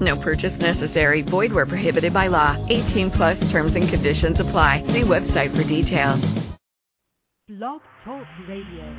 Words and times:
No 0.00 0.16
purchase 0.20 0.58
necessary. 0.58 1.22
Void 1.22 1.52
where 1.52 1.66
prohibited 1.66 2.12
by 2.12 2.28
law. 2.28 2.56
18 2.68 3.10
plus 3.10 3.38
terms 3.50 3.74
and 3.74 3.88
conditions 3.88 4.40
apply. 4.40 4.84
See 4.86 5.02
website 5.02 5.56
for 5.56 5.64
details. 5.64 6.24
Blog 7.48 7.80
Talk 8.04 8.26
Radio. 8.46 8.94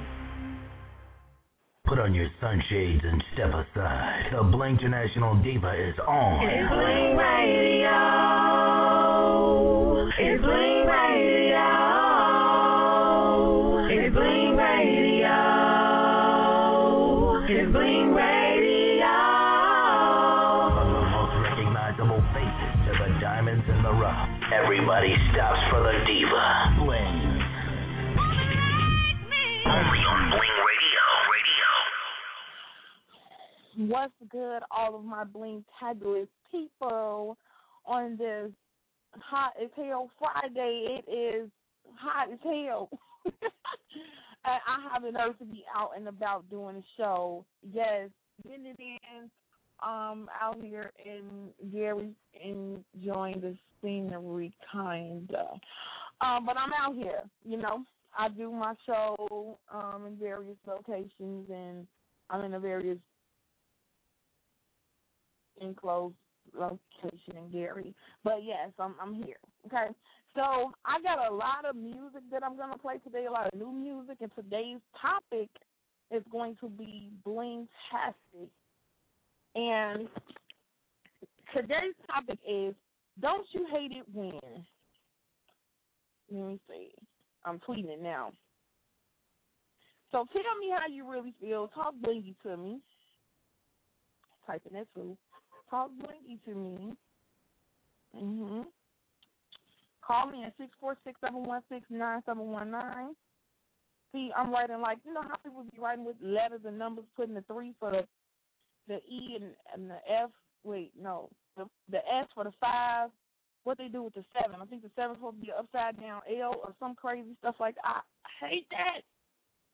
Put 1.85 1.99
on 1.99 2.13
your 2.13 2.27
sunshades 2.39 3.03
and 3.03 3.23
step 3.33 3.49
aside. 3.49 4.29
The 4.31 4.43
Bling 4.43 4.77
International 4.79 5.35
Diva 5.41 5.73
is 5.73 5.95
on. 6.07 6.47
It's 6.47 6.69
Bling 6.69 7.17
Radio. 7.17 7.89
It's 10.19 10.43
Only 29.69 29.99
on 29.99 30.29
Bling 30.31 30.57
Radio. 30.65 31.03
Radio. 33.77 33.93
What's 33.93 34.13
good, 34.31 34.63
all 34.71 34.95
of 34.95 35.05
my 35.05 35.23
bling 35.23 35.63
fabulous 35.79 36.27
people 36.49 37.37
on 37.85 38.17
this 38.17 38.51
hot 39.13 39.53
as 39.61 39.69
hell 39.75 40.09
Friday. 40.17 41.01
It 41.07 41.11
is 41.11 41.51
hot 41.95 42.31
as 42.31 42.39
hell. 42.43 42.89
I 44.45 44.57
have 44.91 45.03
the 45.03 45.11
nerve 45.11 45.37
to 45.37 45.45
be 45.45 45.63
out 45.75 45.91
and 45.95 46.07
about 46.07 46.49
doing 46.49 46.77
a 46.77 46.83
show. 46.97 47.45
Yes, 47.71 48.09
been 48.43 48.65
it 48.65 48.79
in 48.79 49.29
um 49.81 50.29
out 50.41 50.57
here 50.61 50.91
in 51.05 51.51
Gary 51.71 52.15
enjoying 52.33 53.39
the 53.39 53.55
scenery 53.81 54.51
kinda. 54.71 55.45
Um, 56.21 56.45
but 56.45 56.57
I'm 56.57 56.73
out 56.73 56.95
here, 56.95 57.21
you 57.45 57.57
know. 57.57 57.83
I 58.17 58.29
do 58.29 58.51
my 58.51 58.73
show 58.85 59.59
um 59.73 60.05
in 60.07 60.17
various 60.17 60.57
locations 60.67 61.49
and 61.49 61.87
I'm 62.29 62.43
in 62.43 62.53
a 62.53 62.59
various 62.59 62.97
enclosed 65.61 66.15
location 66.57 67.37
in 67.37 67.49
Gary. 67.51 67.93
But 68.23 68.43
yes, 68.43 68.71
I'm 68.79 68.95
I'm 69.01 69.13
here. 69.13 69.37
Okay. 69.67 69.93
So 70.35 70.71
I 70.85 71.01
got 71.01 71.31
a 71.31 71.33
lot 71.33 71.65
of 71.67 71.75
music 71.75 72.21
that 72.31 72.43
I'm 72.43 72.55
gonna 72.55 72.77
play 72.77 72.97
today, 72.99 73.25
a 73.25 73.31
lot 73.31 73.47
of 73.51 73.59
new 73.59 73.71
music, 73.71 74.17
and 74.21 74.31
today's 74.35 74.79
topic 74.99 75.49
is 76.11 76.23
going 76.31 76.55
to 76.61 76.69
be 76.69 77.09
bling 77.23 77.67
tastic. 77.91 78.49
And 79.55 80.07
today's 81.55 81.95
topic 82.07 82.39
is 82.47 82.75
don't 83.19 83.45
you 83.51 83.67
hate 83.71 83.91
it 83.91 84.05
when 84.13 84.65
let 86.31 86.47
me 86.47 86.59
see. 86.69 86.91
I'm 87.45 87.59
tweeting 87.59 87.89
it 87.89 88.01
now. 88.01 88.33
So 90.11 90.25
tell 90.33 90.57
me 90.59 90.71
how 90.75 90.87
you 90.87 91.09
really 91.09 91.33
feel. 91.39 91.67
Talk 91.69 91.95
blingy 91.95 92.35
to 92.41 92.57
me. 92.57 92.81
Typing 94.45 94.73
that 94.73 94.87
too. 94.93 95.17
Talk 95.69 95.91
blingy 95.91 96.43
to 96.45 96.55
me. 96.55 96.97
Mhm. 98.15 98.65
Call 100.01 100.31
me 100.31 100.43
at 100.43 100.57
six 100.57 100.71
four 100.79 100.97
six 101.03 101.19
seven 101.21 101.43
one 101.43 101.63
six 101.69 101.85
nine 101.89 102.23
seven 102.25 102.47
one 102.47 102.71
nine. 102.71 103.15
See, 104.11 104.31
I'm 104.35 104.51
writing 104.51 104.81
like 104.81 104.97
you 105.05 105.13
know 105.13 105.21
how 105.21 105.35
people 105.37 105.63
be 105.63 105.77
writing 105.79 106.05
with 106.05 106.17
letters 106.21 106.61
and 106.65 106.79
numbers, 106.79 107.05
putting 107.15 107.35
the 107.35 107.43
three 107.43 107.75
for 107.79 107.91
the 107.91 108.07
the 108.87 108.97
E 109.07 109.37
and, 109.39 109.55
and 109.73 109.89
the 109.89 109.99
F. 110.11 110.31
Wait, 110.63 110.95
no, 110.95 111.29
the 111.55 111.69
the 111.89 111.99
S 111.99 112.27
for 112.33 112.43
the 112.43 112.51
five. 112.59 113.11
What 113.63 113.77
they 113.77 113.87
do 113.87 114.03
with 114.03 114.13
the 114.13 114.23
seven? 114.33 114.61
I 114.61 114.65
think 114.65 114.83
the 114.83 114.91
seven's 114.95 115.17
supposed 115.17 115.37
to 115.37 115.45
be 115.45 115.51
upside 115.51 115.99
down 115.99 116.21
L 116.29 116.55
or 116.63 116.73
some 116.79 116.95
crazy 116.95 117.35
stuff 117.39 117.55
like 117.59 117.75
that. 117.75 118.03
I 118.25 118.47
hate 118.47 118.67
that. 118.71 119.01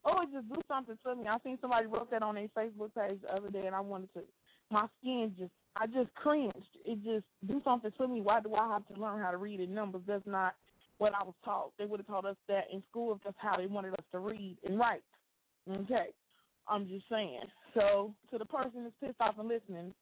Oh, 0.06 0.22
it 0.22 0.30
just 0.32 0.50
do 0.50 0.62
something 0.68 0.98
to 1.04 1.16
me. 1.16 1.28
I 1.28 1.38
seen 1.44 1.58
somebody 1.62 1.88
wrote 1.88 2.12
that 2.12 2.22
on 2.22 2.36
their 2.36 2.48
Facebook 2.58 2.94
page 2.96 3.22
the 3.22 3.36
other 3.36 3.50
day, 3.50 3.66
and 3.66 3.76
I 3.76 3.82
wanted 3.82 4.14
to. 4.14 4.22
My 4.72 4.88
skin 5.00 5.34
just, 5.38 5.52
I 5.76 5.88
just 5.88 6.14
cringed. 6.16 6.56
It 6.86 7.04
just 7.04 7.26
do 7.48 7.62
something 7.64 7.92
to 7.98 8.08
me. 8.08 8.22
Why 8.22 8.42
do 8.42 8.54
I 8.56 8.68
have 8.68 8.88
to 8.88 9.02
learn 9.02 9.22
how 9.22 9.32
to 9.32 9.38
read 9.38 9.60
in 9.60 9.74
numbers? 9.74 10.02
That's 10.08 10.26
not 10.26 10.56
what 10.98 11.14
I 11.14 11.24
was 11.24 11.34
taught. 11.44 11.72
They 11.78 11.86
would 11.86 12.00
have 12.00 12.08
taught 12.08 12.26
us 12.26 12.38
that 12.48 12.66
in 12.72 12.84
school 12.90 13.14
if 13.16 13.24
that's 13.24 13.36
how 13.40 13.58
they 13.58 13.68
wanted 13.68 13.94
us 13.94 14.06
to 14.12 14.20
read 14.20 14.58
and 14.64 14.80
write. 14.80 15.04
Okay, 15.70 16.08
I'm 16.68 16.88
just 16.88 17.06
saying. 17.10 17.42
So 17.74 18.14
to 18.32 18.38
the 18.38 18.46
person 18.46 18.84
that's 18.84 18.96
pissed 19.02 19.20
off 19.20 19.40
and 19.40 19.48
listening, 19.48 19.94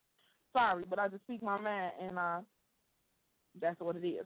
sorry, 0.52 0.84
but 0.90 1.00
I 1.00 1.08
just 1.08 1.24
speak 1.24 1.42
my 1.42 1.60
mind, 1.60 1.92
and 2.02 2.20
uh, 2.20 2.40
that's 3.62 3.80
what 3.80 3.96
it 3.96 4.06
is. 4.08 4.26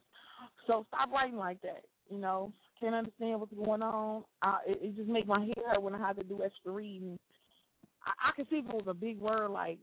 So 0.66 0.86
stop 0.90 1.12
writing 1.12 1.38
like 1.38 1.62
that. 1.62 1.84
You 2.10 2.20
know, 2.20 2.54
can't 2.80 2.96
understand 2.96 3.40
what's 3.40 3.54
going 3.54 3.82
on. 3.82 4.24
I, 4.42 4.60
it, 4.68 4.80
it 4.82 4.96
just 4.96 5.10
makes 5.10 5.28
my 5.28 5.42
head 5.42 5.56
hurt 5.66 5.82
when 5.82 5.96
I 5.96 6.00
have 6.00 6.18
to 6.18 6.24
do 6.24 6.42
extra 6.44 6.72
reading. 6.72 7.18
I, 8.06 8.30
I 8.30 8.32
can 8.36 8.46
see 8.50 8.58
if 8.58 8.66
it 8.66 8.74
was 8.74 8.86
a 8.88 8.94
big 8.94 9.20
word 9.20 9.50
like 9.50 9.80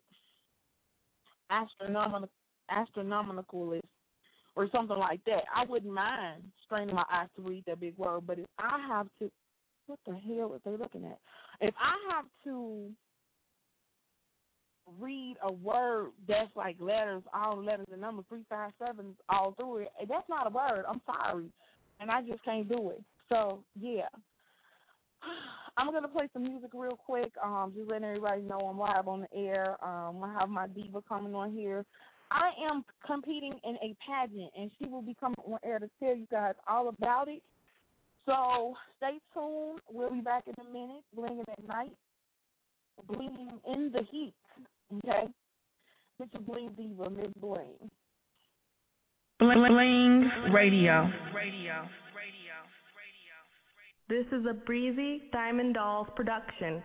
astronomical, 1.51 2.31
astronomicalist 2.71 3.81
or 4.57 4.69
something 4.71 4.97
like 4.97 5.21
that. 5.27 5.45
I 5.55 5.65
wouldn't 5.65 5.93
mind 5.93 6.45
straining 6.65 6.95
my 6.95 7.05
eyes 7.13 7.29
to 7.37 7.43
read 7.43 7.65
that 7.67 7.81
big 7.81 7.97
word. 7.99 8.27
But 8.27 8.39
if 8.39 8.47
I 8.59 8.79
have 8.89 9.09
to, 9.19 9.31
what 9.87 9.99
the 10.07 10.13
hell 10.15 10.53
are 10.55 10.61
they 10.65 10.77
looking 10.77 11.05
at? 11.05 11.19
If 11.61 11.75
I 11.79 12.15
have 12.15 12.25
to 12.45 12.91
read 15.01 15.37
a 15.43 15.53
word 15.53 16.11
that's 16.29 16.55
like 16.57 16.77
letters, 16.79 17.23
all 17.33 17.63
letters 17.63 17.87
and 17.93 18.01
numbers, 18.01 18.25
three, 18.29 18.45
five, 18.49 18.71
sevens 18.79 19.17
all 19.29 19.55
through 19.59 19.79
it, 19.79 19.89
that's 20.09 20.29
not 20.29 20.47
a 20.47 20.51
word. 20.51 20.85
I'm 20.89 21.01
sorry, 21.07 21.47
and 22.01 22.11
I 22.11 22.23
just 22.23 22.45
can't 22.45 22.69
do 22.69 22.91
it. 22.91 23.03
So 23.29 23.65
yeah, 23.81 24.09
I'm 25.77 25.93
gonna 25.93 26.09
play 26.09 26.29
some 26.33 26.43
music 26.43 26.71
real 26.75 26.97
quick. 26.97 27.33
Um, 27.43 27.73
just 27.77 27.89
letting 27.89 28.05
everybody 28.05 28.43
know 28.43 28.59
I'm 28.59 28.79
live 28.79 29.09
on 29.09 29.23
the 29.23 29.37
air. 29.37 29.77
Um, 29.85 30.23
I 30.23 30.37
have 30.39 30.49
my 30.49 30.67
diva 30.67 31.03
coming 31.09 31.35
on 31.35 31.53
here. 31.53 31.85
I 32.31 32.51
am 32.69 32.85
competing 33.07 33.55
in 33.65 33.77
a 33.77 33.95
pageant, 34.09 34.51
and 34.59 34.71
she 34.79 34.89
will 34.89 35.03
be 35.03 35.17
coming 35.19 35.37
on 35.47 35.59
air 35.65 35.79
to 35.79 35.89
tell 36.01 36.17
you 36.17 36.27
guys 36.31 36.55
all 36.69 36.89
about 36.89 37.29
it. 37.29 37.43
So 38.27 38.75
stay 38.97 39.19
tuned. 39.33 39.81
We'll 39.91 40.11
be 40.11 40.21
back 40.21 40.45
in 40.47 40.55
a 40.65 40.73
minute. 40.73 41.05
Blinging 41.17 41.45
at 41.51 41.67
night, 41.67 41.93
blinging 43.07 43.59
in 43.73 43.93
the 43.93 44.03
heat. 44.11 44.35
Okay, 44.99 45.27
Mr. 46.23 46.45
Bling 46.45 46.71
Diva, 46.77 47.11
Miss 47.11 47.33
Bling. 47.41 47.91
Bling, 49.41 49.67
Bling 49.69 50.53
Radio. 50.53 51.11
Radio. 51.35 51.89
This 54.09 54.27
is 54.33 54.45
a 54.49 54.53
Breezy 54.53 55.23
Diamond 55.33 55.75
Dolls 55.75 56.09
production. 56.15 56.83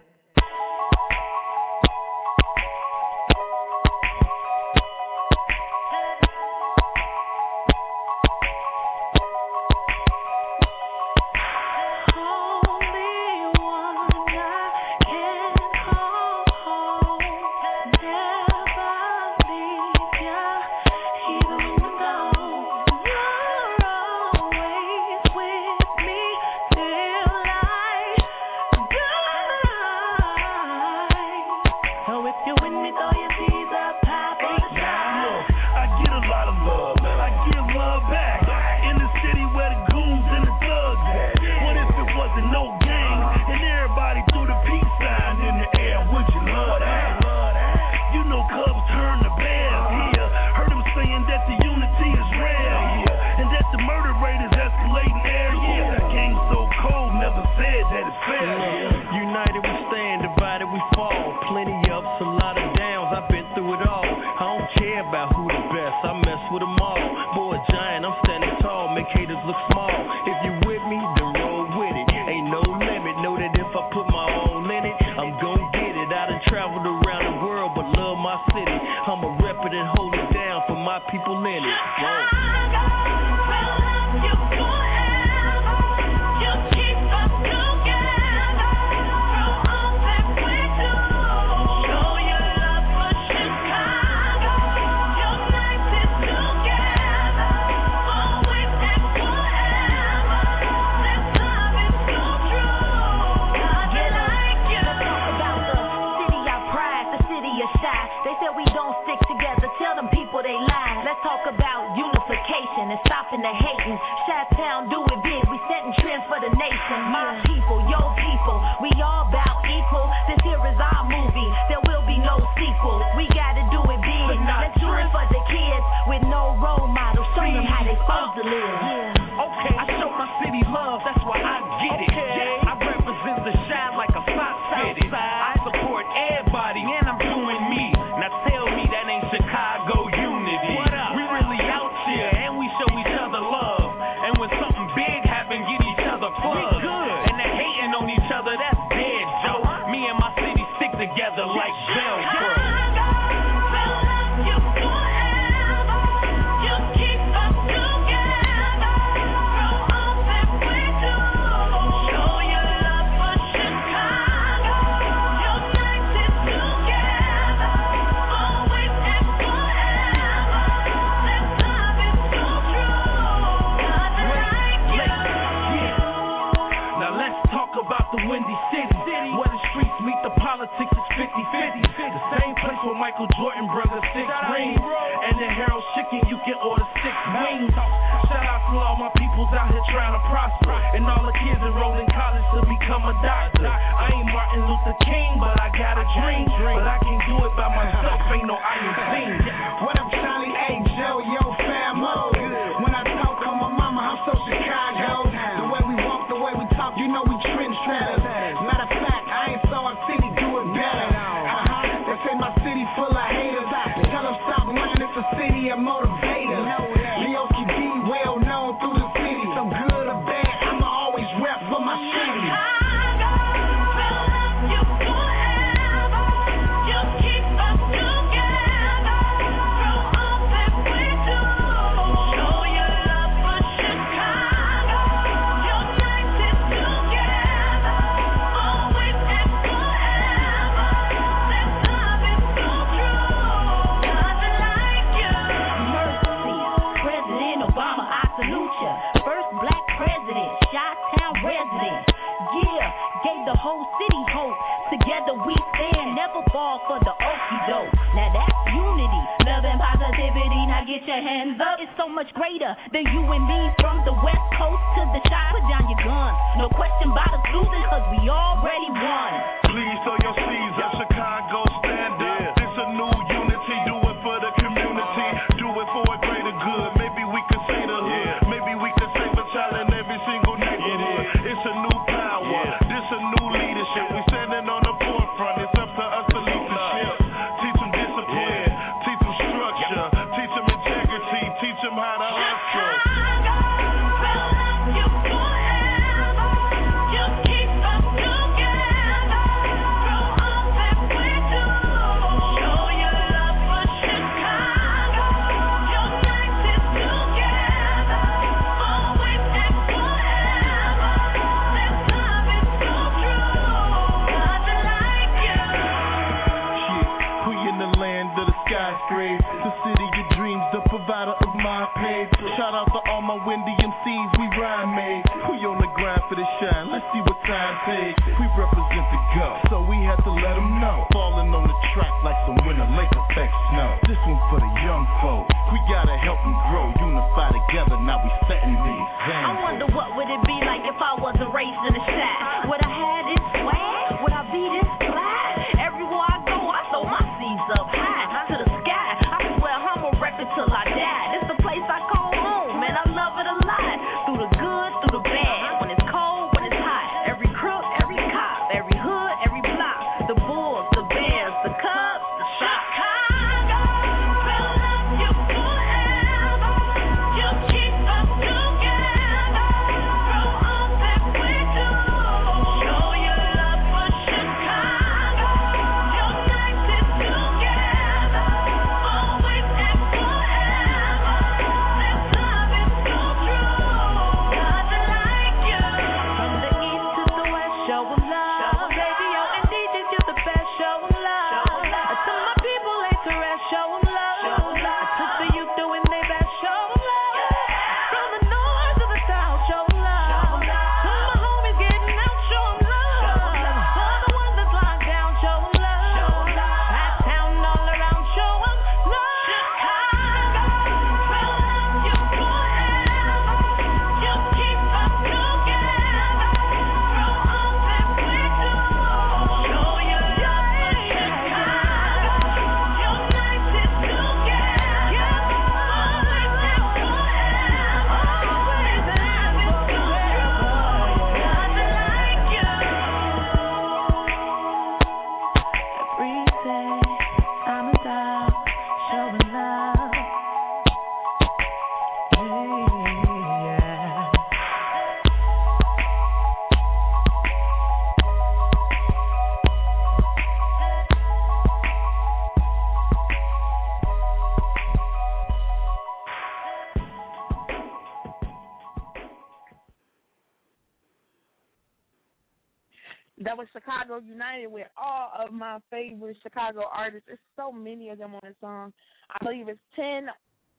Chicago 466.60 466.86
artists. 466.94 467.26
There's 467.28 467.40
so 467.56 467.72
many 467.72 468.10
of 468.10 468.18
them 468.18 468.34
on 468.36 468.42
the 468.44 468.56
song. 468.62 468.94
I 469.30 469.44
believe 469.44 469.68
it's 469.70 469.80
ten 469.96 470.28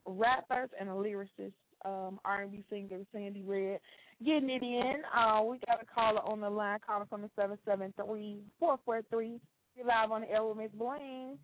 rappers 0.06 0.70
and 0.78 0.88
a 0.88 0.92
lyricist, 0.92 1.52
um, 1.84 2.18
R 2.24 2.42
and 2.42 2.52
B 2.52 2.64
singer 2.70 3.00
Sandy 3.12 3.42
Red. 3.42 3.80
Getting 4.24 4.50
it 4.50 4.62
in. 4.62 5.02
Uh, 5.16 5.42
we 5.42 5.58
got 5.66 5.82
a 5.82 5.86
caller 5.86 6.20
on 6.20 6.40
the 6.40 6.50
line 6.50 6.78
calling 6.86 7.06
from 7.08 7.22
the 7.22 7.30
seven 7.36 7.58
seven 7.64 7.94
three 7.96 8.38
four 8.58 8.78
four 8.84 9.02
three. 9.10 9.40
You're 9.76 9.86
live 9.86 10.10
on 10.10 10.22
the 10.22 10.30
air 10.30 10.44
with 10.44 10.58
Miss 10.58 10.70
Bling. 10.72 11.38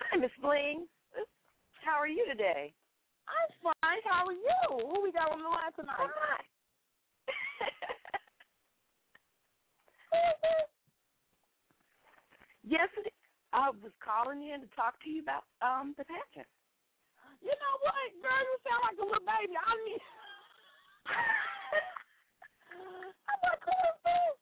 Hi, 0.00 0.16
Miss 0.18 0.30
Bling. 0.40 0.86
How 1.84 1.98
are 1.98 2.08
you 2.08 2.24
today? 2.30 2.72
I'm 3.28 3.72
fine. 3.82 3.98
How 4.04 4.24
are 4.26 4.32
you? 4.32 4.88
Who 4.88 5.02
we 5.02 5.12
got 5.12 5.32
on 5.32 5.42
the 5.42 5.48
line 5.48 5.72
tonight? 5.76 5.96
Hi. 5.98 6.44
yes, 12.68 12.88
I 13.52 13.70
was 13.70 13.92
calling 14.04 14.42
in 14.44 14.60
to 14.60 14.66
talk 14.76 15.00
to 15.02 15.08
you 15.08 15.22
about 15.24 15.44
um 15.64 15.94
the 15.96 16.04
pageant. 16.04 16.46
You 17.40 17.54
know 17.54 17.74
what, 17.80 18.12
girl? 18.20 18.42
You 18.44 18.58
sound 18.66 18.82
like 18.84 18.98
a 18.98 19.04
little 19.06 19.24
baby. 19.24 19.56
I 19.56 19.74
mean, 19.86 20.00
I'm 23.28 23.40
like, 23.46 23.62
who 23.64 23.72
is 23.72 23.98
this? 24.04 24.36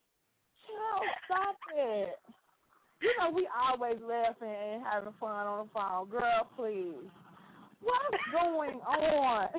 Chill, 0.66 1.00
stop 1.28 1.58
it. 1.76 2.18
You 3.02 3.12
know 3.20 3.28
we 3.30 3.46
always 3.52 4.00
laughing 4.02 4.48
and 4.48 4.82
having 4.82 5.12
fun 5.20 5.46
on 5.46 5.66
the 5.66 5.72
phone. 5.72 6.08
Girl, 6.08 6.48
please. 6.56 7.10
What's 7.80 8.16
going 8.32 8.80
on? 8.80 9.48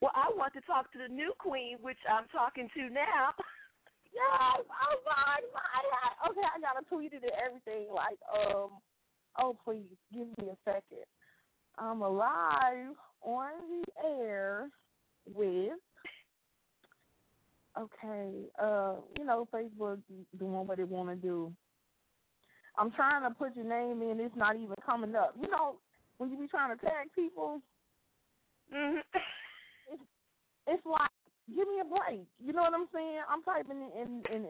well, 0.00 0.12
I 0.14 0.30
want 0.36 0.54
to 0.54 0.60
talk 0.62 0.90
to 0.92 0.98
the 0.98 1.08
new 1.12 1.32
queen, 1.38 1.78
which 1.80 1.98
I'm 2.08 2.28
talking 2.32 2.68
to 2.74 2.88
now. 2.88 3.34
Yes, 4.12 4.66
I'm 4.66 4.98
sorry. 5.04 5.44
I, 5.54 6.28
okay, 6.30 6.46
I 6.46 6.60
gotta 6.60 6.84
tweet 6.88 7.12
it 7.12 7.22
and 7.22 7.32
everything. 7.44 7.88
Like, 7.94 8.18
um, 8.34 8.70
oh 9.38 9.56
please, 9.64 9.86
give 10.12 10.26
me 10.38 10.50
a 10.50 10.56
second. 10.64 11.06
I'm 11.78 12.02
alive 12.02 12.94
on 13.22 13.50
the 13.70 13.84
air 14.04 14.68
with 15.32 15.78
okay, 17.78 18.30
uh, 18.60 18.94
you 19.18 19.24
know, 19.24 19.46
Facebook 19.52 20.00
doing 20.38 20.66
what 20.66 20.76
they 20.76 20.84
want 20.84 21.08
to 21.08 21.16
do. 21.16 21.52
I'm 22.78 22.90
trying 22.92 23.22
to 23.22 23.34
put 23.34 23.56
your 23.56 23.64
name 23.64 24.02
in, 24.02 24.20
it's 24.20 24.36
not 24.36 24.56
even 24.56 24.74
coming 24.84 25.14
up. 25.14 25.34
You 25.40 25.48
know, 25.50 25.76
when 26.18 26.30
you 26.30 26.38
be 26.38 26.46
trying 26.46 26.76
to 26.76 26.84
tag 26.84 27.08
people, 27.14 27.60
mm-hmm. 28.74 28.98
it's, 29.92 30.02
it's 30.66 30.86
like, 30.86 31.10
give 31.54 31.68
me 31.68 31.80
a 31.80 31.84
break. 31.84 32.26
You 32.42 32.52
know 32.52 32.62
what 32.62 32.74
I'm 32.74 32.88
saying? 32.94 33.20
I'm 33.28 33.42
typing 33.42 33.90
in, 33.94 34.22
in, 34.32 34.34
in 34.34 34.46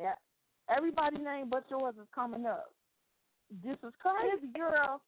everybody's 0.74 1.24
name 1.24 1.48
but 1.50 1.64
yours 1.70 1.94
is 2.00 2.08
coming 2.14 2.46
up. 2.46 2.72
This 3.64 3.76
is 3.82 3.92
crazy, 4.00 4.52
girl. 4.54 5.00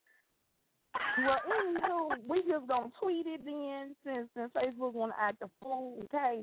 Well, 1.17 1.39
anywho, 1.47 2.09
we 2.27 2.43
just 2.43 2.67
gonna 2.67 2.91
tweet 3.01 3.25
it 3.25 3.41
then, 3.45 3.95
since 4.05 4.27
since 4.35 4.51
Facebook 4.53 4.93
want 4.93 5.13
to 5.13 5.21
act 5.21 5.41
a 5.41 5.49
fool, 5.61 5.97
okay? 6.05 6.41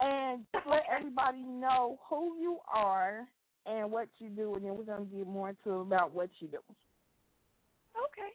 And 0.00 0.44
let 0.70 0.84
everybody 0.94 1.42
know 1.42 1.98
who 2.08 2.38
you 2.40 2.58
are 2.72 3.26
and 3.66 3.90
what 3.90 4.08
you 4.18 4.30
do, 4.30 4.54
and 4.54 4.64
then 4.64 4.76
we're 4.76 4.84
gonna 4.84 5.04
get 5.04 5.26
more 5.26 5.50
into 5.50 5.80
about 5.80 6.14
what 6.14 6.30
you 6.38 6.48
do. 6.48 6.58
Okay. 7.96 8.32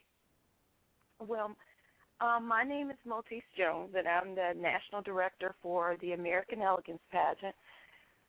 Well, 1.25 1.55
um, 2.23 2.47
my 2.47 2.63
name 2.63 2.89
is 2.89 2.97
Maltese 3.05 3.41
Jones, 3.57 3.89
and 3.97 4.07
I'm 4.07 4.33
the 4.35 4.53
national 4.59 5.01
director 5.01 5.55
for 5.61 5.97
the 6.01 6.13
American 6.13 6.61
Elegance 6.61 7.01
Pageant, 7.11 7.55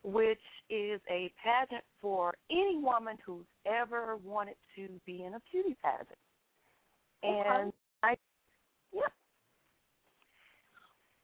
which 0.02 0.40
is 0.68 1.00
a 1.08 1.32
pageant 1.42 1.84
for 2.00 2.34
any 2.50 2.78
woman 2.78 3.16
who's 3.24 3.46
ever 3.66 4.16
wanted 4.24 4.56
to 4.76 4.88
be 5.06 5.24
in 5.24 5.34
a 5.34 5.40
beauty 5.50 5.76
pageant. 5.82 6.18
And 7.22 7.68
okay. 7.68 7.76
I, 8.02 8.16
yeah. 8.92 9.02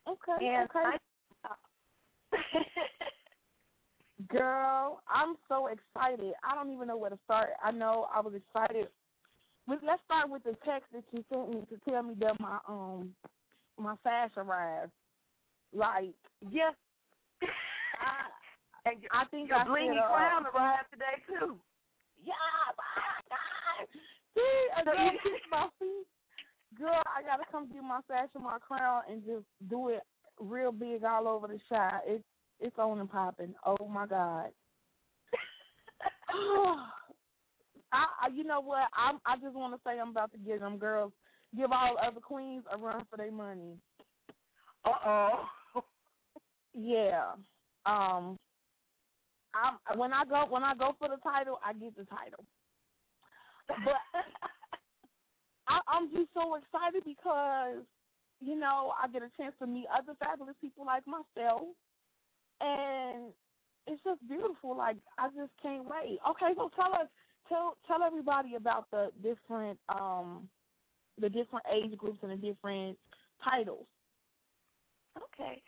Okay. 0.08 0.46
And 0.46 0.70
okay. 0.70 0.96
I, 1.44 1.58
Girl, 4.28 5.02
I'm 5.12 5.36
so 5.48 5.66
excited. 5.66 6.34
I 6.44 6.54
don't 6.54 6.72
even 6.72 6.86
know 6.88 6.96
where 6.96 7.10
to 7.10 7.18
start. 7.24 7.50
I 7.64 7.70
know 7.72 8.06
I 8.14 8.20
was 8.20 8.34
excited. 8.34 8.86
Let's 9.68 10.02
start 10.04 10.28
with 10.28 10.42
the 10.42 10.56
text 10.64 10.90
that 10.92 11.04
you 11.12 11.24
sent 11.32 11.50
me 11.50 11.62
to 11.70 11.90
tell 11.90 12.02
me 12.02 12.14
that 12.20 12.40
my 12.40 12.58
um 12.68 13.14
my 13.78 13.94
sash 14.02 14.30
arrived. 14.36 14.92
Like, 15.72 16.14
yes, 16.50 16.74
I, 17.42 18.90
and 18.90 18.98
I 19.12 19.24
think 19.26 19.48
your 19.48 19.58
I 19.58 19.64
blingy 19.64 19.94
said, 19.94 19.98
uh, 19.98 20.08
crown 20.08 20.44
arrived 20.54 20.88
today 20.92 21.22
too. 21.28 21.56
Yeah, 22.22 22.34
my 22.76 23.20
God. 23.30 23.88
See, 24.34 24.66
I 24.76 24.82
So 24.84 24.92
you- 24.92 25.18
kiss 25.22 25.40
my 25.50 25.68
feet. 25.78 26.06
Girl, 26.78 27.02
I 27.06 27.22
gotta 27.22 27.42
come 27.50 27.68
get 27.72 27.82
my 27.82 28.00
sash 28.06 28.28
and 28.34 28.44
my 28.44 28.58
crown 28.58 29.02
and 29.10 29.24
just 29.24 29.44
do 29.68 29.88
it 29.88 30.02
real 30.40 30.72
big 30.72 31.04
all 31.04 31.26
over 31.28 31.46
the 31.48 31.58
shot. 31.68 32.02
It's 32.06 32.24
it's 32.60 32.78
on 32.78 33.00
and 33.00 33.10
popping. 33.10 33.54
Oh 33.64 33.88
my 33.88 34.06
God. 34.06 34.50
I, 37.92 38.06
I 38.22 38.28
you 38.28 38.44
know 38.44 38.60
what? 38.60 38.88
I'm 38.94 39.18
I 39.26 39.36
just 39.36 39.54
want 39.54 39.74
to 39.74 39.80
say 39.84 39.98
I'm 39.98 40.10
about 40.10 40.32
to 40.32 40.38
give 40.38 40.60
them 40.60 40.78
girls 40.78 41.12
give 41.56 41.72
all 41.72 41.96
the 41.96 42.06
other 42.06 42.20
queens 42.20 42.64
a 42.72 42.78
run 42.78 43.04
for 43.10 43.16
their 43.16 43.32
money. 43.32 43.76
Uh 44.84 44.90
oh. 45.04 45.44
Yeah. 46.72 47.32
Um 47.86 48.36
I 49.54 49.96
when 49.96 50.12
I 50.12 50.24
go 50.24 50.46
when 50.48 50.62
I 50.62 50.74
go 50.74 50.94
for 50.98 51.08
the 51.08 51.16
title, 51.16 51.58
I 51.64 51.72
get 51.72 51.96
the 51.96 52.04
title. 52.04 52.44
But 53.66 53.76
I, 55.68 55.80
I'm 55.88 56.10
just 56.12 56.30
so 56.34 56.54
excited 56.56 57.02
because 57.04 57.84
you 58.40 58.56
know 58.56 58.92
I 59.02 59.08
get 59.08 59.22
a 59.22 59.30
chance 59.36 59.54
to 59.60 59.66
meet 59.66 59.86
other 59.92 60.14
fabulous 60.18 60.56
people 60.60 60.86
like 60.86 61.04
myself, 61.06 61.62
and 62.60 63.32
it's 63.86 64.02
just 64.04 64.26
beautiful. 64.28 64.76
Like 64.76 64.96
I 65.18 65.28
just 65.28 65.52
can't 65.60 65.84
wait. 65.84 66.18
Okay, 66.30 66.52
so 66.56 66.70
tell 66.76 66.94
us, 66.94 67.08
tell 67.50 67.76
tell 67.86 68.02
everybody 68.02 68.54
about 68.54 68.90
the 68.90 69.10
different 69.22 69.78
um 69.90 70.48
the 71.20 71.28
different 71.28 71.66
age 71.70 71.96
groups 71.98 72.18
and 72.22 72.32
the 72.32 72.36
different 72.36 72.96
titles. 73.44 73.86
Okay. 75.18 75.62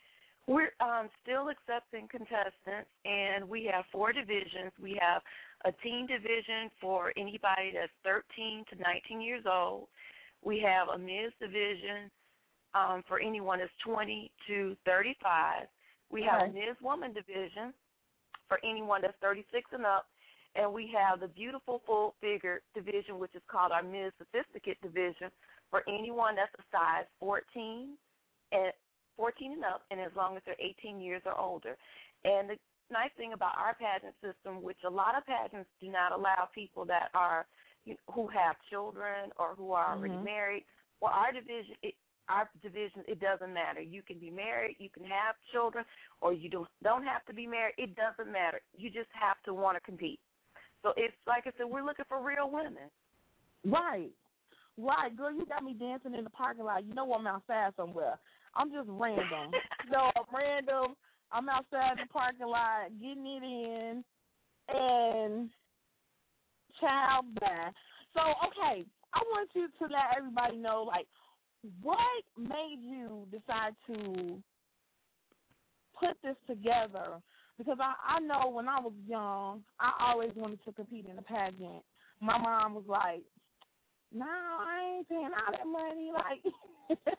We're 0.49 0.73
um, 0.81 1.09
still 1.23 1.51
accepting 1.51 2.09
contestants, 2.09 2.91
and 3.05 3.49
we 3.49 3.71
have 3.73 3.85
four 3.93 4.13
divisions. 4.13 4.73
We 4.81 4.99
have 5.01 5.23
a 5.65 5.73
teen 5.83 6.07
division 6.07 6.71
for 6.81 7.13
anybody 7.17 7.73
that's 7.75 7.93
13 8.03 8.65
to 8.71 8.83
19 8.83 9.21
years 9.21 9.45
old. 9.47 9.87
We 10.43 10.59
have 10.61 10.89
a 10.89 10.99
men's 10.99 11.33
division 11.41 12.11
um, 12.75 13.05
for 13.07 13.21
anyone 13.21 13.61
that's 13.61 13.71
20 13.85 14.33
to 14.49 14.77
35. 14.85 15.69
We 16.11 16.23
have 16.25 16.41
a 16.41 16.45
Okay. 16.45 16.53
men's 16.59 16.81
woman 16.83 17.13
division 17.13 17.73
for 18.49 18.59
anyone 18.65 19.03
that's 19.03 19.17
36 19.23 19.71
and 19.73 19.87
up. 19.87 20.07
And 20.55 20.73
we 20.73 20.93
have 20.95 21.21
the 21.21 21.29
beautiful 21.29 21.81
full 21.87 22.15
figure 22.21 22.61
division, 22.75 23.19
which 23.19 23.35
is 23.35 23.43
called 23.51 23.73
our 23.73 23.83
men's 23.83 24.13
sophisticate 24.19 24.81
division 24.83 25.31
for 25.71 25.83
anyone 25.89 26.37
that's 26.37 26.53
a 26.59 26.65
size 26.71 27.07
14 27.21 27.97
and 28.53 28.73
14 29.17 29.53
and 29.53 29.65
up, 29.65 29.83
and 29.91 30.01
as 30.01 30.13
long 30.17 30.37
as 30.37 30.43
they're 30.45 30.57
18 30.61 31.01
years 31.01 31.23
or 31.25 31.39
older. 31.39 31.77
And 32.25 32.51
the 32.51 32.57
nice 32.91 33.11
thing 33.17 33.33
about 33.33 33.57
our 33.57 33.75
pageant 33.75 34.15
system, 34.21 34.63
which 34.63 34.77
a 34.85 34.91
lot 34.91 35.17
of 35.17 35.25
pageants 35.25 35.71
do 35.81 35.89
not 35.91 36.13
allow 36.13 36.49
people 36.55 36.85
that 36.87 37.09
are 37.15 37.47
you 37.85 37.95
know, 37.95 38.15
who 38.15 38.29
have 38.29 38.57
children 38.71 39.31
or 39.39 39.55
who 39.57 39.73
are 39.73 39.97
already 39.97 40.15
Mhm. 40.15 40.25
married. 40.25 40.65
Well, 41.01 41.13
our 41.13 41.33
division, 41.33 41.77
it, 41.83 41.97
our 42.29 42.49
division, 42.63 43.05
it 43.09 43.19
doesn't 43.19 43.53
matter. 43.53 43.81
You 43.81 44.03
can 44.03 44.19
be 44.19 44.31
married, 44.31 44.77
you 44.79 44.89
can 44.91 45.05
have 45.05 45.35
children, 45.51 45.85
or 46.21 46.33
you 46.33 46.49
don't 46.49 46.69
don't 46.83 47.05
have 47.05 47.25
to 47.27 47.33
be 47.33 47.47
married. 47.47 47.75
It 47.79 47.97
doesn't 47.97 48.31
matter. 48.31 48.61
You 48.77 48.91
just 48.91 49.11
have 49.13 49.43
to 49.45 49.55
want 49.55 49.77
to 49.77 49.81
compete. 49.81 50.21
So 50.83 50.93
it's 50.97 51.15
like 51.27 51.45
I 51.47 51.51
said, 51.57 51.67
we're 51.69 51.85
looking 51.85 52.05
for 52.09 52.23
real 52.23 52.51
women. 52.51 52.91
Right. 53.65 54.11
Right, 54.79 55.15
girl, 55.15 55.33
you 55.33 55.45
got 55.47 55.63
me 55.63 55.75
dancing 55.75 56.15
in 56.15 56.25
the 56.25 56.31
parking 56.31 56.65
lot. 56.65 56.85
You 56.87 56.95
know 56.95 57.13
I'm 57.13 57.27
outside 57.27 57.73
somewhere. 57.77 58.19
I'm 58.57 58.71
just 58.71 58.89
random. 58.89 59.53
so 59.93 59.99
I'm 59.99 60.35
random. 60.35 60.97
I'm 61.31 61.49
outside 61.49 61.97
the 62.03 62.09
parking 62.13 62.47
lot 62.47 62.91
getting 63.01 63.27
it 63.27 63.43
in 63.43 64.05
and 64.69 65.51
child 66.81 67.27
bye. 67.41 67.71
So, 68.15 68.21
okay, 68.21 68.85
I 69.15 69.21
want 69.31 69.51
you 69.55 69.69
to 69.79 69.85
let 69.85 70.17
everybody 70.17 70.57
know 70.57 70.85
like 70.87 71.07
what 71.81 72.25
made 72.37 72.79
you 72.81 73.27
decide 73.31 73.75
to 73.87 74.43
put 75.99 76.17
this 76.23 76.37
together? 76.47 77.21
Because 77.63 77.79
I, 77.81 78.17
I 78.17 78.21
know 78.21 78.51
when 78.51 78.69
I 78.69 78.81
was 78.81 78.93
young, 79.07 79.63
I 79.79 79.93
always 80.01 80.31
wanted 80.35 80.65
to 80.65 80.73
compete 80.73 81.07
in 81.07 81.19
a 81.19 81.23
pageant. 81.23 81.85
My 82.21 82.37
mom 82.39 82.75
was 82.75 82.85
like, 82.89 83.23
"No, 84.13 84.27
I 84.27 84.97
ain't 84.97 85.09
paying 85.09 85.31
all 85.31 85.53
that 85.53 85.67
money." 85.67 86.11
Like, 86.93 87.15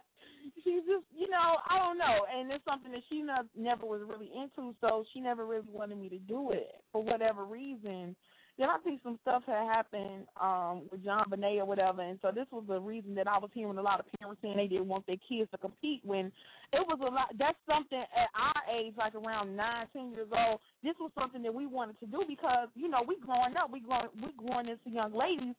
she's 0.63 0.83
just, 0.85 1.05
you 1.15 1.29
know, 1.29 1.57
I 1.69 1.79
don't 1.79 1.97
know, 1.97 2.25
and 2.31 2.51
it's 2.51 2.65
something 2.65 2.91
that 2.91 3.01
she 3.09 3.23
never 3.57 3.85
was 3.85 4.01
really 4.07 4.29
into, 4.35 4.75
so 4.81 5.03
she 5.13 5.19
never 5.19 5.45
really 5.45 5.69
wanted 5.71 5.97
me 5.97 6.09
to 6.09 6.19
do 6.19 6.51
it 6.51 6.83
for 6.91 7.01
whatever 7.01 7.45
reason. 7.45 8.15
Then 8.57 8.69
I 8.69 8.77
think 8.83 9.01
some 9.03 9.17
stuff 9.23 9.43
had 9.47 9.65
happened 9.65 10.27
um 10.39 10.83
with 10.91 11.03
JonBenét 11.03 11.57
or 11.59 11.65
whatever, 11.65 12.01
and 12.01 12.19
so 12.21 12.31
this 12.33 12.45
was 12.51 12.63
the 12.67 12.79
reason 12.79 13.15
that 13.15 13.27
I 13.27 13.37
was 13.39 13.49
hearing 13.53 13.77
a 13.77 13.81
lot 13.81 13.99
of 13.99 14.05
parents 14.19 14.41
saying 14.41 14.57
they 14.57 14.67
didn't 14.67 14.87
want 14.87 15.07
their 15.07 15.17
kids 15.27 15.49
to 15.51 15.57
compete 15.57 16.01
when 16.03 16.27
it 16.71 16.85
was 16.85 16.99
a 17.01 17.11
lot. 17.11 17.33
That's 17.37 17.57
something 17.67 17.97
at 17.99 18.29
our 18.35 18.75
age, 18.75 18.93
like 18.97 19.15
around 19.15 19.55
nine, 19.55 19.87
ten 19.93 20.11
years 20.11 20.29
old. 20.31 20.59
This 20.83 20.93
was 20.99 21.11
something 21.17 21.41
that 21.43 21.53
we 21.53 21.65
wanted 21.65 21.99
to 22.01 22.05
do 22.05 22.23
because 22.27 22.67
you 22.75 22.89
know 22.89 23.03
we 23.07 23.17
growing 23.25 23.57
up, 23.57 23.71
we 23.71 23.79
growing 23.79 24.09
we 24.21 24.29
growing 24.37 24.67
into 24.69 24.89
young 24.89 25.13
ladies, 25.13 25.55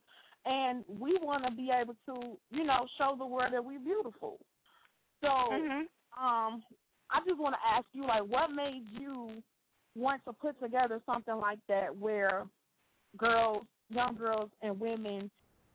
and 0.46 0.84
we 0.88 1.18
want 1.20 1.44
to 1.44 1.50
be 1.54 1.70
able 1.70 1.94
to 2.06 2.36
you 2.50 2.64
know 2.64 2.86
show 2.96 3.16
the 3.18 3.26
world 3.26 3.52
that 3.52 3.64
we're 3.64 3.80
beautiful. 3.80 4.38
So, 5.20 5.28
Mm-hmm. 5.28 6.24
um, 6.24 6.62
I 7.10 7.20
just 7.26 7.40
want 7.40 7.54
to 7.54 7.68
ask 7.76 7.86
you, 7.92 8.06
like, 8.06 8.22
what 8.22 8.50
made 8.50 8.84
you 8.98 9.42
want 9.96 10.22
to 10.26 10.32
put 10.32 10.60
together 10.60 11.00
something 11.06 11.36
like 11.36 11.58
that, 11.68 11.96
where 11.96 12.44
girls, 13.16 13.64
young 13.88 14.16
girls, 14.16 14.50
and 14.62 14.78
women 14.78 15.30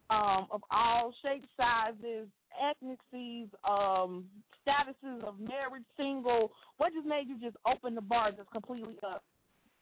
um, 0.09 0.47
of 0.51 0.61
all 0.71 1.13
shapes, 1.23 1.47
sizes, 1.55 2.27
ethnicities, 2.57 3.49
um, 3.67 4.25
statuses 4.65 5.23
of 5.23 5.39
married, 5.39 5.85
single. 5.97 6.51
What 6.77 6.93
just 6.93 7.07
made 7.07 7.27
you 7.27 7.39
just 7.39 7.57
open 7.65 7.95
the 7.95 8.01
bar 8.01 8.31
just 8.31 8.49
completely 8.51 8.95
up 9.05 9.23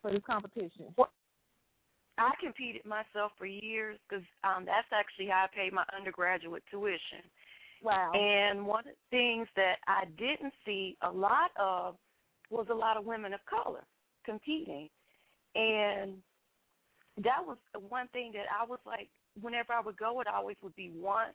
for 0.01 0.11
this 0.11 0.21
competition? 0.25 0.93
I 2.17 2.31
competed 2.41 2.83
myself 2.85 3.31
for 3.37 3.45
years 3.45 3.99
because 4.09 4.25
um, 4.43 4.65
that's 4.65 4.87
actually 4.91 5.27
how 5.27 5.45
I 5.45 5.55
paid 5.55 5.71
my 5.71 5.83
undergraduate 5.95 6.63
tuition. 6.71 7.23
Wow. 7.83 8.11
And 8.13 8.65
one 8.65 8.79
of 8.79 8.85
the 8.85 9.15
things 9.15 9.47
that 9.55 9.75
I 9.87 10.05
didn't 10.17 10.53
see 10.65 10.97
a 11.03 11.11
lot 11.11 11.51
of 11.59 11.95
was 12.49 12.67
a 12.71 12.73
lot 12.73 12.97
of 12.97 13.05
women 13.05 13.33
of 13.33 13.39
color 13.45 13.83
competing. 14.25 14.89
And 15.53 16.15
that 17.23 17.39
was 17.45 17.57
one 17.89 18.07
thing 18.09 18.31
that 18.33 18.45
I 18.51 18.65
was 18.65 18.79
like, 18.85 19.09
whenever 19.39 19.73
I 19.73 19.81
would 19.81 19.97
go, 19.97 20.21
it 20.21 20.27
always 20.27 20.57
would 20.61 20.75
be 20.75 20.89
one 20.89 21.29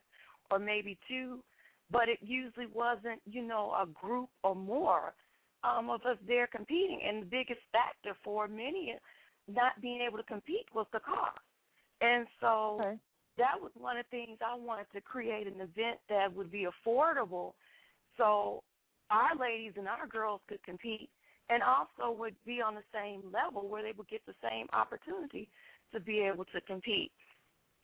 or 0.51 0.59
maybe 0.59 0.99
two, 1.09 1.43
but 1.91 2.09
it 2.09 2.19
usually 2.21 2.67
wasn't, 2.73 3.21
you 3.25 3.43
know, 3.43 3.75
a 3.81 3.87
group 3.87 4.29
or 4.43 4.55
more 4.55 5.15
um, 5.65 5.91
of 5.91 6.03
us 6.03 6.17
there 6.27 6.47
competing. 6.47 7.01
And 7.07 7.23
the 7.23 7.27
biggest 7.27 7.61
factor 7.71 8.17
for 8.25 8.49
many 8.49 8.95
not 9.49 9.81
being 9.81 10.01
able 10.07 10.19
to 10.19 10.25
compete 10.25 10.67
was 10.75 10.87
the 10.93 11.01
cost. 11.01 11.39
And 12.01 12.27
so 12.41 12.79
Okay. 12.81 12.99
that 13.39 13.61
was 13.61 13.71
one 13.75 13.97
of 13.97 14.05
the 14.11 14.17
things 14.17 14.39
I 14.45 14.57
wanted 14.57 14.87
to 14.95 15.01
create 15.01 15.47
an 15.47 15.61
event 15.61 15.99
that 16.09 16.35
would 16.35 16.51
be 16.51 16.67
affordable 16.67 17.53
so 18.17 18.63
our 19.11 19.37
ladies 19.39 19.73
and 19.77 19.89
our 19.89 20.07
girls 20.07 20.41
could 20.49 20.63
compete 20.63 21.09
and 21.51 21.63
also 21.63 22.17
would 22.17 22.35
be 22.47 22.61
on 22.61 22.75
the 22.75 22.85
same 22.95 23.23
level 23.33 23.69
where 23.69 23.83
they 23.83 23.93
would 23.97 24.09
get 24.09 24.25
the 24.27 24.35
same 24.43 24.67
opportunity 24.73 25.49
to 25.93 26.01
be 26.01 26.21
able 26.21 26.45
to 26.47 26.61
compete. 26.63 27.13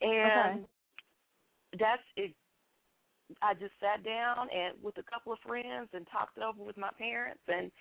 And 0.01 0.65
that's 1.77 2.01
it 2.15 2.33
I 3.41 3.53
just 3.53 3.73
sat 3.79 4.03
down 4.03 4.47
and 4.49 4.73
with 4.81 4.97
a 4.97 5.03
couple 5.03 5.33
of 5.33 5.39
friends 5.45 5.89
and 5.93 6.07
talked 6.11 6.37
it 6.37 6.43
over 6.43 6.63
with 6.63 6.77
my 6.77 6.89
parents 6.97 7.41
and 7.47 7.71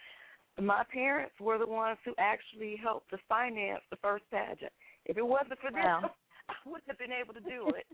my 0.61 0.83
parents 0.93 1.35
were 1.41 1.59
the 1.59 1.67
ones 1.67 1.99
who 2.05 2.15
actually 2.19 2.77
helped 2.83 3.11
to 3.11 3.19
finance 3.29 3.83
the 3.91 3.97
first 4.03 4.25
pageant. 4.31 4.73
If 5.07 5.17
it 5.17 5.27
wasn't 5.27 5.61
for 5.61 5.71
them, 5.71 6.03
Wow. 6.03 6.11
I 6.49 6.55
wouldn't 6.65 6.89
have 6.89 6.99
been 6.99 7.13
able 7.13 7.35
to 7.35 7.41
do 7.41 7.71
it. 7.77 7.87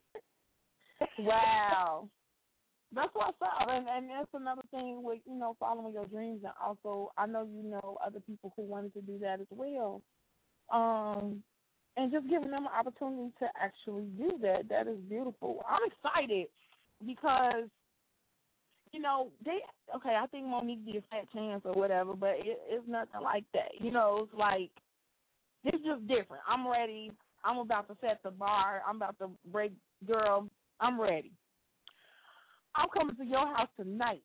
wow. 1.18 2.08
That's 2.94 3.10
what's 3.12 3.36
up, 3.42 3.68
and 3.68 3.88
and 3.88 4.08
that's 4.08 4.30
another 4.34 4.62
thing 4.70 5.02
with 5.02 5.18
you 5.26 5.34
know 5.34 5.56
following 5.58 5.94
your 5.94 6.06
dreams, 6.06 6.42
and 6.44 6.52
also 6.64 7.10
I 7.18 7.26
know 7.26 7.42
you 7.42 7.68
know 7.68 7.98
other 8.06 8.20
people 8.20 8.52
who 8.56 8.62
wanted 8.62 8.94
to 8.94 9.00
do 9.00 9.18
that 9.20 9.40
as 9.40 9.48
well, 9.50 10.00
um, 10.72 11.42
and 11.96 12.10
just 12.10 12.28
giving 12.28 12.50
them 12.50 12.66
an 12.66 12.72
opportunity 12.78 13.32
to 13.38 13.46
actually 13.60 14.06
do 14.18 14.32
that. 14.42 14.68
That 14.68 14.88
is 14.88 14.98
beautiful. 15.08 15.64
I'm 15.68 15.80
excited 15.86 16.48
because 17.06 17.68
you 18.92 19.00
know 19.00 19.28
they 19.44 19.58
okay. 19.94 20.16
I 20.20 20.26
think 20.26 20.46
Mo'Nique 20.46 20.84
did 20.84 20.96
a 20.96 21.00
Fat 21.10 21.30
Chance 21.32 21.62
or 21.64 21.72
whatever, 21.72 22.14
but 22.14 22.34
it, 22.38 22.58
it's 22.68 22.88
nothing 22.88 23.20
like 23.22 23.44
that. 23.54 23.72
You 23.80 23.90
know, 23.90 24.20
it's 24.24 24.38
like 24.38 24.70
it's 25.64 25.84
just 25.84 26.06
different. 26.06 26.42
I'm 26.48 26.68
ready. 26.68 27.10
I'm 27.44 27.58
about 27.58 27.88
to 27.88 27.96
set 28.00 28.20
the 28.22 28.30
bar. 28.30 28.82
I'm 28.88 28.96
about 28.96 29.18
to 29.18 29.30
break, 29.50 29.72
girl. 30.06 30.48
I'm 30.80 31.00
ready. 31.00 31.32
I'm 32.74 32.88
coming 32.96 33.16
to 33.16 33.24
your 33.24 33.46
house 33.54 33.68
tonight. 33.78 34.22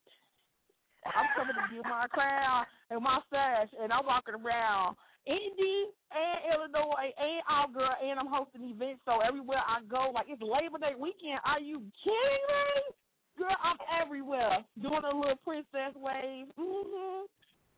I'm 1.05 1.27
coming 1.38 1.55
to 1.55 1.75
get 1.75 1.84
my 1.84 2.08
crown 2.10 2.65
and 2.89 3.03
my 3.03 3.19
sash, 3.29 3.69
and 3.82 3.93
I'm 3.93 4.05
walking 4.05 4.36
around 4.36 4.95
Indy 5.25 5.91
and 6.12 6.38
Illinois 6.53 7.12
and 7.17 7.41
our 7.49 7.67
girl, 7.71 7.95
and 8.01 8.19
I'm 8.19 8.27
hosting 8.27 8.63
events. 8.69 9.01
So 9.05 9.19
everywhere 9.19 9.62
I 9.62 9.84
go, 9.86 10.12
like 10.13 10.27
it's 10.29 10.41
Labor 10.41 10.79
Day 10.79 10.95
weekend. 10.97 11.39
Are 11.45 11.60
you 11.60 11.84
kidding 12.03 12.45
me? 12.47 12.95
Girl, 13.38 13.55
I'm 13.63 13.77
everywhere 14.01 14.65
doing 14.82 15.05
a 15.05 15.15
little 15.15 15.39
princess 15.43 15.95
wave. 15.95 16.47
hmm 16.58 17.25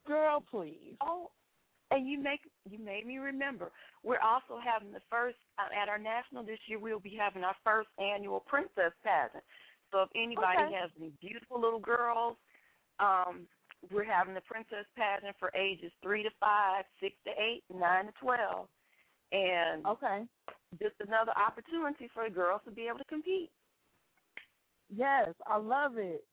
Girl, 0.07 0.43
please. 0.49 0.97
Oh, 1.01 1.29
and 1.91 2.07
you 2.07 2.17
make 2.21 2.41
you 2.69 2.79
made 2.79 3.05
me 3.05 3.17
remember. 3.17 3.71
We're 4.03 4.23
also 4.23 4.57
having 4.63 4.91
the 4.91 5.03
first 5.09 5.37
uh, 5.59 5.69
at 5.75 5.89
our 5.89 5.99
national 5.99 6.43
this 6.43 6.57
year. 6.67 6.79
We'll 6.79 6.99
be 6.99 7.17
having 7.19 7.43
our 7.43 7.55
first 7.63 7.89
annual 7.99 8.39
princess 8.47 8.93
pageant. 9.03 9.43
So 9.91 10.03
if 10.03 10.09
anybody 10.15 10.57
Okay. 10.57 10.73
has 10.79 10.89
any 10.97 11.11
beautiful 11.21 11.59
little 11.59 11.79
girls, 11.79 12.37
um, 12.99 13.45
we're 13.91 14.03
having 14.03 14.33
the 14.33 14.41
princess 14.41 14.85
pageant 14.95 15.35
for 15.39 15.51
ages 15.55 15.91
three 16.03 16.23
to 16.23 16.29
five, 16.39 16.85
six 16.99 17.15
to 17.25 17.31
eight, 17.31 17.63
nine 17.73 18.05
to 18.05 18.11
twelve, 18.21 18.67
and 19.31 19.85
Okay. 19.85 20.23
just 20.81 20.95
another 20.99 21.31
opportunity 21.35 22.09
for 22.13 22.27
the 22.27 22.33
girls 22.33 22.61
to 22.65 22.71
be 22.71 22.87
able 22.87 22.99
to 22.99 23.05
compete. 23.05 23.51
Yes, 24.95 25.29
I 25.47 25.57
love 25.57 25.97
it. 25.97 26.25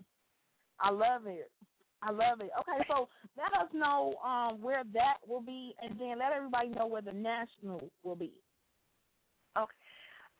I 0.80 0.90
love 0.90 1.26
it. 1.26 1.50
I 2.02 2.10
love 2.10 2.40
it. 2.40 2.50
Okay, 2.60 2.84
so 2.88 3.08
let 3.36 3.52
us 3.60 3.68
know 3.72 4.14
um 4.24 4.60
where 4.60 4.84
that 4.92 5.16
will 5.26 5.40
be, 5.40 5.74
and 5.82 5.98
then 5.98 6.18
let 6.18 6.32
everybody 6.32 6.68
know 6.68 6.86
where 6.86 7.02
the 7.02 7.12
national 7.12 7.90
will 8.04 8.16
be. 8.16 8.32
Okay. 9.56 9.74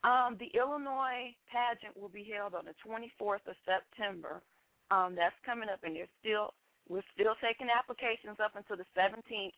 Um, 0.05 0.37
the 0.39 0.47
Illinois 0.57 1.35
pageant 1.51 1.97
will 2.01 2.09
be 2.09 2.31
held 2.33 2.55
on 2.55 2.65
the 2.67 2.75
24th 2.87 3.45
of 3.49 3.57
September. 3.67 4.43
Um, 4.93 5.17
that's 5.17 5.35
coming 5.45 5.69
up, 5.69 5.81
and 5.83 5.97
there's 5.97 6.09
still 6.21 6.55
we're 6.89 7.07
still 7.13 7.37
taking 7.45 7.69
applications 7.69 8.41
up 8.43 8.57
until 8.57 8.77
the 8.77 8.89
17th 8.97 9.57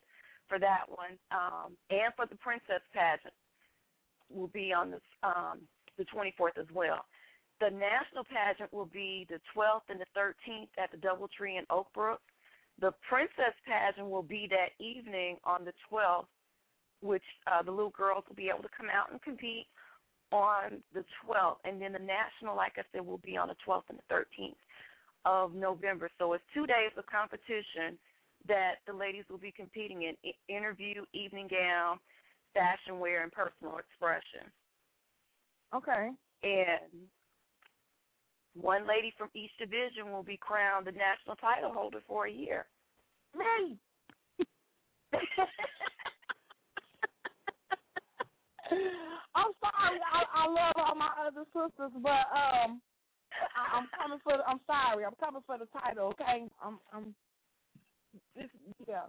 for 0.48 0.58
that 0.58 0.90
one, 0.90 1.14
um, 1.30 1.78
and 1.90 2.12
for 2.18 2.26
the 2.26 2.34
princess 2.36 2.82
pageant 2.92 3.34
will 4.28 4.50
be 4.50 4.72
on 4.72 4.90
the 4.90 5.00
um, 5.22 5.62
the 5.96 6.04
24th 6.10 6.58
as 6.58 6.66
well. 6.74 7.06
The 7.60 7.70
national 7.70 8.24
pageant 8.24 8.72
will 8.72 8.88
be 8.88 9.26
the 9.28 9.38
12th 9.54 9.86
and 9.90 10.00
the 10.00 10.10
13th 10.16 10.72
at 10.82 10.90
the 10.90 10.96
DoubleTree 10.96 11.58
in 11.58 11.64
Oak 11.68 11.88
Brook. 11.94 12.20
The 12.80 12.92
princess 13.06 13.52
pageant 13.66 14.08
will 14.08 14.22
be 14.22 14.48
that 14.50 14.72
evening 14.82 15.36
on 15.44 15.64
the 15.64 15.74
12th, 15.92 16.30
which 17.02 17.22
uh, 17.46 17.62
the 17.62 17.70
little 17.70 17.90
girls 17.90 18.24
will 18.28 18.36
be 18.36 18.48
able 18.48 18.62
to 18.62 18.74
come 18.74 18.88
out 18.88 19.12
and 19.12 19.20
compete 19.20 19.66
on 20.32 20.80
the 20.94 21.04
12th, 21.26 21.58
and 21.64 21.82
then 21.82 21.92
the 21.92 21.98
national, 21.98 22.56
like 22.56 22.72
I 22.78 22.82
said, 22.92 23.04
will 23.04 23.18
be 23.18 23.36
on 23.36 23.48
the 23.48 23.56
12th 23.66 23.90
and 23.90 23.98
the 23.98 24.14
13th 24.14 24.56
of 25.24 25.54
November. 25.54 26.10
So 26.18 26.32
it's 26.32 26.44
two 26.54 26.66
days 26.66 26.92
of 26.96 27.04
competition 27.06 27.98
that 28.48 28.76
the 28.86 28.92
ladies 28.92 29.24
will 29.28 29.38
be 29.38 29.52
competing 29.52 30.02
in 30.02 30.14
interview, 30.48 31.04
evening 31.12 31.48
gown, 31.50 31.98
fashion 32.54 32.98
wear, 32.98 33.22
and 33.22 33.32
personal 33.32 33.78
expression. 33.78 34.50
Okay. 35.74 36.10
And 36.42 37.06
one 38.54 38.88
lady 38.88 39.12
from 39.16 39.28
each 39.34 39.50
division 39.58 40.10
will 40.10 40.22
be 40.22 40.38
crowned 40.38 40.86
the 40.86 40.92
national 40.92 41.36
title 41.36 41.72
holder 41.72 42.00
for 42.06 42.26
a 42.26 42.32
year. 42.32 42.66
Me. 43.36 43.78
I'm 49.34 49.52
sorry. 49.60 50.00
I, 50.12 50.24
I 50.34 50.46
love 50.48 50.72
all 50.76 50.94
my 50.96 51.10
other 51.26 51.44
sisters, 51.52 51.92
but 52.02 52.26
um, 52.34 52.80
I, 53.56 53.78
I'm 53.78 53.88
coming 53.96 54.18
for. 54.24 54.36
The, 54.36 54.44
I'm 54.46 54.60
sorry. 54.66 55.04
I'm 55.04 55.16
coming 55.18 55.42
for 55.46 55.58
the 55.58 55.66
title. 55.66 56.08
Okay. 56.08 56.46
I'm. 56.62 56.78
I'm. 56.92 57.14
This, 58.36 58.46
yeah. 58.88 59.06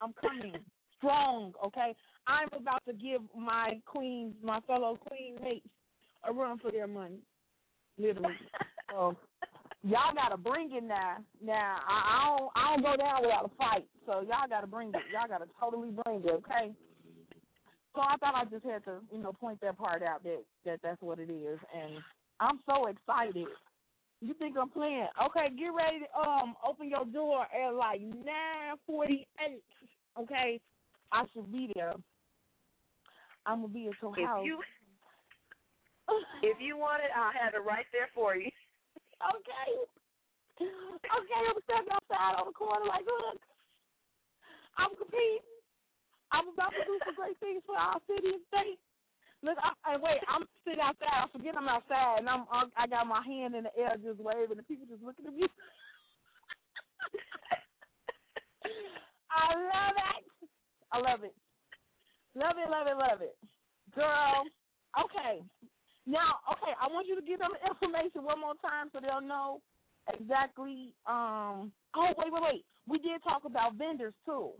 I'm 0.00 0.12
coming 0.20 0.54
strong. 0.98 1.52
Okay. 1.64 1.94
I'm 2.26 2.48
about 2.58 2.82
to 2.86 2.92
give 2.92 3.20
my 3.36 3.80
queens, 3.86 4.34
my 4.42 4.60
fellow 4.66 4.98
queen 5.08 5.36
mates, 5.42 5.66
a 6.28 6.32
run 6.32 6.58
for 6.58 6.70
their 6.70 6.86
money. 6.86 7.18
Literally. 7.98 8.34
So 8.90 9.16
y'all 9.82 10.14
gotta 10.14 10.36
bring 10.36 10.70
it 10.72 10.84
now. 10.84 11.16
Now 11.44 11.76
I, 11.88 11.98
I 12.14 12.36
don't. 12.36 12.50
I 12.56 12.74
don't 12.74 12.82
go 12.82 13.02
down 13.02 13.22
without 13.22 13.50
a 13.50 13.56
fight. 13.56 13.86
So 14.06 14.20
y'all 14.20 14.48
gotta 14.48 14.66
bring 14.66 14.88
it. 14.88 15.02
Y'all 15.12 15.28
gotta 15.28 15.46
totally 15.60 15.90
bring 16.04 16.22
it. 16.24 16.30
Okay. 16.30 16.72
So 17.94 18.00
I 18.00 18.16
thought 18.16 18.34
I 18.34 18.44
just 18.46 18.64
had 18.64 18.84
to, 18.84 19.00
you 19.12 19.22
know, 19.22 19.32
point 19.32 19.60
that 19.60 19.76
part 19.76 20.02
out 20.02 20.22
that 20.24 20.42
that 20.64 20.80
that's 20.82 21.02
what 21.02 21.18
it 21.18 21.30
is, 21.30 21.58
and 21.74 22.02
I'm 22.42 22.60
so 22.66 22.86
excited. 22.88 23.46
You 24.20 24.34
think 24.34 24.56
I'm 24.56 24.70
playing? 24.70 25.06
Okay, 25.26 25.48
get 25.56 25.68
ready 25.68 26.00
to 26.00 26.18
um 26.18 26.56
open 26.66 26.88
your 26.90 27.04
door 27.04 27.46
at 27.54 27.70
like 27.74 28.00
nine 28.00 28.76
forty 28.86 29.26
eight. 29.46 29.62
Okay, 30.18 30.60
I 31.12 31.24
should 31.32 31.50
be 31.52 31.70
there. 31.74 31.94
I'm 33.46 33.62
gonna 33.62 33.72
be 33.72 33.88
at 33.88 33.94
your 34.02 34.14
If 34.16 34.26
house. 34.26 34.44
you 34.44 34.62
if 36.42 36.58
you 36.60 36.76
want 36.76 37.02
it, 37.04 37.10
I'll 37.16 37.32
have 37.32 37.54
it 37.54 37.64
right 37.64 37.86
there 37.92 38.08
for 38.14 38.36
you. 38.36 38.50
Okay. 39.22 39.70
Okay, 40.60 41.42
I'm 41.46 41.62
standing 41.62 41.92
outside 41.92 42.34
on 42.34 42.46
the 42.46 42.52
corner 42.52 42.84
like, 42.86 43.06
look, 43.06 43.38
I'm 44.76 44.90
competing. 44.96 45.46
I'm 46.32 46.48
about 46.48 46.74
to 46.74 46.82
do 46.84 47.00
some 47.04 47.14
great 47.14 47.38
things 47.38 47.62
for 47.64 47.76
our 47.76 48.00
city 48.06 48.34
and 48.34 48.42
state. 48.48 48.80
Look, 49.42 49.58
I, 49.62 49.94
and 49.94 50.02
wait, 50.02 50.20
I'm 50.28 50.46
sitting 50.64 50.80
outside. 50.80 51.08
I 51.10 51.28
forget 51.32 51.56
I'm 51.56 51.68
outside, 51.68 52.18
and 52.20 52.28
I'm 52.28 52.46
I 52.76 52.86
got 52.88 53.06
my 53.06 53.22
hand 53.24 53.54
in 53.56 53.64
the 53.64 53.76
air 53.76 53.96
just 53.98 54.20
waving, 54.20 54.58
and 54.58 54.66
people 54.68 54.86
just 54.86 55.02
looking 55.02 55.26
at 55.26 55.34
me. 55.34 55.48
I 59.30 59.54
love 59.54 59.96
it. 59.96 60.26
I 60.92 60.98
love 60.98 61.24
it. 61.24 61.34
Love 62.34 62.56
it, 62.58 62.70
love 62.70 62.86
it, 62.86 62.96
love 62.96 63.22
it. 63.22 63.38
Girl, 63.94 64.44
okay. 65.04 65.42
Now, 66.06 66.40
okay, 66.52 66.72
I 66.80 66.88
want 66.88 67.08
you 67.08 67.16
to 67.16 67.22
give 67.22 67.40
them 67.40 67.52
the 67.52 67.68
information 67.72 68.24
one 68.24 68.40
more 68.40 68.54
time 68.56 68.90
so 68.92 69.00
they'll 69.00 69.20
know 69.20 69.62
exactly 70.08 70.96
um 71.06 71.72
oh 71.94 72.08
wait, 72.18 72.32
wait, 72.32 72.42
wait. 72.42 72.66
We 72.86 72.98
did 72.98 73.22
talk 73.22 73.44
about 73.44 73.76
vendors 73.76 74.14
too. 74.26 74.54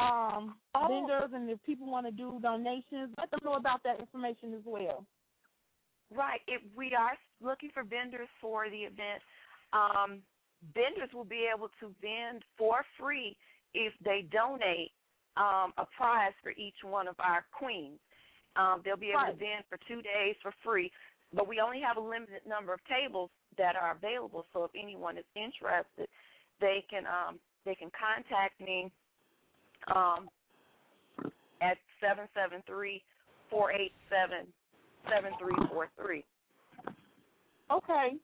Um 0.00 0.56
Oh. 0.74 0.86
vendors 0.88 1.30
and 1.34 1.50
if 1.50 1.62
people 1.64 1.90
want 1.90 2.06
to 2.06 2.12
do 2.12 2.38
donations, 2.40 3.12
let 3.18 3.30
them 3.30 3.40
know 3.44 3.54
about 3.54 3.82
that 3.84 4.00
information 4.00 4.54
as 4.54 4.62
well. 4.64 5.04
Right. 6.14 6.40
If 6.46 6.62
we 6.76 6.94
are 6.94 7.16
looking 7.40 7.70
for 7.72 7.84
vendors 7.84 8.28
for 8.40 8.68
the 8.68 8.82
event, 8.82 9.22
um, 9.72 10.22
vendors 10.74 11.10
will 11.14 11.24
be 11.24 11.48
able 11.54 11.68
to 11.80 11.94
vend 12.00 12.44
for 12.58 12.84
free 12.98 13.36
if 13.74 13.92
they 14.04 14.26
donate 14.30 14.92
um, 15.36 15.72
a 15.78 15.86
prize 15.96 16.32
for 16.42 16.50
each 16.52 16.76
one 16.82 17.08
of 17.08 17.14
our 17.20 17.44
queens. 17.52 17.98
Um, 18.56 18.82
they'll 18.84 18.96
be 18.96 19.10
able 19.10 19.20
Right. 19.20 19.32
to 19.32 19.38
vend 19.38 19.64
for 19.68 19.78
two 19.86 20.02
days 20.02 20.34
for 20.42 20.52
free, 20.64 20.90
but 21.32 21.46
we 21.48 21.60
only 21.60 21.80
have 21.80 21.96
a 21.96 22.00
limited 22.00 22.42
number 22.46 22.74
of 22.74 22.80
tables 22.84 23.30
that 23.56 23.76
are 23.76 23.92
available. 23.94 24.44
So 24.52 24.64
if 24.64 24.72
anyone 24.74 25.16
is 25.16 25.24
interested, 25.36 26.08
they 26.60 26.84
can 26.90 27.04
um, 27.06 27.38
they 27.64 27.76
can 27.76 27.90
contact 27.94 28.60
me 28.60 28.90
um, 29.94 30.28
at 31.62 31.76
seven 32.00 32.26
seven 32.34 32.62
three 32.66 33.02
four 33.48 33.72
eight 33.72 33.92
seven 34.08 34.46
seven 35.10 35.32
three 35.38 35.56
four 35.68 35.88
three. 36.00 36.24
Okay. 37.70 38.16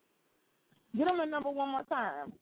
Get 0.96 1.06
them 1.06 1.18
the 1.18 1.24
number 1.24 1.50
one 1.50 1.70
more 1.70 1.84
time. 1.84 2.32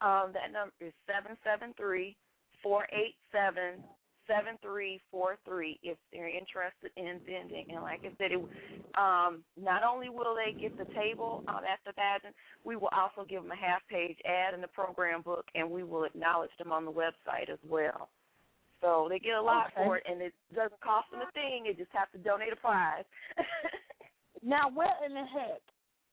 Um, 0.00 0.32
that 0.32 0.52
number 0.52 0.72
is 0.80 0.92
seven 1.06 1.36
seven 1.44 1.74
three 1.76 2.16
four 2.62 2.86
eight 2.92 3.14
seven 3.32 3.82
seven 4.26 4.56
three 4.62 5.00
four 5.10 5.38
three. 5.44 5.78
If 5.82 5.98
they're 6.12 6.28
interested 6.28 6.90
in 6.96 7.20
vending, 7.26 7.66
and 7.70 7.82
like 7.82 8.00
I 8.04 8.12
said, 8.18 8.32
it, 8.32 8.40
um, 8.96 9.44
not 9.60 9.82
only 9.84 10.08
will 10.08 10.34
they 10.34 10.58
get 10.58 10.76
the 10.78 10.92
table 10.94 11.44
um, 11.48 11.60
at 11.64 11.80
the 11.86 11.92
pageant, 11.92 12.34
we 12.64 12.76
will 12.76 12.90
also 12.92 13.26
give 13.28 13.42
them 13.42 13.52
a 13.52 13.56
half 13.56 13.82
page 13.88 14.16
ad 14.24 14.54
in 14.54 14.60
the 14.60 14.68
program 14.68 15.22
book, 15.22 15.46
and 15.54 15.70
we 15.70 15.82
will 15.84 16.04
acknowledge 16.04 16.50
them 16.58 16.72
on 16.72 16.84
the 16.84 16.92
website 16.92 17.50
as 17.52 17.58
well. 17.68 18.08
So 18.84 19.06
they 19.08 19.18
get 19.18 19.32
a 19.32 19.40
lot 19.40 19.72
Okay. 19.72 19.80
for 19.84 19.96
it, 19.96 20.04
and 20.04 20.20
it 20.20 20.34
doesn't 20.54 20.80
cost 20.84 21.10
them 21.10 21.22
a 21.24 21.32
thing. 21.32 21.64
They 21.64 21.72
just 21.72 21.90
have 21.96 22.12
to 22.12 22.18
donate 22.18 22.52
a 22.52 22.56
prize. 22.56 23.04
Now, 24.46 24.68
where 24.68 24.92
in 25.06 25.14
the 25.14 25.24
heck 25.24 25.62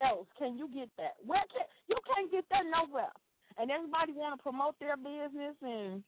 else 0.00 0.26
can 0.38 0.56
you 0.56 0.66
get 0.72 0.88
that? 0.96 1.16
Where 1.26 1.44
can 1.52 1.66
you 1.86 1.96
can't 2.08 2.32
get 2.32 2.46
that 2.50 2.62
nowhere? 2.64 3.12
And 3.58 3.70
everybody 3.70 4.12
want 4.14 4.38
to 4.38 4.42
promote 4.42 4.80
their 4.80 4.96
business, 4.96 5.54
and 5.60 6.02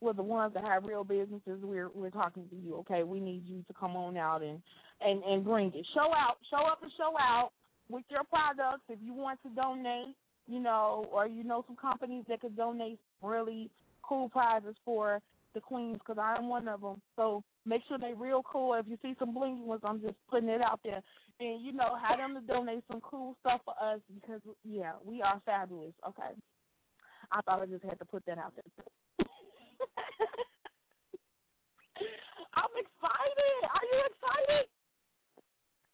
well, 0.00 0.14
the 0.14 0.22
ones 0.22 0.54
that 0.54 0.64
have 0.64 0.84
real 0.84 1.04
businesses, 1.04 1.60
we're 1.62 1.90
we're 1.90 2.08
talking 2.08 2.48
to 2.48 2.56
you. 2.56 2.76
Okay, 2.76 3.02
we 3.02 3.20
need 3.20 3.44
you 3.44 3.62
to 3.68 3.74
come 3.74 3.94
on 3.94 4.16
out 4.16 4.42
and 4.42 4.62
and 5.02 5.22
and 5.22 5.44
bring 5.44 5.70
it. 5.74 5.86
Show 5.92 6.10
out, 6.16 6.38
show 6.50 6.64
up 6.64 6.82
and 6.82 6.90
show 6.96 7.12
out 7.20 7.50
with 7.90 8.04
your 8.08 8.24
products. 8.24 8.84
If 8.88 8.98
you 9.04 9.12
want 9.12 9.38
to 9.42 9.50
donate, 9.50 10.16
you 10.48 10.60
know, 10.60 11.04
or 11.12 11.26
you 11.26 11.44
know 11.44 11.62
some 11.66 11.76
companies 11.76 12.24
that 12.30 12.40
could 12.40 12.56
donate 12.56 12.98
really 13.22 13.68
cool 14.02 14.30
prizes 14.30 14.76
for 14.82 15.20
the 15.56 15.62
queens, 15.62 15.98
because 15.98 16.18
I 16.22 16.36
am 16.38 16.48
one 16.48 16.68
of 16.68 16.82
them. 16.82 17.02
So 17.16 17.44
make 17.66 17.82
sure 17.88 17.98
they 17.98 18.14
real 18.14 18.44
cool. 18.44 18.74
If 18.76 18.86
you 18.88 18.98
see 19.02 19.16
some 19.18 19.34
blingy 19.34 19.64
ones, 19.64 19.82
I'm 19.84 20.02
just 20.02 20.16
putting 20.28 20.50
it 20.50 20.62
out 20.62 20.82
there 20.84 21.02
and 21.40 21.64
you 21.66 21.72
know 21.72 21.96
have 21.96 22.18
them 22.18 22.34
to 22.34 22.42
donate 22.42 22.84
some 22.90 23.00
cool 23.02 23.36
stuff 23.40 23.62
for 23.66 23.74
us 23.82 24.00
because 24.14 24.42
yeah 24.64 24.98
we 25.04 25.22
are 25.22 25.42
fabulous 25.46 25.94
okay 26.08 26.36
i 27.32 27.42
thought 27.42 27.62
i 27.62 27.66
just 27.66 27.84
had 27.84 27.98
to 27.98 28.06
put 28.06 28.24
that 28.26 28.38
out 28.38 28.54
there 28.56 28.64
i'm 32.54 32.70
excited 32.76 33.64
are 33.74 33.84
you 33.84 34.04
excited 34.10 34.66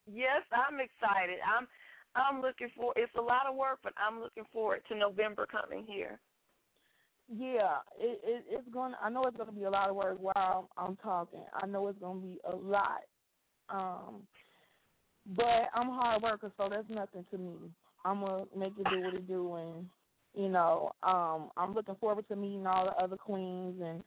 Yes, 0.07 0.43
I'm 0.53 0.81
excited. 0.81 1.41
I'm 1.47 1.69
I'm 2.15 2.43
looking 2.43 2.71
for 2.77 2.93
it's 2.97 3.15
a 3.17 3.23
lot 3.23 3.47
of 3.49 3.57
work, 3.57 3.81
but 3.83 3.95
I'm 3.97 4.21
looking 4.21 4.45
forward 4.53 4.83
to 4.89 4.97
November 4.97 5.47
coming 5.47 5.87
here. 5.87 6.21
Yeah 7.35 7.77
it, 7.99 8.21
it 8.25 8.45
it's 8.49 8.69
going 8.73 8.93
i 9.03 9.09
know 9.09 9.25
it's 9.25 9.37
going 9.37 9.49
to 9.49 9.55
be 9.55 9.65
a 9.65 9.71
lot 9.71 9.89
of 9.89 9.97
work 9.97 10.17
while 10.19 10.69
i'm 10.77 10.97
talking. 10.97 11.45
I 11.55 11.67
know 11.67 11.89
it's 11.89 11.99
going 11.99 12.21
to 12.21 12.27
be 12.27 12.39
a 12.51 12.55
lot. 12.57 13.03
Um 13.69 14.23
but 15.37 15.69
i'm 15.75 15.89
a 15.89 15.95
hard 15.95 16.23
worker 16.23 16.51
so 16.57 16.69
that's 16.69 16.89
nothing 16.89 17.25
to 17.31 17.39
me. 17.39 17.55
I'm 18.05 18.21
gonna 18.21 18.45
make 18.57 18.73
it 18.79 18.87
do 18.91 19.01
what 19.01 19.15
it 19.15 19.29
do 19.29 19.55
and 19.55 19.87
you 20.35 20.49
know 20.49 20.93
um 21.03 21.51
i'm 21.57 21.75
looking 21.75 21.95
forward 21.97 22.27
to 22.29 22.37
meeting 22.37 22.67
all 22.67 22.87
the 22.87 23.03
other 23.03 23.17
queens 23.17 23.81
and 23.83 24.03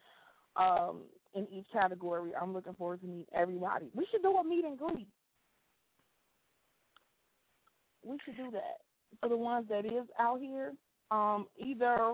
um 0.56 1.02
in 1.34 1.48
each 1.52 1.66
category. 1.74 2.32
I'm 2.40 2.54
looking 2.54 2.74
forward 2.76 3.02
to 3.02 3.08
meet 3.08 3.28
everybody. 3.36 3.88
We 3.94 4.08
should 4.10 4.22
do 4.22 4.38
a 4.38 4.44
meet 4.44 4.64
and 4.64 4.78
greet. 4.78 5.08
We 8.06 8.18
should 8.24 8.38
do 8.38 8.52
that. 8.52 8.78
For 9.20 9.30
the 9.30 9.36
ones 9.38 9.68
that 9.70 9.86
is 9.86 10.08
out 10.20 10.40
here 10.40 10.74
um 11.12 11.48
either 11.58 12.14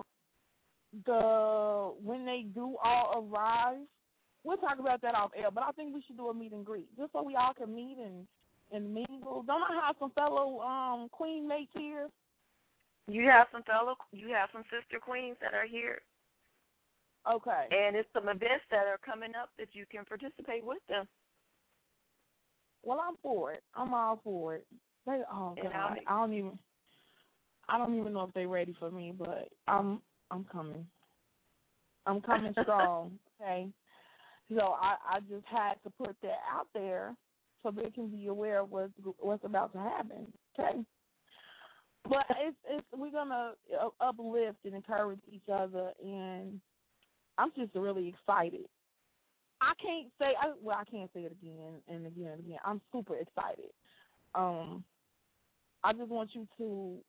the 1.06 1.94
when 2.04 2.26
they 2.26 2.46
do 2.54 2.76
all 2.84 3.30
arrive 3.32 3.80
we'll 4.44 4.58
talk 4.58 4.80
about 4.80 5.02
that 5.02 5.16
off 5.16 5.32
air 5.38 5.50
but 5.54 5.64
i 5.64 5.72
think 5.72 5.94
we 5.94 6.04
should 6.06 6.18
do 6.18 6.28
a 6.28 6.34
meet 6.34 6.52
and 6.52 6.66
greet 6.66 6.88
just 6.98 7.12
so 7.14 7.24
we 7.24 7.36
all 7.36 7.54
can 7.54 7.74
meet 7.74 7.98
and 7.98 8.28
and 8.72 8.94
mingle. 8.94 9.44
Don't 9.46 9.64
i 9.64 9.86
have 9.86 9.96
some 10.00 10.12
fellow 10.12 10.62
um 10.62 11.10
queen 11.12 11.48
mates 11.48 11.72
here? 11.78 12.08
You 13.08 13.24
have 13.28 13.48
some 13.52 13.64
fellow 13.64 13.96
you 14.12 14.30
have 14.30 14.50
some 14.54 14.64
sister 14.64 15.00
queens 15.02 15.38
that 15.42 15.54
are 15.54 15.68
here. 15.68 16.02
Okay. 17.32 17.68
And 17.70 17.96
it's 17.96 18.10
some 18.14 18.30
events 18.30 18.66
that 18.72 18.88
are 18.88 19.00
coming 19.06 19.32
up 19.40 19.50
that 19.60 19.70
you 19.74 19.86
can 19.92 20.06
participate 20.06 20.66
with 20.66 20.80
them. 20.90 21.08
well 22.84 23.02
i'm 23.06 23.16
for 23.22 23.52
it. 23.54 23.64
I'm 23.76 23.94
all 23.94 24.20
for 24.24 24.56
it. 24.56 24.66
They 25.06 25.22
oh 25.32 25.56
god. 25.62 26.00
I 26.08 26.20
don't 26.20 26.34
even 26.34 26.60
i 27.70 27.78
don't 27.78 28.00
even 28.00 28.14
know 28.14 28.24
if 28.24 28.34
they're 28.34 28.48
ready 28.48 28.76
for 28.80 28.90
me 28.90 29.14
but 29.18 29.50
i'm 29.68 30.02
i'm 30.32 30.46
coming. 30.46 30.88
I'm 32.08 32.22
coming 32.22 32.54
strong 32.64 33.20
okay? 33.42 33.72
So 34.50 34.62
i 34.62 34.96
i 35.10 35.20
just 35.22 35.46
had 35.46 35.76
to 35.84 35.90
put 35.92 36.16
that 36.24 36.40
out 36.52 36.68
there 36.74 37.16
so 37.64 37.72
they 37.72 37.92
can 37.92 38.10
be 38.10 38.28
aware 38.28 38.60
of 38.62 38.72
what's 38.72 38.94
what's 39.20 39.46
about 39.46 39.74
to 39.74 39.80
happen 39.80 40.34
okay? 40.60 40.80
But 42.04 42.26
it's 42.40 42.58
it's 42.70 42.88
we're 42.94 43.12
gonna 43.12 43.54
uh, 43.80 43.90
uplift 44.00 44.60
and 44.66 44.76
encourage 44.76 45.22
each 45.32 45.50
other 45.54 45.94
and 46.04 46.62
i'm 47.38 47.52
just 47.56 47.76
really 47.76 48.08
excited. 48.10 48.68
I 49.62 49.74
can't 49.82 50.12
say 50.20 50.34
I, 50.42 50.54
well 50.62 50.78
i 50.80 50.86
can't 50.86 51.12
say 51.14 51.22
it 51.22 51.32
again 51.34 51.82
and 51.88 52.08
again 52.08 52.32
and 52.34 52.40
again. 52.42 52.60
I'm 52.66 52.82
super 52.94 53.18
excited. 53.18 53.72
Um 54.36 54.84
i 55.84 55.94
just 55.94 56.10
want 56.10 56.32
you 56.36 56.48
to 56.58 57.04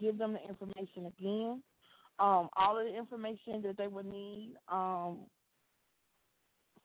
give 0.00 0.18
them 0.18 0.34
the 0.34 0.48
information 0.48 1.06
again 1.06 1.62
um 2.18 2.48
all 2.56 2.78
of 2.78 2.86
the 2.86 2.96
information 2.96 3.62
that 3.62 3.76
they 3.78 3.88
would 3.88 4.06
need 4.06 4.54
um 4.70 5.20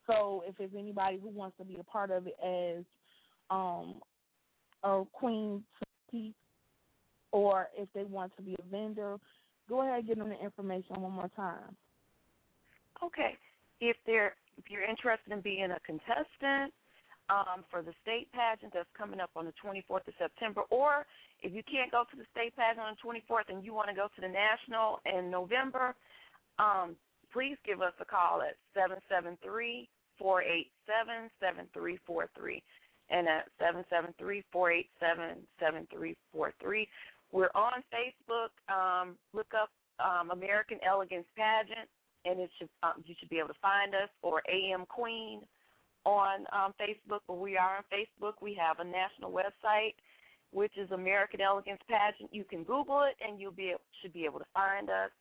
so 0.08 0.44
if 0.48 0.56
there's 0.58 0.72
anybody 0.78 1.20
who 1.20 1.30
wants 1.30 1.58
to 1.58 1.66
be 1.66 1.78
a 1.80 1.84
part 1.84 2.12
of 2.12 2.28
it 2.28 2.36
as 2.44 2.86
um 3.50 4.02
a 4.84 5.04
queen 5.14 5.64
or 7.32 7.70
if 7.78 7.90
they 7.94 8.04
want 8.04 8.36
to 8.38 8.42
be 8.42 8.56
a 8.60 8.72
vendor, 8.72 9.18
go 9.68 9.82
ahead 9.82 10.00
and 10.00 10.08
give 10.08 10.18
them 10.18 10.30
the 10.30 10.44
information 10.44 11.02
one 11.02 11.12
more 11.14 11.30
time. 11.36 11.76
Okay. 13.04 13.38
If 13.80 13.98
they're 14.06 14.36
if 14.58 14.66
you're 14.70 14.84
interested 14.84 15.32
in 15.32 15.42
being 15.42 15.72
a 15.72 15.80
contestant 15.86 16.74
um, 17.30 17.64
for 17.70 17.82
the 17.82 17.94
state 18.02 18.28
pageant 18.34 18.74
that's 18.74 18.90
coming 18.98 19.20
up 19.20 19.30
on 19.36 19.46
the 19.46 19.54
24th 19.64 20.08
of 20.08 20.14
September, 20.18 20.62
or 20.70 21.06
if 21.42 21.54
you 21.54 21.64
can't 21.64 21.92
go 21.92 22.04
to 22.10 22.18
the 22.18 22.26
state 22.32 22.56
pageant 22.56 22.86
on 22.86 22.96
the 22.98 23.02
24th 23.02 23.54
and 23.54 23.64
you 23.64 23.74
want 23.74 23.90
to 23.90 23.96
go 23.96 24.08
to 24.16 24.22
the 24.22 24.28
national 24.28 25.00
in 25.06 25.30
November, 25.30 25.96
um, 26.58 26.96
please 27.32 27.56
give 27.66 27.82
us 27.82 27.94
a 28.02 28.06
call 28.06 28.42
at 28.42 28.58
seven 28.74 28.98
seven 29.08 29.38
three 29.44 29.88
four 30.18 30.42
eight 30.42 30.68
seven 30.86 31.30
seven 31.40 31.66
three 31.74 31.98
four 32.06 32.30
three, 32.38 32.62
and 33.10 33.28
at 33.28 33.48
seven 33.60 33.86
seven 33.90 34.14
three 34.20 34.44
four 34.52 34.72
eight 34.72 34.90
seven 35.00 35.38
seven 35.60 35.88
three 35.94 36.16
four 36.34 36.54
three. 36.62 36.88
We're 37.32 37.54
on 37.56 37.84
Facebook. 37.94 38.52
Um, 38.68 39.16
look 39.34 39.54
up 39.54 39.70
um, 40.04 40.32
American 40.32 40.80
Elegance 40.86 41.28
Pageant, 41.38 41.88
and 42.26 42.40
it 42.40 42.50
should 42.58 42.70
um, 42.84 43.04
you 43.06 43.16
should 43.20 43.30
be 43.30 43.38
able 43.38 43.50
to 43.50 43.62
find 43.62 43.94
us 43.94 44.10
or 44.22 44.42
AM 44.50 44.86
Queen 44.88 45.42
on 46.06 46.46
um, 46.54 46.74
Facebook. 46.80 47.22
But 47.28 47.40
we 47.40 47.58
are 47.58 47.78
on 47.78 47.84
Facebook. 47.92 48.34
We 48.42 48.58
have 48.60 48.80
a 48.80 48.90
national 48.90 49.32
website, 49.32 49.96
which 50.52 50.78
is 50.78 50.90
American 50.92 51.42
Elegance 51.42 51.82
Pageant. 51.90 52.34
You 52.34 52.44
can 52.44 52.64
Google 52.64 53.04
it, 53.04 53.16
and 53.26 53.40
you'll 53.40 53.52
be 53.52 53.74
should 54.02 54.14
be 54.14 54.26
able 54.26 54.40
to 54.40 54.50
find 54.54 54.90
us. 54.90 55.12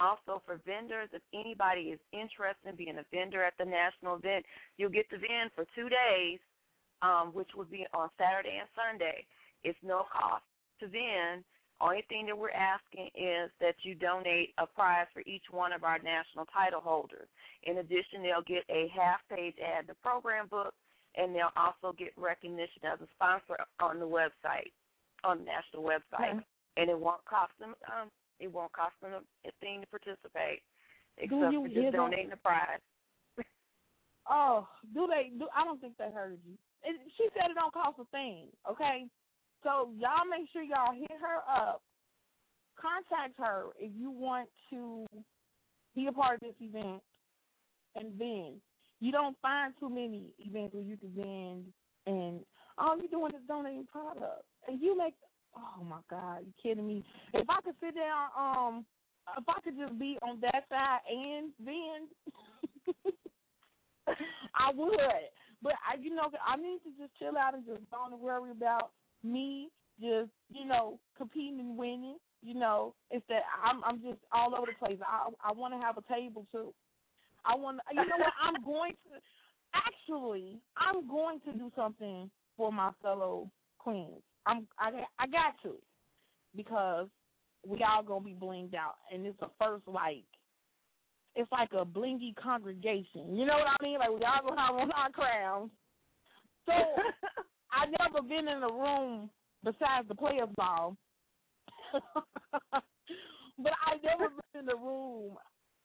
Also, 0.00 0.42
for 0.46 0.58
vendors, 0.66 1.08
if 1.12 1.22
anybody 1.34 1.92
is 1.92 2.00
interested 2.12 2.66
in 2.66 2.76
being 2.76 2.98
a 2.98 3.04
vendor 3.12 3.44
at 3.44 3.52
the 3.58 3.64
national 3.64 4.16
event, 4.16 4.44
you'll 4.76 4.90
get 4.90 5.08
to 5.10 5.18
vend 5.18 5.52
for 5.54 5.64
two 5.76 5.88
days, 5.88 6.40
um, 7.02 7.30
which 7.32 7.50
will 7.54 7.68
be 7.68 7.86
on 7.92 8.08
Saturday 8.18 8.58
and 8.58 8.68
Sunday. 8.74 9.26
It's 9.64 9.78
no 9.84 10.04
cost 10.10 10.42
to 10.80 10.88
vend. 10.88 11.44
Only 11.82 12.06
thing 12.08 12.26
that 12.26 12.38
we're 12.38 12.54
asking 12.54 13.10
is 13.18 13.50
that 13.58 13.74
you 13.82 13.96
donate 13.98 14.54
a 14.58 14.66
prize 14.66 15.10
for 15.12 15.20
each 15.26 15.42
one 15.50 15.72
of 15.72 15.82
our 15.82 15.98
national 15.98 16.46
title 16.46 16.80
holders. 16.80 17.26
In 17.64 17.78
addition, 17.78 18.22
they'll 18.22 18.46
get 18.46 18.62
a 18.70 18.86
half 18.94 19.18
page 19.26 19.58
ad 19.58 19.84
in 19.84 19.86
the 19.88 19.98
program 19.98 20.46
book, 20.46 20.72
and 21.16 21.34
they'll 21.34 21.50
also 21.58 21.90
get 21.98 22.14
recognition 22.16 22.86
as 22.86 23.00
a 23.02 23.10
sponsor 23.18 23.58
on 23.82 23.98
the 23.98 24.06
website, 24.06 24.70
on 25.24 25.42
the 25.42 25.44
national 25.50 25.82
website. 25.82 26.38
Okay. 26.38 26.46
And 26.78 26.88
it 26.88 26.98
won't 26.98 27.24
cost 27.26 27.52
them 27.58 27.74
um, 27.90 28.08
it 28.38 28.50
won't 28.50 28.72
cost 28.72 28.94
them 29.02 29.12
a 29.12 29.50
thing 29.60 29.82
to 29.82 29.86
participate, 29.86 30.62
except 31.18 31.52
for 31.52 31.68
just 31.68 31.92
that? 31.92 31.98
donating 31.98 32.30
the 32.30 32.36
prize. 32.36 32.80
Oh, 34.30 34.66
do 34.94 35.06
they? 35.10 35.34
Do 35.36 35.48
I 35.54 35.64
don't 35.64 35.80
think 35.80 35.98
they 35.98 36.10
heard 36.14 36.38
you. 36.46 36.54
It, 36.82 36.98
she 37.18 37.26
said 37.34 37.50
it 37.50 37.54
don't 37.54 37.74
cost 37.74 37.98
a 37.98 38.06
thing. 38.10 38.46
Okay, 38.70 39.06
so 39.62 39.90
y'all 39.98 40.28
make 40.30 40.48
sure 40.52 40.62
y'all 40.62 40.94
hit 40.94 41.10
her 41.20 41.38
up. 41.50 41.82
Contact 42.80 43.34
her 43.38 43.66
if 43.78 43.92
you 43.96 44.10
want 44.10 44.48
to 44.70 45.06
be 45.94 46.06
a 46.06 46.12
part 46.12 46.36
of 46.36 46.40
this 46.40 46.54
event, 46.60 47.02
and 47.96 48.18
then 48.18 48.60
you 49.00 49.12
don't 49.12 49.36
find 49.42 49.74
too 49.78 49.90
many 49.90 50.34
events 50.38 50.74
where 50.74 50.82
you 50.82 50.96
can 50.96 51.12
vend 51.14 51.64
and 52.06 52.40
all 52.78 52.96
you're 52.96 53.08
doing 53.08 53.34
is 53.34 53.46
donating 53.46 53.86
product, 53.90 54.44
and 54.66 54.80
you 54.80 54.96
make. 54.96 55.14
Oh 55.54 55.84
my 55.84 55.98
God, 56.08 56.46
you 56.46 56.52
kidding 56.62 56.86
me? 56.86 57.04
If 57.34 57.46
I 57.50 57.60
could 57.60 57.74
sit 57.78 57.94
down, 57.94 58.30
um, 58.38 58.86
if 59.36 59.44
I 59.46 59.60
could 59.60 59.76
just 59.76 59.98
be 59.98 60.18
on 60.22 60.40
that 60.40 60.64
side 60.70 61.00
and 61.10 61.52
vend. 61.62 62.08
I 64.54 64.72
would, 64.74 64.98
but 65.62 65.74
I, 65.86 65.96
you 66.00 66.14
know, 66.14 66.30
I 66.44 66.56
need 66.56 66.80
to 66.84 66.90
just 66.98 67.16
chill 67.18 67.38
out 67.38 67.54
and 67.54 67.64
just 67.64 67.88
don't 67.90 68.18
worry 68.18 68.50
about 68.50 68.90
me 69.24 69.68
just, 70.00 70.30
you 70.50 70.66
know, 70.66 70.98
competing 71.16 71.60
and 71.60 71.76
winning. 71.76 72.16
You 72.42 72.54
know, 72.54 72.94
it's 73.10 73.24
that 73.28 73.42
I'm, 73.64 73.84
I'm 73.84 74.02
just 74.02 74.18
all 74.32 74.54
over 74.54 74.66
the 74.66 74.86
place. 74.86 74.98
I, 75.06 75.28
I 75.48 75.52
want 75.52 75.74
to 75.74 75.80
have 75.80 75.96
a 75.96 76.12
table 76.12 76.46
too. 76.50 76.74
I 77.44 77.54
want, 77.54 77.80
you 77.90 77.96
know 77.96 78.16
what? 78.18 78.32
I'm 78.42 78.64
going 78.64 78.92
to, 78.92 79.20
actually, 79.74 80.60
I'm 80.76 81.06
going 81.06 81.40
to 81.40 81.52
do 81.52 81.70
something 81.76 82.30
for 82.56 82.72
my 82.72 82.90
fellow 83.00 83.50
queens. 83.78 84.22
I'm, 84.46 84.66
I, 84.78 84.90
I 85.18 85.26
got 85.28 85.54
to, 85.62 85.76
because 86.56 87.08
we 87.66 87.84
all 87.84 88.02
gonna 88.02 88.24
be 88.24 88.34
blinged 88.34 88.74
out, 88.74 88.96
and 89.12 89.26
it's 89.26 89.38
the 89.40 89.48
first 89.58 89.86
like 89.86 90.24
it's 91.34 91.50
like 91.50 91.70
a 91.72 91.84
blingy 91.84 92.34
congregation. 92.36 93.36
You 93.36 93.46
know 93.46 93.54
what 93.54 93.68
I 93.68 93.82
mean? 93.82 93.98
Like 93.98 94.10
we 94.10 94.16
all 94.16 94.48
gonna 94.48 94.60
have 94.60 94.74
on 94.74 94.92
our 94.92 95.10
crowns. 95.10 95.70
So 96.66 96.72
I 97.72 97.86
never 98.00 98.22
been 98.22 98.48
in 98.48 98.62
a 98.62 98.72
room 98.72 99.30
besides 99.64 100.08
the 100.08 100.14
players 100.14 100.48
ball. 100.56 100.96
but 102.72 103.72
I 103.86 103.96
never 104.04 104.28
been 104.52 104.62
in 104.62 104.68
a 104.68 104.76
room 104.76 105.36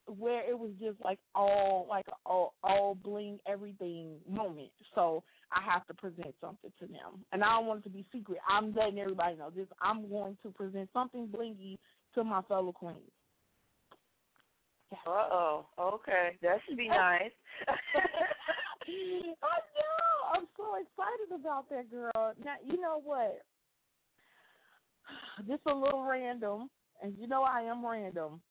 where 0.08 0.50
it 0.50 0.58
was 0.58 0.71
just 0.80 0.97
like 1.04 1.19
all 1.36 1.86
like 1.89 2.06
all 2.26 2.54
all 2.63 2.95
bling 2.95 3.39
everything 3.47 4.15
moment. 4.30 4.69
So 4.95 5.23
I 5.52 5.62
have 5.69 5.86
to 5.88 5.93
present 5.93 6.34
something 6.39 6.71
to 6.80 6.88
them. 6.88 7.26
And 7.32 7.43
I 7.43 7.47
don't 7.58 7.65
want 7.65 7.82
it 7.82 7.84
to 7.84 7.89
be 7.89 8.06
secret. 8.12 8.39
I'm 8.50 8.73
letting 8.73 9.00
everybody 9.00 9.36
know 9.36 9.50
this 9.56 9.67
I'm 9.82 10.10
going 10.10 10.38
to 10.43 10.52
present 10.52 10.89
something 10.93 11.28
blingy 11.28 11.78
to 12.15 12.23
my 12.23 12.41
fellow 12.43 12.71
queens. 12.71 13.12
Uh 15.06 15.10
oh. 15.10 15.65
Okay, 15.80 16.38
that 16.41 16.58
should 16.67 16.78
be 16.78 16.88
nice. 16.88 17.32
I 18.88 19.60
know. 19.76 20.39
I'm 20.39 20.47
so 20.56 20.76
excited 20.76 21.39
about 21.39 21.69
that, 21.69 21.89
girl. 21.89 22.34
Now, 22.43 22.56
you 22.65 22.80
know 22.80 23.02
what? 23.04 23.41
Just 25.47 25.62
a 25.65 25.73
little 25.73 26.04
random, 26.04 26.69
and 27.02 27.15
you 27.17 27.28
know 27.28 27.43
I 27.43 27.62
am 27.62 27.86
random. 27.86 28.41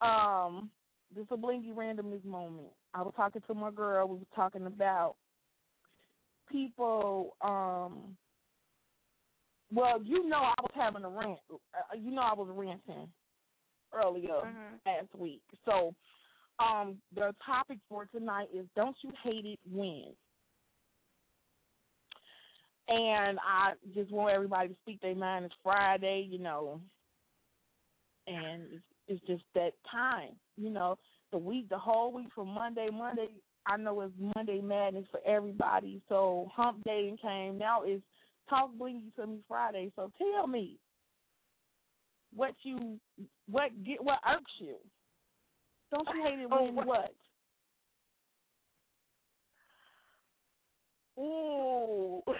Um, 0.00 0.70
this 1.14 1.26
a 1.30 1.36
blingy 1.36 1.72
randomness 1.74 2.24
moment. 2.24 2.68
I 2.94 3.02
was 3.02 3.12
talking 3.16 3.42
to 3.46 3.54
my 3.54 3.70
girl. 3.70 4.08
We 4.08 4.18
were 4.18 4.24
talking 4.34 4.66
about 4.66 5.16
people. 6.50 7.36
Um, 7.40 8.16
well, 9.72 10.02
you 10.02 10.28
know 10.28 10.38
I 10.38 10.54
was 10.60 10.72
having 10.74 11.04
a 11.04 11.08
rant. 11.08 11.38
Uh, 11.50 11.96
you 11.96 12.10
know 12.10 12.22
I 12.22 12.34
was 12.34 12.48
ranting 12.50 13.08
earlier 13.94 14.28
Mhm. 14.28 14.80
last 14.84 15.14
week. 15.14 15.42
So, 15.64 15.94
um, 16.62 16.96
the 17.14 17.34
topic 17.44 17.78
for 17.88 18.06
tonight 18.06 18.48
is 18.54 18.66
"Don't 18.76 18.96
you 19.02 19.10
hate 19.22 19.44
it 19.44 19.58
when?" 19.70 20.14
And 22.88 23.38
I 23.38 23.72
just 23.94 24.10
want 24.10 24.34
everybody 24.34 24.68
to 24.68 24.74
speak 24.82 25.00
their 25.00 25.14
mind. 25.14 25.44
It's 25.44 25.54
Friday, 25.62 26.26
you 26.28 26.38
know, 26.38 26.80
and 28.26 28.64
it's, 28.72 28.84
it's 29.08 29.26
just 29.26 29.44
that 29.54 29.72
time, 29.90 30.30
you 30.56 30.70
know, 30.70 30.98
the 31.30 31.38
week, 31.38 31.68
the 31.68 31.78
whole 31.78 32.12
week 32.12 32.28
from 32.34 32.48
Monday. 32.48 32.88
Monday, 32.92 33.28
I 33.66 33.76
know 33.76 34.00
it's 34.02 34.12
Monday 34.36 34.60
madness 34.60 35.06
for 35.10 35.20
everybody. 35.26 36.02
So 36.08 36.50
Hump 36.54 36.84
Day 36.84 37.14
came. 37.22 37.58
Now 37.58 37.82
it's 37.84 38.02
Talk 38.50 38.70
Blingy 38.78 39.14
to 39.16 39.26
me 39.26 39.38
Friday. 39.48 39.92
So 39.96 40.10
tell 40.18 40.46
me 40.46 40.78
what 42.34 42.54
you 42.62 42.98
what 43.50 43.70
get 43.84 44.02
what 44.02 44.18
irks 44.28 44.52
you. 44.58 44.76
Don't 45.92 46.08
you 46.16 46.22
hate 46.24 46.38
it 46.40 46.48
Oh, 46.50 46.64
when 46.64 46.74
what- 46.74 46.86
what? 46.86 47.14
Ooh. 51.18 52.22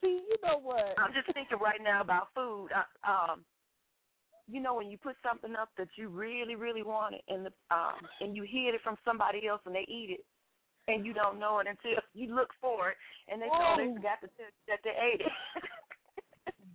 See, 0.00 0.22
you 0.28 0.36
know 0.42 0.58
what? 0.60 0.94
I'm 0.98 1.12
just 1.12 1.32
thinking 1.34 1.58
right 1.60 1.80
now 1.82 2.00
about 2.00 2.28
food. 2.34 2.68
Uh, 2.74 3.08
um, 3.10 3.44
you 4.48 4.60
know 4.60 4.74
when 4.74 4.90
you 4.90 4.98
put 4.98 5.16
something 5.22 5.54
up 5.54 5.68
that 5.78 5.88
you 5.96 6.08
really, 6.08 6.56
really 6.56 6.82
want 6.82 7.14
it, 7.14 7.22
and 7.28 7.46
the 7.46 7.52
um, 7.74 7.94
and 8.20 8.34
you 8.36 8.42
hear 8.42 8.74
it 8.74 8.80
from 8.82 8.96
somebody 9.04 9.46
else 9.46 9.60
and 9.66 9.74
they 9.74 9.86
eat 9.88 10.10
it, 10.18 10.24
and 10.88 11.04
you 11.06 11.12
don't 11.12 11.38
know 11.38 11.58
it 11.60 11.66
until 11.68 12.00
you 12.14 12.34
look 12.34 12.50
for 12.60 12.90
it, 12.90 12.96
and 13.28 13.40
they 13.40 13.46
oh, 13.52 13.74
they 13.76 13.84
Oh. 13.88 13.94
forgot 13.94 14.20
to 14.22 14.28
tell 14.36 14.46
that 14.68 14.78
they 14.84 14.90
ate 14.90 15.20
it. 15.20 15.32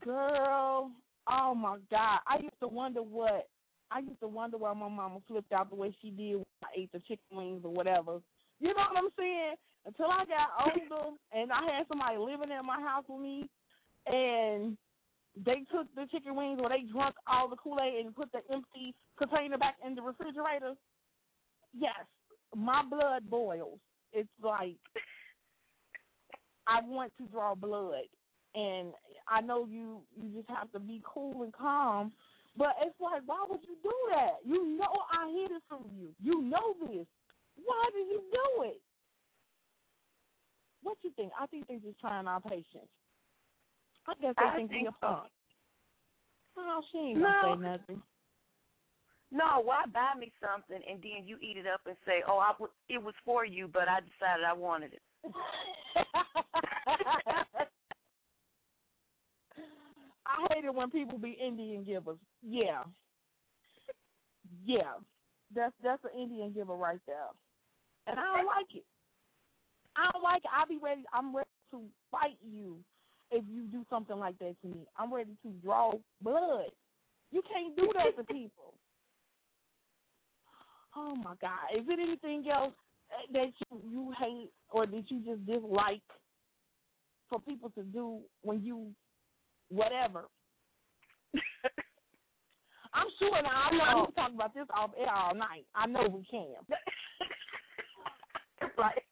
Girl, 0.04 0.92
oh 1.28 1.56
my 1.56 1.78
God! 1.90 2.20
I 2.28 2.38
used 2.42 2.60
to 2.62 2.68
wonder 2.68 3.02
what 3.02 3.50
I 3.92 4.00
used 4.00 4.20
to 4.20 4.28
wonder 4.28 4.58
why 4.58 4.74
my 4.74 4.90
mama 4.90 5.20
flipped 5.28 5.52
out 5.52 5.70
the 5.70 5.76
way 5.76 5.96
she 6.02 6.10
did 6.10 6.36
when 6.38 6.46
I 6.64 6.68
ate 6.78 6.92
the 6.92 7.00
chicken 7.00 7.38
wings 7.38 7.62
or 7.64 7.72
whatever. 7.72 8.20
You 8.60 8.70
know 8.70 8.84
what 8.92 9.04
I'm 9.04 9.10
saying? 9.18 9.56
Until 9.86 10.08
I 10.08 10.26
got 10.26 10.50
older 10.60 11.16
and 11.32 11.52
I 11.52 11.78
had 11.78 11.88
somebody 11.88 12.18
living 12.18 12.50
in 12.52 12.66
my 12.66 12.80
house 12.82 13.06
with 13.08 13.22
me, 13.22 13.48
and 14.08 14.78
they 15.46 15.66
took 15.72 15.88
the 15.96 16.08
chicken 16.12 16.36
wings 16.36 16.60
or 16.62 16.70
they 16.70 16.84
drunk 16.92 17.16
all 17.28 17.48
the 17.50 17.58
Kool 17.58 17.78
Aid 17.82 18.06
and 18.06 18.16
put 18.16 18.32
the 18.32 18.40
empty 18.52 18.96
container 19.18 19.58
back 19.58 19.76
in 19.86 19.94
the 19.96 20.02
refrigerator. 20.02 20.74
Yes, 21.78 22.06
my 22.56 22.84
blood 22.90 23.30
boils. 23.30 23.80
It's 24.16 24.30
like 24.42 24.78
I 26.68 26.80
want 26.82 27.12
to 27.18 27.28
draw 27.28 27.54
blood 27.54 28.06
and 28.56 28.94
I 29.28 29.42
know 29.42 29.66
you 29.66 30.02
you 30.16 30.30
just 30.36 30.50
have 30.50 30.72
to 30.72 30.80
be 30.80 31.02
cool 31.06 31.44
and 31.44 31.54
calm. 31.54 32.14
But 32.58 32.76
it's 32.82 32.96
like, 33.02 33.22
why 33.26 33.46
would 33.50 33.60
you 33.64 33.76
do 33.84 33.92
that? 34.12 34.38
You 34.46 34.78
know 34.78 34.88
I 35.12 35.28
hid 35.30 35.52
it 35.52 35.64
from 35.68 35.86
you. 36.00 36.16
You 36.24 36.42
know 36.42 36.74
this. 36.88 37.06
Why 37.58 37.90
did 37.94 38.08
you 38.08 38.22
do 38.32 38.64
it? 38.64 38.82
What 40.82 40.98
you 41.02 41.12
think? 41.18 41.34
I 41.40 41.48
think 41.48 41.68
they're 41.68 41.80
just 41.80 42.00
trying 42.00 42.28
our 42.28 42.40
patience. 42.40 42.88
I 44.08 44.14
guess 44.22 44.36
they 44.38 44.46
I 44.46 44.56
think, 44.56 44.70
think 44.70 44.82
we 44.84 44.88
a 44.88 44.92
so. 44.92 45.08
punk. 45.08 45.32
Oh, 46.58 46.82
she 46.92 46.98
ain't 46.98 47.20
No. 47.20 47.24
gonna 47.42 47.58
say 47.58 47.62
nothing. 47.62 48.02
No, 49.36 49.60
why 49.62 49.84
buy 49.94 50.14
me 50.18 50.32
something 50.40 50.82
and 50.90 51.02
then 51.02 51.28
you 51.28 51.38
eat 51.42 51.58
it 51.58 51.68
up 51.68 51.82
and 51.86 51.98
say, 52.06 52.24
"Oh, 52.26 52.38
I 52.38 52.54
w- 52.54 52.72
it 52.88 53.04
was 53.04 53.14
for 53.26 53.44
you, 53.44 53.68
but 53.68 53.90
I 53.90 54.00
decided 54.00 54.46
I 54.46 54.54
wanted 54.54 54.94
it." 54.94 55.02
I 60.26 60.48
hate 60.54 60.64
it 60.64 60.74
when 60.74 60.90
people 60.90 61.18
be 61.18 61.32
Indian 61.32 61.84
givers. 61.84 62.18
Yeah. 62.42 62.84
Yeah. 64.64 64.94
That's 65.54 65.74
that's 65.84 66.04
an 66.06 66.18
Indian 66.20 66.54
giver 66.54 66.76
right 66.76 67.00
there, 67.06 67.30
and 68.08 68.18
I 68.20 68.24
don't 68.38 68.46
like 68.46 68.74
it. 68.74 68.86
I 69.98 70.10
don't 70.12 70.24
like 70.24 70.44
it. 70.44 70.50
I'll 70.54 70.66
be 70.68 70.80
ready. 70.82 71.04
I'm 71.14 71.36
ready 71.36 71.50
to 71.72 71.82
fight 72.10 72.38
you 72.42 72.78
if 73.32 73.44
you 73.50 73.64
do 73.64 73.86
something 73.90 74.18
like 74.18 74.38
that 74.40 74.56
to 74.62 74.68
me. 74.68 74.88
I'm 74.98 75.14
ready 75.14 75.36
to 75.44 75.50
draw 75.64 75.94
blood. 76.22 76.72
You 77.32 77.42
can't 77.52 77.76
do 77.76 77.92
that 77.96 78.16
to 78.18 78.24
people. 78.34 78.74
Oh 80.96 81.16
my 81.16 81.34
God! 81.42 81.76
Is 81.76 81.84
it 81.88 82.00
anything 82.00 82.46
else 82.50 82.74
that 83.34 83.52
you 83.70 83.82
you 83.90 84.14
hate 84.18 84.52
or 84.72 84.86
that 84.86 85.12
you 85.12 85.20
just 85.20 85.46
dislike 85.46 86.02
for 87.30 87.40
people 87.40 87.70
to 87.72 87.84
do 87.84 88.22
when 88.42 88.64
you 88.64 88.92
whatever? 89.70 90.26
I'm 92.94 93.08
sure 93.20 93.42
now. 93.42 93.50
I 93.50 93.72
know 93.72 94.00
we 94.00 94.06
can 94.06 94.16
talk 94.16 94.32
about 94.34 94.54
this 94.54 94.68
all 94.76 94.94
air 94.98 95.12
all 95.12 95.36
night. 95.36 95.66
I 95.76 95.86
know 95.86 96.08
we 96.08 96.24
can. 96.32 96.56
right. 98.78 99.04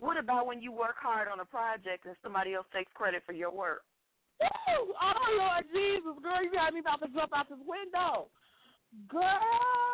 what 0.00 0.18
about 0.18 0.46
when 0.46 0.60
you 0.60 0.72
work 0.72 0.96
hard 1.00 1.28
on 1.28 1.40
a 1.40 1.46
project 1.46 2.04
and 2.04 2.14
somebody 2.22 2.52
else 2.52 2.66
takes 2.74 2.92
credit 2.92 3.22
for 3.24 3.32
your 3.32 3.50
work? 3.50 3.80
Oh 4.42 5.38
Lord 5.38 5.64
Jesus, 5.72 6.22
girl, 6.22 6.42
you 6.42 6.52
got 6.52 6.74
me 6.74 6.80
about 6.80 7.00
to 7.00 7.08
jump 7.14 7.32
out 7.34 7.48
this 7.48 7.58
window. 7.64 8.28
Girl. 9.08 9.93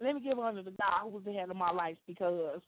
Let 0.00 0.14
me 0.14 0.20
give 0.20 0.38
honor 0.38 0.62
to 0.62 0.70
the 0.70 0.76
God 0.76 1.02
who 1.04 1.08
was 1.08 1.24
the 1.24 1.32
head 1.32 1.50
of 1.50 1.56
my 1.56 1.70
life 1.70 1.96
because 2.06 2.60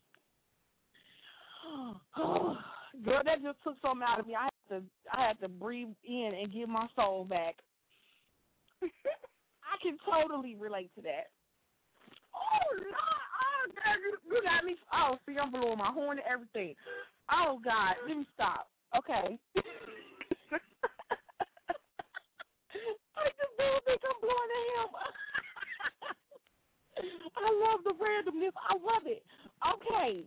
girl, 2.17 3.21
that 3.23 3.43
just 3.43 3.61
took 3.63 3.75
something 3.81 4.05
out 4.07 4.19
of 4.19 4.27
me. 4.27 4.35
I 4.35 4.49
had 4.49 4.69
to 4.69 4.83
I 5.13 5.27
had 5.27 5.39
to 5.41 5.47
breathe 5.47 5.89
in 6.03 6.31
and 6.39 6.51
get 6.51 6.67
my 6.67 6.87
soul 6.95 7.25
back. 7.25 7.55
I 8.81 9.77
can 9.81 9.97
totally 10.09 10.55
relate 10.55 10.89
to 10.95 11.01
that. 11.03 11.29
Oh 12.33 12.65
Lord, 12.73 12.85
oh 12.89 13.71
God, 13.77 13.97
you, 14.01 14.17
you 14.25 14.41
got 14.41 14.65
me. 14.65 14.75
Oh, 14.93 15.17
see, 15.25 15.37
I'm 15.37 15.51
blowing 15.51 15.77
my 15.77 15.91
horn 15.91 16.17
and 16.17 16.27
everything. 16.27 16.75
Oh 17.31 17.59
God, 17.63 17.95
let 18.07 18.17
me 18.17 18.25
stop. 18.33 18.69
Okay. 18.97 19.37
I 23.19 23.25
just 23.35 23.53
don't 23.57 23.83
think 23.85 24.01
I'm 24.01 24.17
blowing 24.21 24.49
him. 24.49 24.89
I 27.37 27.47
love 27.49 27.83
the 27.83 27.93
randomness. 27.95 28.53
I 28.69 28.73
love 28.75 29.03
it. 29.05 29.23
Okay, 29.63 30.23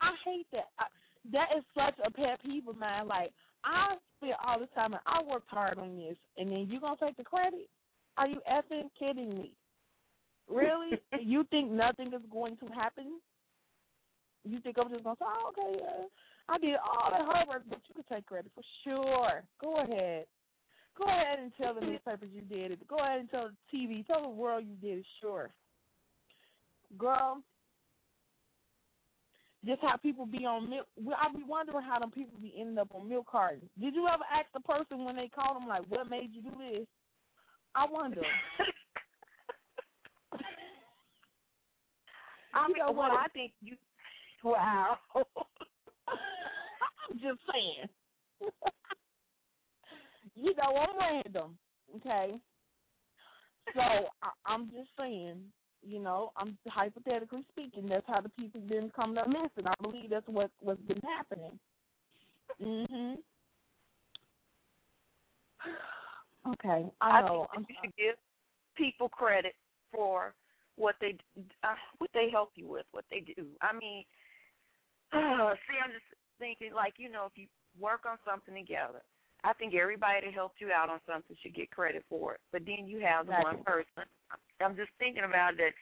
I 0.00 0.10
hate 0.24 0.46
that. 0.52 0.68
I, 0.78 0.86
that 1.32 1.48
is 1.56 1.64
such 1.74 1.94
a 2.04 2.10
pet 2.10 2.40
peeve 2.44 2.68
of 2.68 2.78
mine. 2.78 3.08
Like 3.08 3.32
I 3.64 3.96
feel 4.20 4.34
all 4.44 4.60
the 4.60 4.66
time, 4.68 4.92
and 4.92 5.02
I 5.06 5.22
worked 5.22 5.50
hard 5.50 5.78
on 5.78 5.96
this, 5.96 6.16
and 6.36 6.50
then 6.50 6.68
you 6.70 6.80
gonna 6.80 6.96
take 7.00 7.16
the 7.16 7.24
credit? 7.24 7.68
Are 8.16 8.28
you 8.28 8.40
effing 8.50 8.88
kidding 8.98 9.30
me? 9.30 9.52
Really? 10.48 10.98
you 11.20 11.44
think 11.50 11.70
nothing 11.70 12.08
is 12.08 12.22
going 12.32 12.56
to 12.58 12.66
happen? 12.66 13.20
You 14.44 14.60
think 14.60 14.76
I'm 14.78 14.90
just 14.90 15.04
gonna 15.04 15.16
say, 15.18 15.26
oh, 15.26 15.50
okay, 15.50 15.82
uh, 15.82 16.04
I 16.48 16.58
did 16.58 16.76
all 16.76 17.10
that 17.10 17.26
hard 17.26 17.48
work, 17.48 17.62
but 17.68 17.80
you 17.88 17.94
can 17.94 18.04
take 18.16 18.26
credit 18.26 18.52
for 18.54 18.62
sure. 18.84 19.42
Go 19.60 19.80
ahead. 19.80 20.26
Go 20.96 21.04
ahead 21.04 21.40
and 21.40 21.52
tell 21.60 21.74
the 21.74 21.80
newspapers 21.86 22.30
you 22.32 22.42
did 22.42 22.72
it. 22.72 22.88
Go 22.88 22.98
ahead 22.98 23.20
and 23.20 23.30
tell 23.30 23.50
the 23.50 23.76
TV, 23.76 24.06
tell 24.06 24.22
the 24.22 24.28
world 24.28 24.64
you 24.66 24.76
did 24.76 25.00
it. 25.00 25.06
Sure, 25.20 25.50
girl. 26.98 27.42
Just 29.64 29.80
how 29.82 29.96
people 29.96 30.26
be 30.26 30.44
on 30.46 30.70
milk. 30.70 30.86
I 31.18 31.32
be 31.34 31.42
wondering 31.42 31.84
how 31.84 31.98
them 31.98 32.10
people 32.10 32.38
be 32.40 32.54
ending 32.58 32.78
up 32.78 32.94
on 32.94 33.08
milk 33.08 33.26
cartons. 33.30 33.68
Did 33.80 33.94
you 33.94 34.06
ever 34.06 34.22
ask 34.32 34.46
the 34.54 34.60
person 34.60 35.04
when 35.04 35.16
they 35.16 35.28
called 35.28 35.56
them 35.56 35.68
like, 35.68 35.84
"What 35.88 36.08
made 36.08 36.30
you 36.32 36.42
do 36.42 36.50
this?" 36.58 36.86
I 37.74 37.86
wonder. 37.90 38.22
I 42.54 42.68
mean, 42.68 42.76
You 42.76 42.86
know 42.86 42.92
well, 42.92 43.10
what? 43.10 43.20
I 43.20 43.26
think 43.34 43.52
you. 43.60 43.76
Wow. 44.44 44.98
I'm 45.16 45.24
just 47.14 47.40
saying. 47.52 47.88
you 50.34 50.54
know, 50.54 50.76
I'm 50.76 50.98
random. 50.98 51.58
Okay. 51.96 52.38
So 53.74 53.80
I, 53.80 54.30
I'm 54.46 54.66
just 54.70 54.88
saying, 54.98 55.40
you 55.86 56.00
know, 56.00 56.32
I'm 56.36 56.58
hypothetically 56.66 57.44
speaking. 57.52 57.88
That's 57.88 58.06
how 58.06 58.20
the 58.20 58.28
people 58.30 58.60
been 58.60 58.90
coming 58.94 59.18
up 59.18 59.28
missing. 59.28 59.66
I 59.66 59.74
believe 59.80 60.10
that's 60.10 60.26
what 60.28 60.50
what's 60.60 60.80
been 60.82 61.00
happening. 61.02 61.58
Mhm. 62.60 63.18
Okay, 66.46 66.88
I 67.00 67.22
know. 67.22 67.48
think 67.50 67.50
I'm 67.56 67.62
that 67.62 67.70
you 67.70 67.76
should 67.82 67.96
give 67.96 68.14
people 68.76 69.08
credit 69.08 69.54
for 69.92 70.32
what 70.76 70.94
they 71.00 71.16
uh, 71.64 71.74
what 71.98 72.10
they 72.14 72.30
help 72.30 72.50
you 72.54 72.68
with, 72.68 72.86
what 72.92 73.04
they 73.10 73.18
do. 73.18 73.46
I 73.60 73.72
mean, 73.76 74.04
uh, 75.12 75.54
see, 75.66 75.78
I'm 75.82 75.90
just 75.90 76.06
thinking 76.38 76.72
like 76.72 76.94
you 76.98 77.10
know, 77.10 77.26
if 77.26 77.32
you 77.34 77.48
work 77.80 78.02
on 78.08 78.16
something 78.24 78.54
together, 78.54 79.02
I 79.44 79.52
think 79.54 79.74
everybody 79.74 80.26
that 80.26 80.34
helped 80.34 80.60
you 80.60 80.70
out 80.72 80.90
on 80.90 81.00
something 81.06 81.36
should 81.42 81.54
get 81.54 81.70
credit 81.70 82.04
for 82.08 82.34
it. 82.34 82.40
But 82.52 82.62
then 82.66 82.86
you 82.86 83.00
have 83.00 83.26
the 83.26 83.32
one 83.32 83.62
person. 83.64 84.04
I'm 84.60 84.76
just 84.76 84.90
thinking 84.98 85.24
about 85.24 85.56
that. 85.58 85.72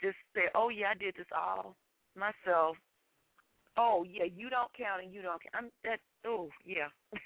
Just 0.00 0.16
say, 0.34 0.42
oh 0.54 0.68
yeah, 0.68 0.86
I 0.94 0.94
did 0.94 1.14
this 1.16 1.26
all 1.36 1.76
myself. 2.16 2.76
Oh 3.76 4.04
yeah, 4.08 4.24
you 4.24 4.48
don't 4.50 4.72
count 4.76 5.02
and 5.04 5.12
you 5.12 5.22
don't 5.22 5.40
count. 5.42 5.54
I'm 5.54 5.70
that. 5.84 6.00
Oh 6.26 6.48
yeah. 6.64 6.88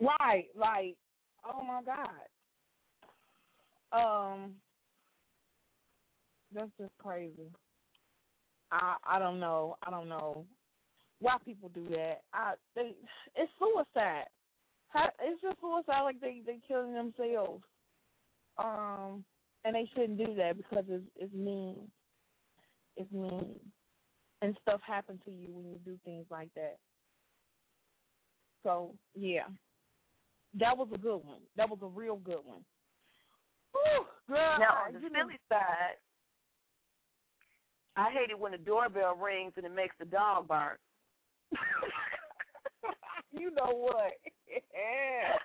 Right, 0.00 0.44
like, 0.56 0.94
oh 1.44 1.60
my 1.64 1.80
God. 1.82 2.06
Um, 3.90 4.52
that's 6.54 6.70
just 6.78 6.92
crazy. 7.02 7.50
I 8.70 8.94
I 9.04 9.18
don't 9.18 9.40
know. 9.40 9.76
I 9.82 9.90
don't 9.90 10.08
know 10.08 10.46
why 11.20 11.36
people 11.44 11.70
do 11.70 11.86
that. 11.90 12.22
I 12.32 12.54
they 12.74 12.94
it's 13.34 13.52
suicide. 13.58 14.24
How, 14.88 15.10
it's 15.20 15.42
just 15.42 15.60
suicide. 15.60 16.02
Like 16.02 16.20
they 16.20 16.42
they 16.46 16.58
killing 16.66 16.94
themselves. 16.94 17.62
Um, 18.58 19.24
and 19.64 19.74
they 19.74 19.88
shouldn't 19.94 20.18
do 20.18 20.34
that 20.36 20.56
because 20.56 20.84
it's 20.88 21.04
it's 21.16 21.34
mean. 21.34 21.90
It's 22.96 23.12
mean, 23.12 23.54
and 24.42 24.56
stuff 24.62 24.80
happens 24.84 25.20
to 25.24 25.30
you 25.30 25.48
when 25.50 25.66
you 25.66 25.78
do 25.84 25.98
things 26.04 26.26
like 26.30 26.52
that. 26.54 26.78
So 28.64 28.94
yeah. 29.14 29.44
That 30.58 30.76
was 30.76 30.88
a 30.94 30.98
good 30.98 31.18
one. 31.18 31.42
That 31.56 31.68
was 31.68 31.78
a 31.82 31.86
real 31.86 32.16
good 32.16 32.40
one. 32.42 32.64
Whew, 33.72 34.06
girl, 34.28 34.58
Now 34.58 34.86
on 34.86 34.94
the 34.94 35.00
silly 35.00 35.38
side, 35.48 36.00
I 37.96 38.10
hate 38.10 38.30
it 38.30 38.38
when 38.38 38.52
the 38.52 38.58
doorbell 38.58 39.14
rings 39.14 39.52
and 39.56 39.66
it 39.66 39.74
makes 39.74 39.94
the 39.98 40.06
dog 40.06 40.48
bark. 40.48 40.80
you 43.32 43.50
know 43.50 43.72
what? 43.72 44.12
Yeah. 44.48 45.36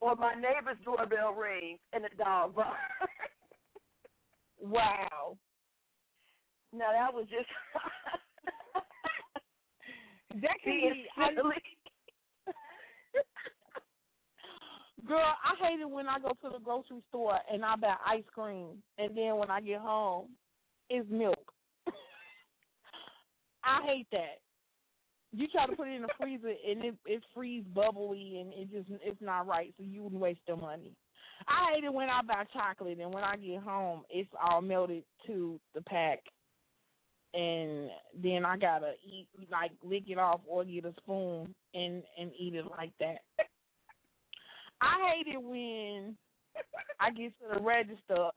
or 0.00 0.14
my 0.16 0.34
neighbor's 0.34 0.78
doorbell 0.84 1.32
rings 1.32 1.78
and 1.92 2.04
the 2.04 2.08
dog 2.16 2.54
barks. 2.54 2.78
wow. 4.60 5.36
Now 6.72 6.92
that 6.92 7.14
was 7.14 7.26
just 7.28 7.48
That 10.42 10.56
can 10.62 10.92
be. 10.92 11.06
Silly. 11.34 11.54
girl, 15.08 15.18
I 15.20 15.66
hate 15.66 15.80
it 15.80 15.88
when 15.88 16.08
I 16.08 16.18
go 16.18 16.28
to 16.28 16.50
the 16.52 16.58
grocery 16.62 17.02
store 17.08 17.38
and 17.50 17.64
I 17.64 17.76
buy 17.76 17.94
ice 18.06 18.24
cream, 18.34 18.82
and 18.98 19.16
then 19.16 19.36
when 19.36 19.50
I 19.50 19.60
get 19.60 19.80
home, 19.80 20.26
it's 20.90 21.08
milk. 21.10 21.35
I 23.66 23.84
hate 23.84 24.06
that. 24.12 24.38
You 25.32 25.48
try 25.48 25.66
to 25.66 25.76
put 25.76 25.88
it 25.88 25.96
in 25.96 26.02
the 26.02 26.08
freezer 26.18 26.48
and 26.48 26.84
it 26.84 26.94
it 27.04 27.22
freeze 27.34 27.64
bubbly 27.74 28.38
and 28.40 28.52
it 28.52 28.70
just 28.70 28.88
it's 29.04 29.20
not 29.20 29.46
right, 29.46 29.74
so 29.76 29.84
you 29.84 30.02
would 30.04 30.12
waste 30.12 30.40
your 30.46 30.56
money. 30.56 30.92
I 31.48 31.74
hate 31.74 31.84
it 31.84 31.92
when 31.92 32.08
I 32.08 32.22
buy 32.22 32.44
chocolate 32.52 32.98
and 32.98 33.12
when 33.12 33.24
I 33.24 33.36
get 33.36 33.60
home 33.62 34.02
it's 34.08 34.30
all 34.42 34.62
melted 34.62 35.04
to 35.26 35.60
the 35.74 35.82
pack 35.82 36.20
and 37.34 37.90
then 38.22 38.44
I 38.46 38.56
gotta 38.56 38.92
eat 39.04 39.28
like 39.50 39.72
lick 39.84 40.04
it 40.08 40.18
off 40.18 40.40
or 40.46 40.64
get 40.64 40.86
a 40.86 40.94
spoon 41.02 41.54
and 41.74 42.02
and 42.18 42.30
eat 42.38 42.54
it 42.54 42.64
like 42.70 42.92
that. 43.00 43.18
I 44.80 45.12
hate 45.12 45.34
it 45.34 45.42
when 45.42 46.16
I 47.00 47.10
get 47.10 47.32
to 47.40 47.54
the 47.54 47.60
register. 47.62 48.30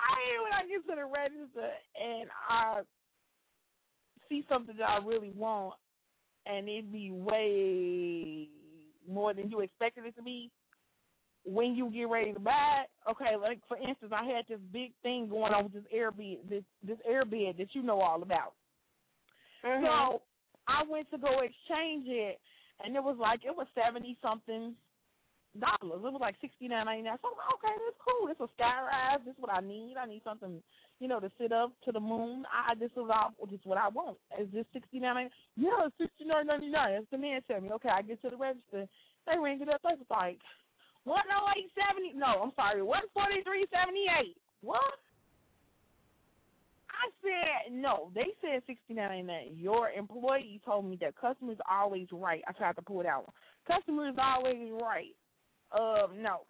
I 0.00 0.12
hate 0.16 0.34
it 0.34 0.42
when 0.42 0.52
I 0.52 0.62
get 0.86 0.94
to 0.94 1.00
the 1.00 1.06
register 1.06 1.70
and 2.00 2.28
I 2.48 2.80
see 4.28 4.44
something 4.48 4.76
that 4.78 4.88
I 4.88 5.04
really 5.04 5.32
want 5.34 5.74
and 6.46 6.68
it 6.68 6.92
be 6.92 7.10
way 7.10 8.48
more 9.08 9.34
than 9.34 9.50
you 9.50 9.60
expected 9.60 10.04
it 10.06 10.16
to 10.16 10.22
be. 10.22 10.50
When 11.44 11.74
you 11.74 11.90
get 11.90 12.04
ready 12.04 12.34
to 12.34 12.40
buy 12.40 12.84
it, 12.84 13.10
okay, 13.10 13.36
like 13.40 13.60
for 13.66 13.76
instance, 13.76 14.12
I 14.14 14.24
had 14.24 14.44
this 14.48 14.60
big 14.72 14.92
thing 15.02 15.28
going 15.28 15.54
on 15.54 15.64
with 15.64 15.72
this 15.72 15.84
Airbnb, 15.94 16.50
this 16.50 16.62
this 16.86 16.98
Airbnb 17.10 17.56
that 17.56 17.74
you 17.74 17.82
know 17.82 18.00
all 18.00 18.22
about. 18.22 18.52
Mm-hmm. 19.64 19.84
So 19.84 20.22
I 20.68 20.82
went 20.88 21.10
to 21.10 21.18
go 21.18 21.40
exchange 21.40 22.04
it, 22.08 22.38
and 22.84 22.94
it 22.94 23.02
was 23.02 23.16
like 23.18 23.40
it 23.44 23.56
was 23.56 23.66
seventy 23.74 24.18
something 24.20 24.74
dollars. 25.58 25.98
It 26.04 26.12
was 26.14 26.20
like 26.20 26.36
sixty 26.40 26.68
nine 26.68 26.86
ninety 26.86 27.02
nine. 27.02 27.18
So 27.18 27.34
I'm 27.34 27.38
like, 27.40 27.52
okay, 27.58 27.74
that's 27.74 27.98
cool. 27.98 28.30
It's 28.30 28.38
a 28.38 28.48
sky 28.54 28.78
rise. 28.86 29.18
This 29.26 29.34
is 29.34 29.42
what 29.42 29.50
I 29.50 29.58
need. 29.58 29.98
I 29.98 30.06
need 30.06 30.22
something, 30.22 30.62
you 31.00 31.08
know, 31.08 31.18
to 31.18 31.30
sit 31.40 31.50
up 31.50 31.72
to 31.84 31.90
the 31.90 31.98
moon. 31.98 32.46
I 32.46 32.74
this 32.78 32.92
is 32.94 33.10
all 33.10 33.34
this 33.50 33.58
is 33.58 33.66
what 33.66 33.78
I 33.78 33.88
want. 33.88 34.18
Is 34.38 34.46
this 34.54 34.66
sixty 34.72 35.00
nine? 35.00 35.30
Yeah, 35.56 35.90
sixty 35.98 36.22
nine 36.24 36.46
ninety 36.46 36.70
nine. 36.70 36.94
That's 36.94 37.10
the 37.10 37.18
man 37.18 37.42
tell 37.48 37.60
me. 37.60 37.70
Okay, 37.82 37.90
I 37.90 38.02
get 38.02 38.22
to 38.22 38.30
the 38.30 38.38
register. 38.38 38.86
They 39.26 39.38
ring 39.38 39.58
it 39.60 39.68
up. 39.68 39.82
They 39.82 39.98
was 39.98 40.06
like 40.10 40.38
one 41.02 41.26
oh 41.34 41.50
eight 41.58 41.70
seventy. 41.74 42.14
No, 42.14 42.46
I'm 42.46 42.52
sorry, 42.54 42.82
one 42.82 43.10
forty 43.12 43.42
three 43.42 43.66
seventy 43.74 44.06
eight. 44.22 44.36
What? 44.62 45.02
I 46.90 47.08
said 47.22 47.72
no. 47.72 48.10
They 48.14 48.28
said 48.40 48.62
sixty 48.66 48.94
nine 48.94 49.26
ninety 49.26 49.26
nine. 49.26 49.58
Your 49.58 49.90
employee 49.90 50.60
told 50.64 50.84
me 50.84 50.98
that 51.00 51.16
customers 51.16 51.58
always 51.70 52.06
right. 52.12 52.42
I 52.46 52.52
tried 52.52 52.76
to 52.76 52.82
pull 52.82 53.00
it 53.00 53.06
out. 53.06 53.32
Customer 53.66 54.08
is 54.08 54.16
always 54.18 54.70
right. 54.80 55.14
Um, 55.72 56.22
no. 56.22 56.42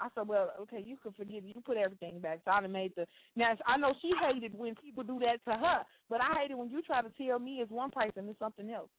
I 0.00 0.08
said, 0.14 0.28
well, 0.28 0.52
okay, 0.62 0.82
you 0.84 0.96
can 1.02 1.12
forgive. 1.12 1.44
You 1.44 1.54
put 1.64 1.76
everything 1.76 2.20
back. 2.20 2.40
So 2.44 2.52
I 2.52 2.60
done 2.60 2.72
made 2.72 2.92
the. 2.96 3.06
Now 3.34 3.54
I 3.66 3.76
know 3.76 3.94
she 4.00 4.12
hated 4.22 4.56
when 4.56 4.74
people 4.76 5.02
do 5.02 5.18
that 5.20 5.44
to 5.50 5.58
her, 5.58 5.82
but 6.08 6.20
I 6.20 6.40
hate 6.40 6.52
it 6.52 6.58
when 6.58 6.70
you 6.70 6.82
try 6.82 7.02
to 7.02 7.10
tell 7.18 7.38
me 7.38 7.58
it's 7.60 7.70
one 7.70 7.90
price 7.90 8.12
and 8.16 8.28
it's 8.28 8.38
something 8.38 8.70
else. 8.70 8.90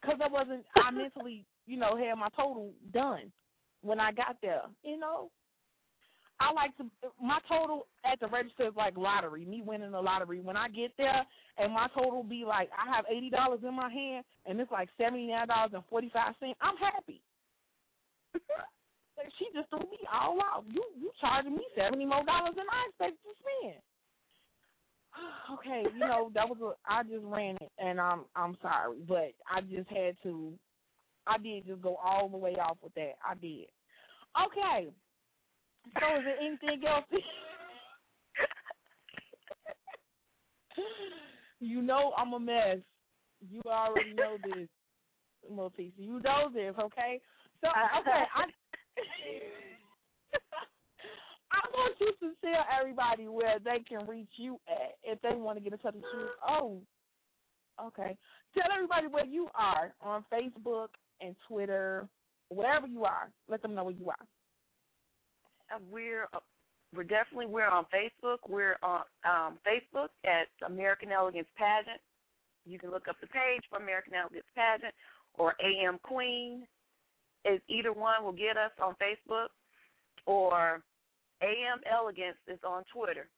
Because 0.00 0.18
I 0.22 0.28
wasn't. 0.30 0.64
I 0.76 0.90
mentally, 0.92 1.46
you 1.66 1.78
know, 1.78 1.96
had 1.96 2.16
my 2.16 2.28
total 2.36 2.72
done 2.92 3.32
when 3.80 3.98
I 3.98 4.12
got 4.12 4.36
there. 4.42 4.62
You 4.82 4.98
know, 4.98 5.30
I 6.40 6.52
like 6.52 6.76
to 6.76 6.84
my 7.22 7.38
total 7.48 7.86
at 8.04 8.20
the 8.20 8.26
register 8.26 8.66
is 8.66 8.76
like 8.76 8.96
lottery. 8.96 9.44
Me 9.44 9.62
winning 9.64 9.92
the 9.92 10.00
lottery. 10.00 10.40
When 10.40 10.56
I 10.56 10.68
get 10.68 10.90
there 10.98 11.24
and 11.58 11.72
my 11.72 11.88
total 11.94 12.22
be 12.22 12.44
like 12.46 12.68
I 12.76 12.94
have 12.94 13.06
eighty 13.10 13.30
dollars 13.30 13.60
in 13.66 13.74
my 13.74 13.90
hand 13.90 14.24
and 14.44 14.60
it's 14.60 14.70
like 14.70 14.88
seventy 14.98 15.28
nine 15.28 15.48
dollars 15.48 15.72
and 15.74 15.84
forty 15.88 16.10
five 16.12 16.34
cents. 16.40 16.58
I'm 16.60 16.76
happy. 16.76 17.22
she 19.38 19.46
just 19.54 19.68
threw 19.70 19.80
me 19.80 19.98
all 20.12 20.38
out. 20.42 20.64
You 20.68 20.82
you 20.98 21.10
charging 21.20 21.54
me 21.54 21.64
seventy 21.76 22.04
more 22.04 22.24
dollars 22.24 22.54
than 22.56 22.66
I 22.70 22.88
expected 22.88 23.18
to 23.24 23.34
spend. 23.40 23.82
okay, 25.54 25.84
you 25.92 26.00
know 26.00 26.30
that 26.34 26.48
was 26.48 26.58
a 26.60 26.74
I 26.90 27.02
just 27.02 27.24
ran 27.24 27.56
it 27.60 27.72
and 27.78 28.00
I'm 28.00 28.24
I'm 28.36 28.56
sorry, 28.60 28.98
but 29.06 29.32
I 29.50 29.60
just 29.60 29.88
had 29.88 30.16
to. 30.24 30.52
I 31.26 31.38
did 31.38 31.66
just 31.66 31.80
go 31.80 31.96
all 31.96 32.28
the 32.28 32.36
way 32.36 32.52
off 32.52 32.76
with 32.82 32.92
that. 32.94 33.12
I 33.26 33.34
did. 33.34 33.66
Okay. 34.36 34.90
So 35.86 36.16
is 36.18 36.24
there 36.24 36.38
anything 36.40 36.82
else? 36.86 37.04
you 41.60 41.82
know 41.82 42.12
I'm 42.16 42.32
a 42.32 42.40
mess. 42.40 42.78
You 43.50 43.60
already 43.66 44.14
know 44.14 44.38
this, 44.42 44.68
Multisa. 45.52 45.92
You 45.96 46.20
know 46.20 46.48
this, 46.52 46.74
okay? 46.78 47.20
So 47.64 47.70
okay, 47.72 48.24
I 48.36 48.44
I 51.50 51.60
want 51.72 51.94
you 51.98 52.12
to 52.20 52.34
tell 52.42 52.66
everybody 52.78 53.26
where 53.26 53.58
they 53.58 53.82
can 53.88 54.06
reach 54.06 54.28
you 54.36 54.60
at 54.68 54.96
if 55.02 55.18
they 55.22 55.34
want 55.34 55.56
to 55.56 55.64
get 55.64 55.72
in 55.72 55.78
touch 55.78 55.94
with 55.94 56.04
you. 56.12 56.28
Oh, 56.46 56.82
okay. 57.82 58.18
Tell 58.52 58.70
everybody 58.74 59.06
where 59.06 59.24
you 59.24 59.48
are 59.54 59.94
on 60.02 60.26
Facebook 60.30 60.88
and 61.22 61.34
Twitter, 61.48 62.06
wherever 62.50 62.86
you 62.86 63.04
are. 63.04 63.30
Let 63.48 63.62
them 63.62 63.74
know 63.74 63.84
where 63.84 63.94
you 63.94 64.10
are. 64.10 64.26
Uh, 65.74 65.78
we're 65.90 66.24
uh, 66.34 66.40
we're 66.94 67.04
definitely 67.04 67.46
we're 67.46 67.66
on 67.66 67.86
Facebook. 67.86 68.38
We're 68.46 68.76
on 68.82 69.04
um, 69.24 69.58
Facebook 69.66 70.08
at 70.26 70.48
American 70.66 71.12
Elegance 71.12 71.48
Pageant. 71.56 72.00
You 72.66 72.78
can 72.78 72.90
look 72.90 73.08
up 73.08 73.16
the 73.22 73.26
page 73.28 73.62
for 73.70 73.78
American 73.78 74.12
Elegance 74.14 74.44
Pageant 74.54 74.92
or 75.38 75.54
AM 75.64 75.98
Queen. 76.02 76.66
Is 77.44 77.60
either 77.68 77.92
one 77.92 78.24
will 78.24 78.32
get 78.32 78.56
us 78.56 78.72
on 78.82 78.94
Facebook 78.94 79.48
or 80.26 80.82
AM 81.42 81.80
Elegance 81.90 82.38
is 82.48 82.58
on 82.66 82.84
Twitter. 82.92 83.28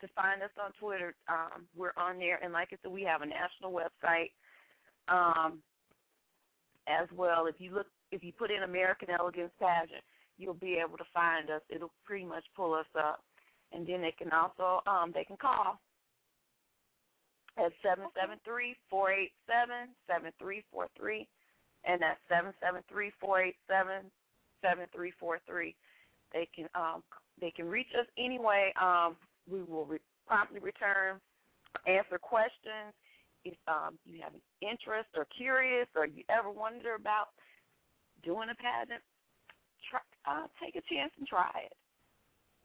To 0.00 0.08
find 0.16 0.42
us 0.42 0.50
on 0.62 0.72
Twitter, 0.80 1.14
um, 1.28 1.64
we're 1.76 1.92
on 1.96 2.18
there, 2.18 2.42
and 2.42 2.52
like 2.52 2.68
I 2.72 2.76
said, 2.82 2.90
we 2.90 3.02
have 3.02 3.22
a 3.22 3.26
national 3.26 3.70
website 3.70 4.32
um, 5.08 5.62
as 6.88 7.06
well. 7.16 7.46
If 7.46 7.54
you 7.58 7.72
look, 7.72 7.86
if 8.10 8.24
you 8.24 8.32
put 8.32 8.50
in 8.50 8.64
American 8.64 9.08
Elegance 9.16 9.52
Pageant, 9.60 10.02
you'll 10.38 10.54
be 10.54 10.76
able 10.84 10.98
to 10.98 11.04
find 11.14 11.50
us. 11.50 11.62
It'll 11.70 11.92
pretty 12.04 12.24
much 12.24 12.44
pull 12.56 12.74
us 12.74 12.86
up, 12.98 13.22
and 13.72 13.86
then 13.86 14.02
they 14.02 14.12
can 14.18 14.32
also 14.32 14.82
um, 14.90 15.12
they 15.14 15.24
can 15.24 15.36
call 15.36 15.78
at 17.56 17.72
seven 17.82 18.06
seven 18.20 18.38
three 18.44 18.74
four 18.90 19.12
eight 19.12 19.32
seven 19.46 19.94
seven 20.08 20.32
three 20.38 20.64
four 20.72 20.88
three, 20.98 21.28
and 21.84 22.00
that's 22.00 22.20
seven 22.28 22.52
seven 22.60 22.82
three 22.88 23.12
four 23.20 23.42
eight 23.42 23.56
seven 23.68 24.10
seven 24.62 24.86
three 24.94 25.12
four 25.18 25.40
three. 25.46 25.74
They 26.32 26.48
can 26.54 26.68
um, 26.74 27.02
they 27.40 27.50
can 27.50 27.66
reach 27.68 27.88
us 27.98 28.06
anyway. 28.18 28.72
Um, 28.80 29.16
we 29.50 29.62
will 29.62 29.86
re- 29.86 29.98
promptly 30.26 30.60
return, 30.60 31.20
answer 31.86 32.18
questions. 32.18 32.94
If 33.44 33.56
um, 33.66 33.98
you 34.04 34.20
have 34.22 34.34
an 34.34 34.40
interest 34.60 35.08
or 35.16 35.26
curious, 35.36 35.88
or 35.96 36.06
you 36.06 36.22
ever 36.30 36.50
wonder 36.50 36.94
about 36.94 37.28
doing 38.22 38.48
a 38.50 38.54
pageant, 38.54 39.02
try, 39.90 40.00
uh, 40.26 40.46
take 40.62 40.76
a 40.76 40.94
chance 40.94 41.10
and 41.18 41.26
try 41.26 41.50
it. 41.66 41.72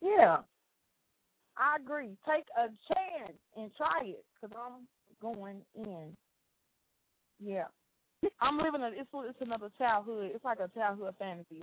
Yeah, 0.01 0.37
I 1.57 1.77
agree. 1.81 2.15
Take 2.29 2.45
a 2.55 2.67
chance 2.93 3.37
and 3.55 3.71
try 3.75 4.01
it 4.03 4.23
because 4.39 4.55
I'm 4.55 4.87
going 5.19 5.61
in. 5.75 6.15
Yeah, 7.43 7.65
I'm 8.41 8.57
living 8.57 8.81
a. 8.81 8.87
It's 8.87 9.09
it's 9.13 9.41
another 9.41 9.69
childhood. 9.77 10.31
It's 10.33 10.45
like 10.45 10.59
a 10.59 10.69
childhood 10.77 11.15
fantasy. 11.19 11.61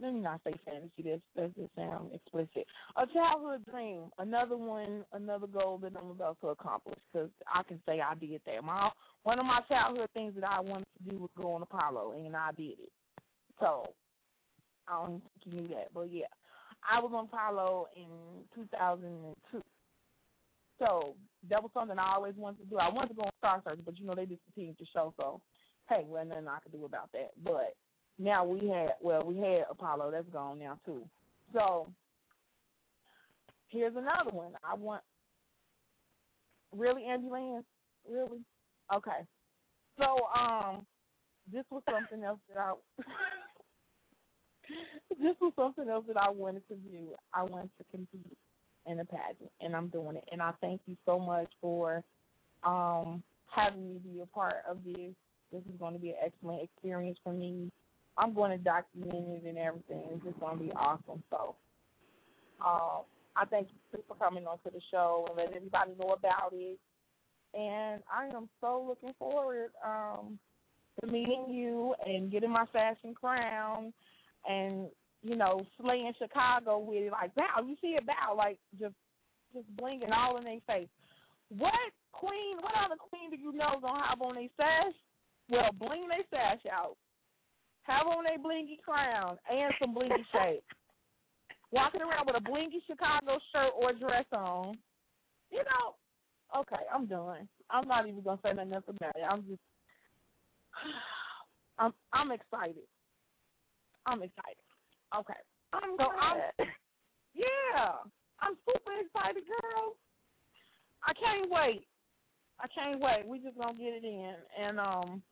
Let 0.00 0.14
me 0.14 0.20
not 0.20 0.40
say 0.44 0.54
fantasy. 0.64 1.02
That's 1.04 1.22
that 1.36 1.54
just 1.56 1.74
sound 1.74 2.14
explicit. 2.14 2.66
A 2.96 3.06
childhood 3.12 3.64
dream. 3.70 4.04
Another 4.18 4.56
one. 4.56 5.04
Another 5.12 5.46
goal 5.46 5.78
that 5.78 5.92
I'm 6.00 6.10
about 6.10 6.38
to 6.40 6.48
accomplish 6.48 6.98
because 7.12 7.30
I 7.52 7.62
can 7.64 7.80
say 7.86 8.00
I 8.00 8.14
did 8.14 8.40
that. 8.46 8.64
My 8.64 8.90
one 9.24 9.38
of 9.38 9.46
my 9.46 9.60
childhood 9.68 10.08
things 10.14 10.34
that 10.36 10.48
I 10.48 10.60
wanted 10.60 10.86
to 10.98 11.10
do 11.10 11.18
was 11.18 11.30
go 11.36 11.52
on 11.52 11.62
Apollo, 11.62 12.14
and 12.16 12.36
I 12.36 12.50
did 12.56 12.78
it. 12.78 12.92
So 13.58 13.86
I 14.88 15.06
don't 15.06 15.20
think 15.20 15.22
you 15.44 15.60
knew 15.60 15.68
that, 15.68 15.92
but 15.92 16.10
yeah, 16.10 16.30
I 16.88 17.00
was 17.00 17.12
on 17.14 17.26
Apollo 17.26 17.88
in 17.96 18.44
2002. 18.54 19.62
So 20.78 21.14
that 21.50 21.62
was 21.62 21.70
something 21.74 21.98
I 21.98 22.14
always 22.14 22.34
wanted 22.36 22.60
to 22.60 22.64
do. 22.64 22.78
I 22.78 22.88
wanted 22.88 23.08
to 23.08 23.14
go 23.14 23.22
on 23.22 23.30
Star 23.38 23.62
Search, 23.64 23.80
but 23.84 23.98
you 23.98 24.06
know 24.06 24.14
they 24.14 24.24
discontinued 24.24 24.76
the 24.80 24.86
show, 24.92 25.12
so 25.20 25.40
hey, 25.90 26.04
well 26.06 26.24
nothing 26.24 26.48
I 26.48 26.58
could 26.62 26.72
do 26.72 26.86
about 26.86 27.10
that. 27.12 27.32
But 27.44 27.74
now 28.18 28.44
we 28.44 28.68
had 28.68 28.94
well, 29.02 29.24
we 29.24 29.36
had 29.36 29.64
Apollo, 29.70 30.12
that's 30.12 30.28
gone 30.32 30.58
now 30.58 30.78
too. 30.86 31.02
So 31.52 31.88
here's 33.68 33.96
another 33.96 34.30
one. 34.30 34.52
I 34.64 34.74
want 34.74 35.02
really 36.74 37.04
Angie 37.04 37.28
Lance? 37.28 37.66
Really? 38.08 38.40
Okay. 38.94 39.26
So 39.98 40.16
um 40.38 40.86
this 41.52 41.64
was 41.70 41.82
something 41.90 42.24
else 42.24 42.38
that 42.48 42.60
I 42.60 42.72
this 45.20 45.36
was 45.40 45.52
something 45.56 45.88
else 45.88 46.04
that 46.08 46.16
I 46.16 46.30
wanted 46.30 46.66
to 46.68 46.76
do. 46.76 47.14
I 47.34 47.42
wanted 47.42 47.70
to 47.78 47.84
compete 47.90 48.36
in 48.86 49.00
a 49.00 49.04
pageant, 49.04 49.50
and 49.60 49.74
I'm 49.74 49.88
doing 49.88 50.16
it. 50.16 50.24
And 50.32 50.40
I 50.40 50.52
thank 50.60 50.80
you 50.86 50.96
so 51.04 51.18
much 51.18 51.48
for 51.60 52.02
um, 52.64 53.22
having 53.46 53.88
me 53.88 54.00
be 54.04 54.20
a 54.20 54.26
part 54.26 54.56
of 54.68 54.78
this. 54.84 55.14
This 55.52 55.62
is 55.62 55.78
going 55.78 55.94
to 55.94 55.98
be 55.98 56.10
an 56.10 56.16
excellent 56.24 56.62
experience 56.62 57.18
for 57.22 57.32
me. 57.32 57.70
I'm 58.18 58.34
going 58.34 58.50
to 58.50 58.58
document 58.58 59.12
it 59.14 59.48
and 59.48 59.58
everything. 59.58 60.02
It's 60.12 60.24
just 60.24 60.40
going 60.40 60.58
to 60.58 60.64
be 60.64 60.72
awesome. 60.72 61.22
So, 61.30 61.54
um, 62.64 63.02
I 63.36 63.44
thank 63.46 63.68
you 63.92 64.02
for 64.06 64.14
coming 64.16 64.46
onto 64.46 64.70
the 64.70 64.80
show 64.90 65.26
and 65.28 65.36
letting 65.36 65.56
everybody 65.56 65.92
know 65.98 66.12
about 66.12 66.52
it. 66.52 66.78
And 67.54 68.02
I 68.12 68.26
am 68.36 68.48
so 68.60 68.84
looking 68.86 69.14
forward 69.18 69.70
um, 69.84 70.38
to 71.00 71.06
meeting 71.06 71.46
you 71.48 71.94
and 72.06 72.30
getting 72.30 72.50
my 72.50 72.66
fashion 72.72 73.14
crown 73.14 73.92
and 74.48 74.88
you 75.22 75.36
know 75.36 75.60
slaying 75.80 76.12
Chicago 76.18 76.78
with 76.78 77.04
it 77.04 77.12
like 77.12 77.34
bow. 77.34 77.62
You 77.66 77.76
see 77.80 77.88
it 77.88 78.06
bow 78.06 78.34
like 78.36 78.58
just 78.78 78.94
just 79.54 79.66
blinking 79.76 80.12
all 80.12 80.36
in 80.36 80.44
their 80.44 80.60
face. 80.66 80.88
What 81.48 81.74
queen? 82.12 82.56
What 82.60 82.72
other 82.84 82.96
queen 82.96 83.30
do 83.30 83.36
you 83.36 83.52
know 83.52 83.80
gonna 83.80 84.06
have 84.08 84.22
on 84.22 84.36
their 84.36 84.48
sash? 84.56 84.94
Well, 85.50 85.70
bling 85.78 86.08
their 86.08 86.24
sash 86.30 86.62
out. 86.72 86.96
Have 87.82 88.06
on 88.06 88.24
their 88.24 88.38
blingy 88.38 88.78
crown 88.84 89.36
and 89.50 89.72
some 89.80 89.94
blingy 89.94 90.24
shades. 90.32 90.62
Walking 91.72 92.02
around 92.02 92.26
with 92.26 92.36
a 92.36 92.40
blingy 92.40 92.80
Chicago 92.86 93.38
shirt 93.52 93.72
or 93.80 93.92
dress 93.92 94.26
on. 94.32 94.78
You 95.50 95.58
know. 95.64 95.96
Okay, 96.60 96.82
I'm 96.92 97.06
done. 97.06 97.48
I'm 97.70 97.86
not 97.86 98.08
even 98.08 98.22
gonna 98.22 98.40
say 98.42 98.52
nothing 98.52 98.72
else 98.72 98.84
about 98.88 99.16
it. 99.16 99.22
I'm 99.28 99.42
just 99.42 99.60
I'm 101.78 101.92
I'm 102.12 102.30
excited. 102.32 102.86
I'm 104.06 104.22
excited. 104.22 104.64
Okay. 105.16 105.40
I'm 105.72 105.90
so 105.90 105.96
glad. 105.96 106.52
I'm 106.58 106.66
yeah. 107.34 107.92
I'm 108.40 108.56
super 108.66 108.92
excited, 109.00 109.44
girl. 109.46 109.94
I 111.06 111.12
can't 111.14 111.50
wait. 111.50 111.86
I 112.58 112.66
can't 112.68 113.00
wait. 113.00 113.26
We 113.26 113.38
just 113.38 113.56
gonna 113.56 113.78
get 113.78 113.94
it 113.94 114.04
in. 114.04 114.34
And 114.60 114.80
um 114.80 115.22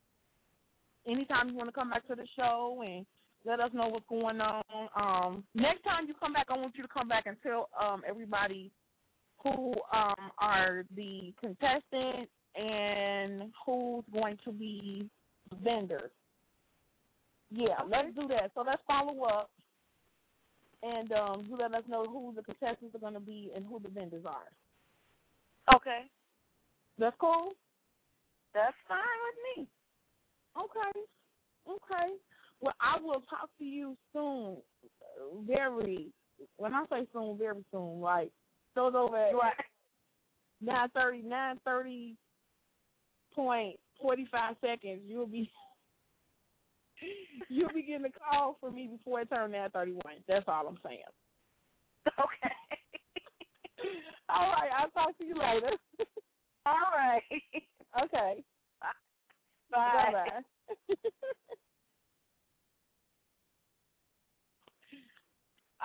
anytime 1.09 1.49
you 1.49 1.57
wanna 1.57 1.73
come 1.73 1.91
back 1.91 2.07
to 2.09 2.15
the 2.15 2.27
show 2.37 2.83
and 2.87 3.05
Let 3.45 3.61
us 3.61 3.71
know 3.73 3.89
what's 3.89 4.05
going 4.09 4.41
on. 4.41 4.63
Um, 4.97 5.45
next 5.55 5.83
time 5.85 6.07
you 6.09 6.15
come 6.19 6.33
back, 6.33 6.47
I 6.51 6.57
want 6.57 6.75
you 6.77 6.83
to 6.83 6.89
come 6.89 7.09
back 7.09 7.25
and 7.27 7.37
tell 7.43 7.69
um, 7.81 8.03
everybody 8.07 8.71
who 9.43 9.73
um, 9.93 10.31
are 10.39 10.85
the 10.97 11.33
contestants 11.41 12.31
and 12.57 13.53
who's 13.65 14.05
going 14.13 14.39
to 14.45 14.53
be 14.53 15.09
the 15.51 15.57
vendors. 15.57 16.11
Yeah, 17.51 17.81
Okay. 17.83 17.91
let's 17.91 18.15
do 18.17 18.27
that. 18.29 18.51
So 18.55 18.65
let's 18.67 18.83
follow 18.87 19.23
up 19.23 19.51
and 20.83 21.13
um, 21.13 21.47
you 21.49 21.57
let 21.57 21.73
us 21.73 21.85
know 21.89 22.05
who 22.05 22.35
the 22.35 22.43
contestants 22.43 22.95
are 22.95 22.99
going 22.99 23.15
to 23.15 23.21
be 23.21 23.51
and 23.55 23.65
who 23.65 23.79
the 23.81 23.89
vendors 23.89 24.25
are. 24.27 24.51
Okay. 25.77 26.03
That's 26.99 27.17
cool. 27.21 27.53
That's 28.53 28.77
fine 28.89 28.99
with 28.99 29.39
me. 29.67 29.69
Okay. 30.59 31.01
Okay. 31.69 32.15
Well, 32.61 32.75
I 32.81 32.99
will 33.01 33.23
talk 33.23 33.51
to 33.59 33.65
you 33.65 33.97
soon. 34.13 34.59
Very. 35.47 36.13
When 36.57 36.75
I 36.75 36.85
say 36.91 37.07
soon, 37.13 37.39
very 37.39 37.65
soon. 37.71 38.01
Like 38.01 38.33
those 38.75 38.95
over 38.95 39.17
at 39.17 39.35
Right. 39.35 39.55
nine 40.61 40.91
thirty, 40.91 41.23
nine 41.23 41.61
thirty 41.65 42.17
point 43.35 43.79
forty 44.01 44.27
five 44.31 44.57
seconds. 44.61 45.03
You'll 45.07 45.27
be 45.27 45.51
you'll 47.49 47.73
be 47.73 47.83
getting 47.83 48.07
a 48.07 48.11
call 48.13 48.57
from 48.61 48.75
me 48.75 48.89
before 48.89 49.21
it 49.23 49.29
turns 49.31 49.53
nine 49.53 49.71
thirty 49.71 49.93
one. 49.93 50.25
That's 50.27 50.47
all 50.49 50.67
I'm 50.69 50.79
saying. 50.85 51.03
Okay. 52.19 52.55
All 54.29 54.51
right. 54.51 54.71
I'll 54.77 54.91
talk 54.91 55.17
to 55.19 55.25
you 55.25 55.35
later. 55.35 55.71
All 56.67 56.91
right. 56.97 57.23
okay. 58.05 58.45
Bye. 59.71 60.43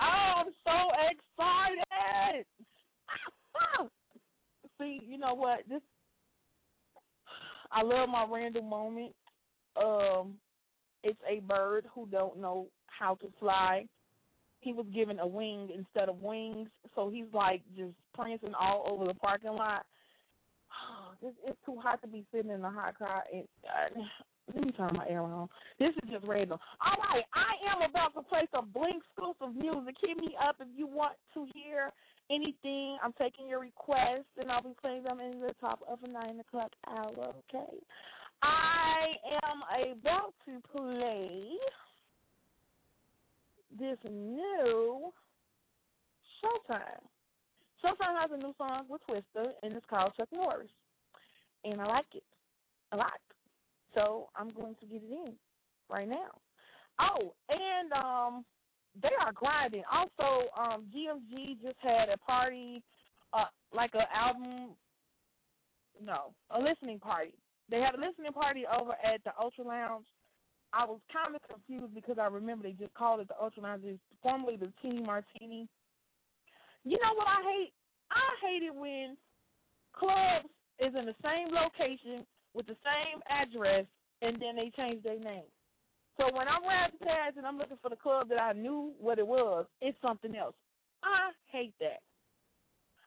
Oh, 0.00 0.32
I'm 0.44 0.46
so 0.64 0.72
excited. 1.10 2.46
See, 4.78 5.00
you 5.06 5.18
know 5.18 5.34
what? 5.34 5.60
This 5.68 5.82
I 7.70 7.82
love 7.82 8.08
my 8.08 8.26
random 8.28 8.68
moment. 8.68 9.14
Um 9.76 10.38
it's 11.02 11.20
a 11.28 11.40
bird 11.40 11.86
who 11.94 12.06
don't 12.08 12.38
know 12.38 12.68
how 12.86 13.14
to 13.16 13.28
fly. 13.38 13.86
He 14.60 14.72
was 14.72 14.86
given 14.94 15.18
a 15.18 15.26
wing 15.26 15.68
instead 15.74 16.08
of 16.08 16.22
wings, 16.22 16.68
so 16.94 17.10
he's 17.10 17.32
like 17.34 17.62
just 17.76 17.94
prancing 18.14 18.54
all 18.58 18.86
over 18.88 19.06
the 19.06 19.14
parking 19.14 19.52
lot. 19.52 19.84
It's 21.46 21.58
too 21.64 21.76
hot 21.80 22.02
to 22.02 22.08
be 22.08 22.24
sitting 22.32 22.50
in 22.50 22.64
a 22.64 22.70
hot 22.70 22.98
car. 22.98 23.24
And, 23.32 23.48
uh, 23.64 24.02
let 24.54 24.64
me 24.64 24.72
turn 24.72 24.90
my 24.94 25.08
air 25.08 25.22
on. 25.22 25.48
This 25.78 25.90
is 26.02 26.10
just 26.10 26.26
random. 26.26 26.58
All 26.84 27.02
right, 27.02 27.24
I 27.32 27.56
am 27.72 27.88
about 27.88 28.14
to 28.14 28.22
play 28.28 28.46
some 28.52 28.70
Bling 28.74 29.00
exclusive 29.00 29.56
music. 29.56 29.94
Hit 30.00 30.18
me 30.18 30.36
up 30.42 30.56
if 30.60 30.68
you 30.76 30.86
want 30.86 31.14
to 31.32 31.46
hear 31.54 31.92
anything. 32.30 32.98
I'm 33.02 33.14
taking 33.18 33.48
your 33.48 33.60
requests, 33.60 34.28
and 34.38 34.50
I'll 34.50 34.62
be 34.62 34.74
playing 34.80 35.04
them 35.04 35.20
in 35.20 35.40
the 35.40 35.54
top 35.60 35.80
of 35.88 35.98
a 36.04 36.08
nine 36.08 36.40
o'clock 36.40 36.72
hour. 36.86 37.34
Okay. 37.48 37.78
I 38.42 39.16
am 39.42 39.92
about 39.92 40.34
to 40.44 40.60
play 40.76 41.56
this 43.78 43.98
new 44.04 45.10
Showtime. 46.42 47.00
Showtime 47.82 48.20
has 48.20 48.30
a 48.32 48.36
new 48.36 48.54
song 48.58 48.84
with 48.88 49.00
Twista, 49.08 49.52
and 49.62 49.72
it's 49.72 49.86
called 49.88 50.12
Chuck 50.16 50.28
Norris. 50.32 50.68
And 51.64 51.80
I 51.80 51.86
like 51.86 52.06
it 52.14 52.22
a 52.92 52.96
lot. 52.96 53.20
So 53.94 54.28
I'm 54.36 54.50
going 54.50 54.74
to 54.80 54.86
get 54.86 55.02
it 55.02 55.10
in 55.10 55.34
right 55.90 56.08
now. 56.08 56.40
Oh, 57.00 57.34
and 57.48 57.92
um 57.92 58.44
they 59.00 59.10
are 59.20 59.32
grinding. 59.32 59.82
Also, 59.92 60.48
um 60.56 60.86
GMG 60.94 61.60
just 61.62 61.78
had 61.80 62.08
a 62.08 62.18
party, 62.18 62.82
uh 63.32 63.46
like 63.74 63.92
a 63.94 64.04
album 64.16 64.76
no, 66.02 66.34
a 66.50 66.60
listening 66.60 66.98
party. 66.98 67.34
They 67.70 67.80
had 67.80 67.94
a 67.94 68.00
listening 68.00 68.32
party 68.32 68.64
over 68.66 68.92
at 68.92 69.22
the 69.24 69.30
Ultra 69.40 69.64
Lounge. 69.64 70.06
I 70.72 70.84
was 70.84 70.98
kind 71.12 71.34
of 71.36 71.40
confused 71.48 71.94
because 71.94 72.18
I 72.18 72.26
remember 72.26 72.64
they 72.64 72.72
just 72.72 72.94
called 72.94 73.20
it 73.20 73.28
the 73.28 73.40
Ultra 73.40 73.62
Lounge. 73.62 73.82
It's 73.84 74.00
formerly 74.22 74.56
the 74.56 74.72
Teeny 74.82 75.02
Martini. 75.02 75.68
You 76.84 76.98
know 76.98 77.14
what 77.14 77.28
I 77.28 77.42
hate? 77.42 77.72
I 78.10 78.46
hate 78.46 78.62
it 78.64 78.74
when 78.74 79.16
clubs 79.94 80.50
is 80.78 80.94
in 80.98 81.06
the 81.06 81.16
same 81.22 81.54
location 81.54 82.26
with 82.54 82.66
the 82.66 82.76
same 82.82 83.20
address 83.28 83.86
and 84.22 84.40
then 84.40 84.56
they 84.56 84.70
change 84.76 85.02
their 85.02 85.18
name. 85.18 85.48
So 86.16 86.30
when 86.32 86.46
I'm 86.46 86.62
riding 86.62 86.98
past 87.02 87.36
and 87.36 87.46
I'm 87.46 87.58
looking 87.58 87.78
for 87.82 87.90
the 87.90 87.96
club 87.96 88.28
that 88.28 88.40
I 88.40 88.52
knew 88.52 88.92
what 89.00 89.18
it 89.18 89.26
was, 89.26 89.66
it's 89.80 89.98
something 90.00 90.36
else. 90.36 90.54
I 91.02 91.30
hate 91.50 91.74
that. 91.80 92.00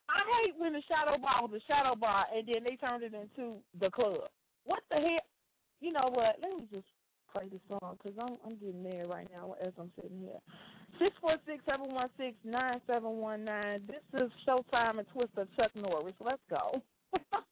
I 0.09 0.23
hate 0.43 0.55
when 0.57 0.73
the 0.73 0.81
shadow 0.87 1.17
bar 1.17 1.43
was 1.43 1.51
the 1.51 1.61
shadow 1.67 1.95
bar 1.95 2.25
and 2.33 2.47
then 2.47 2.63
they 2.63 2.75
turned 2.75 3.03
it 3.03 3.13
into 3.13 3.59
the 3.79 3.89
club. 3.89 4.29
What 4.65 4.83
the 4.89 4.97
hell? 4.97 5.27
You 5.79 5.93
know 5.93 6.09
what? 6.11 6.37
Let 6.41 6.57
me 6.57 6.67
just 6.71 6.87
play 7.31 7.47
this 7.51 7.61
song 7.69 7.97
because 7.97 8.17
I'm 8.19 8.37
I'm 8.45 8.55
getting 8.57 8.83
there 8.83 9.05
right 9.05 9.27
now 9.31 9.55
as 9.61 9.73
I'm 9.79 9.91
sitting 9.95 10.19
here. 10.19 10.39
Six 10.99 11.15
four 11.21 11.35
six 11.45 11.63
seven 11.69 11.93
one 11.93 12.09
six 12.17 12.35
nine 12.43 12.81
seven 12.87 13.17
one 13.17 13.45
nine. 13.45 13.81
This 13.87 14.21
is 14.21 14.31
Showtime 14.47 14.99
and 14.99 15.07
Twista 15.09 15.47
Chuck 15.55 15.71
Norris. 15.75 16.15
Let's 16.19 16.41
go. 16.49 16.81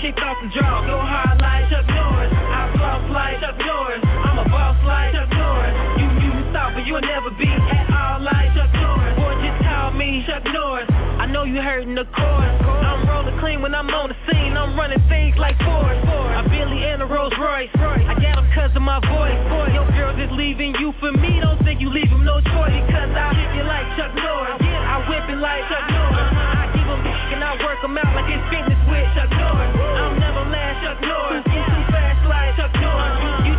make 0.00 0.12
it 0.12 0.16
kick 0.16 0.24
off 0.24 0.36
some 0.40 0.50
draws. 0.52 0.86
Go 0.86 0.96
hard 0.96 1.36
like 1.40 1.68
Chuck 1.68 1.86
Norris. 1.88 2.32
I 2.32 2.72
floss 2.72 3.04
like 3.12 3.36
Chuck 3.40 3.56
Norris. 3.60 4.02
I'm 4.04 4.38
a 4.38 4.46
boss 4.48 4.76
like 4.84 5.12
Chuck 5.12 5.28
Norris. 5.28 5.74
You 6.00 6.08
you 6.24 6.32
stop, 6.50 6.72
but 6.74 6.84
you'll 6.88 7.04
never 7.04 7.30
be 7.36 7.48
at 7.48 7.86
all 7.92 8.20
like 8.24 8.48
Chuck 8.56 8.72
Norris. 8.80 9.14
Boy, 9.16 9.34
just 9.44 9.58
call 9.60 9.92
me 9.92 10.24
Chuck 10.26 10.44
Norris. 10.52 10.88
I 11.20 11.26
know 11.28 11.44
you 11.44 11.60
hurting 11.60 11.94
the 11.94 12.04
chorus. 12.16 12.54
I'm 12.64 13.08
rolling 13.08 13.38
clean 13.40 13.60
when 13.60 13.74
I'm 13.74 13.88
on 13.92 14.08
the 14.08 14.18
scene. 14.28 14.56
I'm 14.56 14.76
running 14.76 15.02
things 15.08 15.36
like 15.36 15.56
Ford. 15.60 15.96
A 15.96 16.42
Billy 16.48 16.80
and 16.88 17.02
a 17.04 17.06
Rolls 17.06 17.36
Royce. 17.36 17.70
I 17.76 18.14
got 18.16 18.40
'em 18.40 18.46
'cause 18.52 18.72
of 18.76 18.82
my 18.82 19.00
voice. 19.04 19.40
Your 19.74 19.86
girl 19.92 20.12
just 20.16 20.32
leaving 20.32 20.74
you 20.80 20.92
for 21.00 21.12
me. 21.12 21.40
Don't 21.40 21.60
think 21.64 21.80
you 21.80 21.90
leave 21.90 22.08
him 22.08 22.24
no 22.24 22.40
choice 22.40 22.80
because 22.86 23.12
I 23.12 23.34
hit 23.34 23.50
you 23.56 23.64
like 23.64 23.86
Chuck 23.96 24.14
Norris. 24.14 24.56
I 24.64 24.96
whip 25.08 25.28
it 25.28 25.36
like 25.36 25.68
Chuck 25.68 25.90
Norris. 25.90 26.28
I 26.32 26.69
give 26.90 27.06
'em 27.06 27.32
and 27.34 27.44
I 27.44 27.52
work 27.62 27.78
'em 27.84 27.98
out 27.98 28.14
like 28.14 28.28
it's 28.30 28.48
fitness 28.50 28.78
with 28.88 29.06
Chuck 29.14 29.30
Norris. 29.30 29.70
I'm 29.74 30.18
never 30.18 30.44
last 30.50 30.82
Chuck 30.82 31.00
Norris. 31.00 31.44
Too 31.44 31.82
fast 31.92 32.26
like 32.26 32.56
Chuck 32.56 32.72
Norris. 32.80 33.46
You 33.46 33.54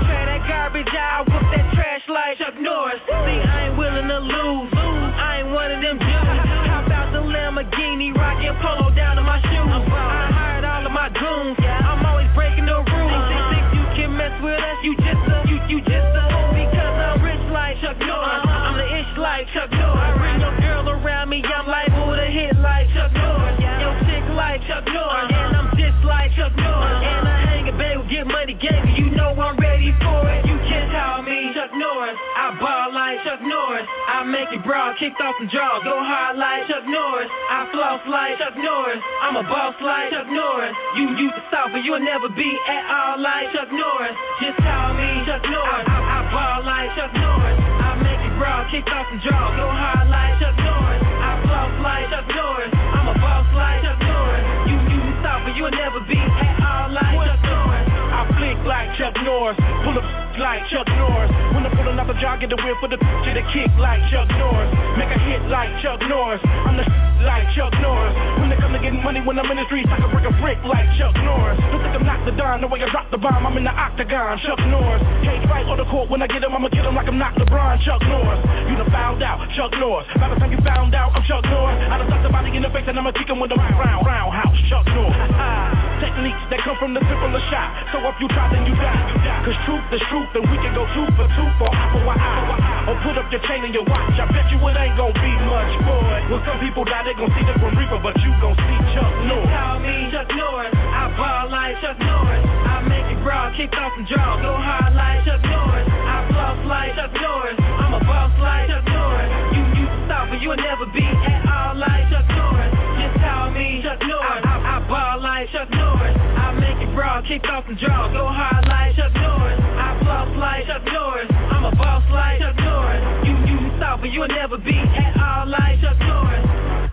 Chuck 33.32 33.48
Norris. 33.48 33.88
I 34.12 34.28
make 34.28 34.52
it 34.52 34.60
broad, 34.68 35.00
kick 35.00 35.16
off 35.24 35.40
some 35.40 35.48
draws. 35.48 35.80
Go 35.88 35.96
hard 35.96 36.36
like 36.36 36.68
Chuck 36.68 36.84
Norris. 36.84 37.32
I 37.32 37.64
floss 37.72 38.04
like 38.04 38.36
Chuck 38.36 38.60
Norris. 38.60 39.00
I'm 39.24 39.40
a 39.40 39.46
boss 39.48 39.72
like 39.80 40.12
Chuck 40.12 40.28
Norris. 40.28 40.76
You 41.00 41.16
used 41.16 41.40
to 41.40 41.44
stop, 41.48 41.72
but 41.72 41.80
you'll 41.88 42.04
never 42.04 42.28
be 42.28 42.52
at 42.68 42.84
all 42.92 43.24
like 43.24 43.48
Chuck 43.56 43.72
Norris. 43.72 44.20
Just 44.44 44.60
call 44.60 45.00
me 45.00 45.08
Chuck 45.24 45.48
Norris. 45.48 45.88
I, 45.88 45.96
I 45.96 46.12
I 46.12 46.28
ball 46.28 46.60
like 46.68 46.92
Chuck 47.00 47.14
Norris. 47.16 47.56
I 47.56 47.90
make 48.04 48.20
it 48.20 48.36
broad, 48.36 48.68
kick 48.68 48.84
off 48.92 49.08
some 49.08 49.24
draws. 49.24 49.52
Go 49.56 49.68
hard 49.80 50.12
like 50.12 50.36
Chuck 50.44 50.58
Norris. 50.60 51.00
I 51.00 51.32
floss 51.48 51.72
like 51.88 52.06
Chuck 52.12 52.28
Norris. 52.36 52.72
I'm 52.76 53.08
a 53.08 53.16
boss 53.16 53.48
like 53.56 53.80
Chuck 53.80 54.00
Norris. 54.12 54.44
You 54.68 54.76
used 54.92 55.08
to 55.08 55.16
stop, 55.24 55.40
but 55.48 55.56
you'll 55.56 55.72
never 55.72 56.04
be 56.04 56.20
at 56.20 56.56
all 56.68 56.92
like 56.92 57.16
Chuck 57.16 57.42
Norris. 57.48 57.88
I 57.96 58.20
flick 58.36 58.60
like 58.68 58.90
Chuck 59.00 59.16
Norris, 59.24 59.56
pull 59.88 59.96
up 59.96 60.21
like 60.42 60.66
Chuck 60.74 60.90
Norris. 60.98 61.32
When 61.54 61.62
I'm 61.62 61.74
pulling 61.78 62.02
out 62.02 62.10
the 62.10 62.18
jog, 62.18 62.42
get 62.42 62.50
the 62.50 62.58
whip 62.58 62.78
for 62.82 62.90
the 62.90 62.98
to 62.98 63.30
the 63.38 63.44
kick 63.54 63.70
like 63.78 64.02
Chuck 64.10 64.28
Norris. 64.42 64.70
Make 64.98 65.14
a 65.14 65.20
hit 65.30 65.46
like 65.46 65.70
Chuck 65.86 66.02
Norris. 66.10 66.42
I'm 66.42 66.74
the 66.74 66.86
like 67.22 67.46
Chuck 67.54 67.74
Norris. 67.78 68.18
When 68.42 68.50
it 68.50 68.58
come 68.58 68.74
to 68.74 68.82
getting 68.82 69.06
money 69.06 69.22
when 69.22 69.38
I'm 69.38 69.46
in 69.54 69.62
the 69.62 69.66
streets, 69.70 69.90
I 69.94 70.02
can 70.02 70.10
break 70.10 70.26
a 70.26 70.34
brick 70.42 70.58
like 70.66 70.90
Chuck 70.98 71.14
Norris. 71.22 71.62
Don't 71.70 71.86
think 71.86 71.96
I'm 72.02 72.08
not 72.08 72.26
the 72.26 72.32
the 72.32 72.40
dime, 72.40 72.64
the 72.64 72.72
way 72.72 72.80
I 72.80 72.88
drop 72.88 73.12
the 73.12 73.20
bomb, 73.20 73.44
I'm 73.44 73.58
in 73.60 73.68
the 73.68 73.76
octagon. 73.76 74.40
Chuck 74.48 74.60
Norris. 74.72 75.04
Cage 75.20 75.44
fight 75.52 75.68
on 75.68 75.76
the 75.76 75.88
court 75.92 76.08
when 76.08 76.24
I 76.24 76.28
get 76.32 76.40
him, 76.40 76.56
I'ma 76.56 76.72
get 76.72 76.88
him 76.88 76.96
like 76.96 77.08
I'm 77.08 77.20
not 77.20 77.36
LeBron. 77.36 77.84
Chuck 77.84 78.00
Norris. 78.08 78.40
You 78.72 78.80
done 78.80 78.92
found 78.92 79.20
out, 79.20 79.44
Chuck 79.60 79.72
Norris. 79.76 80.08
By 80.16 80.32
the 80.32 80.40
time 80.40 80.52
you 80.52 80.60
found 80.64 80.96
out, 80.96 81.12
I'm 81.12 81.24
Chuck 81.28 81.44
Norris. 81.44 81.76
I 81.92 82.00
done 82.00 82.08
stuck 82.08 82.24
somebody 82.24 82.56
in 82.56 82.64
the 82.64 82.72
face 82.72 82.88
and 82.88 82.96
I'ma 82.96 83.12
kick 83.12 83.28
him 83.28 83.40
with 83.44 83.52
a 83.52 83.60
round, 83.60 84.08
roundhouse. 84.08 84.56
Chuck 84.72 84.88
Norris. 84.96 85.91
Techniques 86.02 86.42
that 86.50 86.60
come 86.66 86.74
from 86.82 86.98
the 86.98 87.02
simple 87.06 87.30
of 87.30 87.44
shot. 87.54 87.70
So 87.94 88.02
if 88.02 88.18
you 88.18 88.26
try, 88.34 88.50
then 88.50 88.66
you 88.66 88.74
die. 88.74 89.46
Cause 89.46 89.58
truth 89.70 89.86
is 89.94 90.02
truth, 90.10 90.34
and 90.34 90.50
we 90.50 90.58
can 90.58 90.74
go 90.74 90.82
two 90.98 91.06
for 91.14 91.30
two 91.38 91.50
for 91.62 91.70
eye 91.70 91.90
for 91.94 92.02
eye. 92.10 92.90
Or 92.90 92.98
put 93.06 93.22
up 93.22 93.30
your 93.30 93.42
chain 93.46 93.62
and 93.62 93.70
your 93.70 93.86
watch. 93.86 94.18
I 94.18 94.26
bet 94.34 94.50
you 94.50 94.58
it 94.58 94.76
ain't 94.82 94.98
gonna 94.98 95.14
be 95.14 95.34
much, 95.46 95.74
boy. 95.86 96.18
When 96.34 96.42
some 96.42 96.58
people 96.58 96.90
die, 96.90 97.06
they 97.06 97.14
gon' 97.14 97.30
see 97.38 97.46
the 97.46 97.54
Grim 97.62 97.78
Reaper, 97.78 98.02
but 98.02 98.18
you 98.26 98.34
gon' 98.42 98.58
see 98.58 98.78
Chuck 98.98 99.14
Norris. 99.30 99.54
Call 99.54 99.78
me 99.86 99.96
Chuck 100.10 100.30
Norris. 100.34 100.74
I 100.74 101.04
ball 101.14 101.46
like 101.54 101.78
Chuck 101.86 101.98
Norris. 102.02 102.44
I 102.50 102.76
make 102.90 103.08
it 103.14 103.20
brawl, 103.22 103.54
kick 103.54 103.70
off 103.78 103.94
some 103.94 104.06
draws. 104.10 104.42
Go 104.42 104.58
hard 104.58 104.98
like 104.98 105.22
Chuck 105.30 105.42
Norris. 105.46 105.86
I 105.86 106.18
floss 106.34 106.60
like 106.66 106.92
Chuck 106.98 107.14
Norris. 107.14 107.58
I'm 107.62 107.94
a 107.94 108.02
boss 108.10 108.34
like 108.42 108.66
Chuck 108.74 108.86
Norris. 108.90 109.30
You 109.54 109.64
you 109.78 109.86
stop, 110.10 110.34
but 110.34 110.42
you'll 110.42 110.58
never 110.58 110.90
be 110.90 111.06
at 111.06 111.46
all 111.46 111.78
like 111.78 112.10
Chuck 112.10 112.26
Norris. 112.34 112.74
Just 112.98 113.16
call 113.22 113.54
me 113.54 113.86
Chuck 113.86 114.02
Norris. 114.10 114.42
I 114.50 114.51
ball 114.92 115.24
like 115.24 115.48
Chuck 115.56 115.72
Norris. 115.72 116.18
I 116.20 116.52
make 116.60 116.80
it 116.84 116.92
kick 117.32 117.48
off. 117.48 117.64
Go 117.64 118.28
hard 118.28 118.68
like 118.68 118.92
Chuck 119.00 119.16
Norris. 119.16 119.60
I 119.64 119.96
floss 120.04 120.32
like 120.36 120.68
Chuck 120.68 120.84
Norris. 120.84 121.32
I'm 121.32 121.64
a 121.64 121.72
boss 121.72 122.04
like 122.12 122.44
Chuck 122.44 122.60
Norris. 122.60 123.04
You 123.24 123.34
you 123.48 123.58
but 123.80 124.12
you'll 124.12 124.28
never 124.28 124.58
be 124.60 124.76
at 124.76 125.16
all 125.16 125.48
like 125.48 125.80
Chuck 125.80 125.96
Norris. 126.04 126.92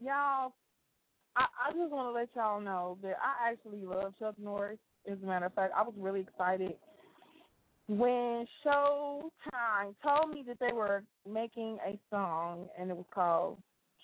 Y'all, 0.00 0.52
I, 1.34 1.48
I 1.64 1.72
just 1.72 1.90
want 1.90 2.08
to 2.08 2.12
let 2.12 2.28
y'all 2.36 2.60
know 2.60 2.98
that 3.02 3.16
I 3.16 3.50
actually 3.50 3.84
love 3.88 4.12
Chuck 4.18 4.34
Norris. 4.36 4.78
As 5.10 5.16
a 5.22 5.26
matter 5.26 5.46
of 5.46 5.54
fact, 5.54 5.72
I 5.74 5.82
was 5.82 5.94
really 5.96 6.20
excited 6.20 6.74
when 7.88 8.44
Showtime 8.66 9.94
told 10.04 10.34
me 10.34 10.44
that 10.46 10.58
they 10.60 10.74
were 10.74 11.02
making 11.26 11.78
a 11.86 11.98
song 12.10 12.68
and 12.78 12.90
it 12.90 12.96
was 12.96 13.06
called 13.14 13.56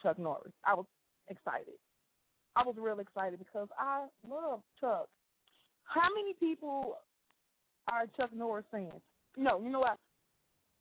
Chuck 0.03 0.19
Norris. 0.19 0.53
I 0.67 0.73
was 0.73 0.87
excited. 1.29 1.79
I 2.57 2.63
was 2.63 2.77
real 2.79 3.01
excited 3.01 3.39
because 3.39 3.69
I 3.79 4.07
love 4.29 4.61
Chuck. 4.81 5.09
How 5.85 6.09
many 6.15 6.35
people 6.39 6.99
are 7.91 8.07
Chuck 8.17 8.31
Norris 8.35 8.65
fans? 8.71 9.03
No, 9.37 9.61
you 9.61 9.71
know 9.71 9.81
what? 9.81 9.99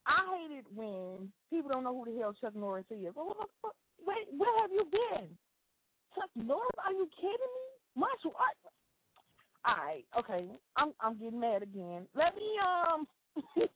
I 0.05 0.37
hate 0.37 0.57
it 0.59 0.65
when 0.75 1.31
people 1.49 1.71
don't 1.71 1.83
know 1.83 1.95
who 2.03 2.11
the 2.11 2.19
hell 2.19 2.35
Chuck 2.39 2.55
Norris 2.55 2.85
is. 2.91 3.13
Well, 3.15 3.27
what 3.27 3.37
the 3.37 3.45
fuck? 3.61 3.75
Wait, 4.05 4.27
where 4.37 4.61
have 4.61 4.71
you 4.71 4.85
been? 4.91 5.27
Chuck 6.13 6.29
Norris? 6.35 6.77
Are 6.85 6.91
you 6.93 7.07
kidding 7.15 7.31
me? 7.31 7.65
Martial 7.95 8.33
art? 8.37 8.57
All 9.65 9.85
right, 9.85 10.05
okay. 10.19 10.47
I'm 10.75 10.91
I'm 10.99 11.17
getting 11.17 11.39
mad 11.39 11.63
again. 11.63 12.05
Let 12.15 12.35
me 12.35 12.51
um 12.59 13.07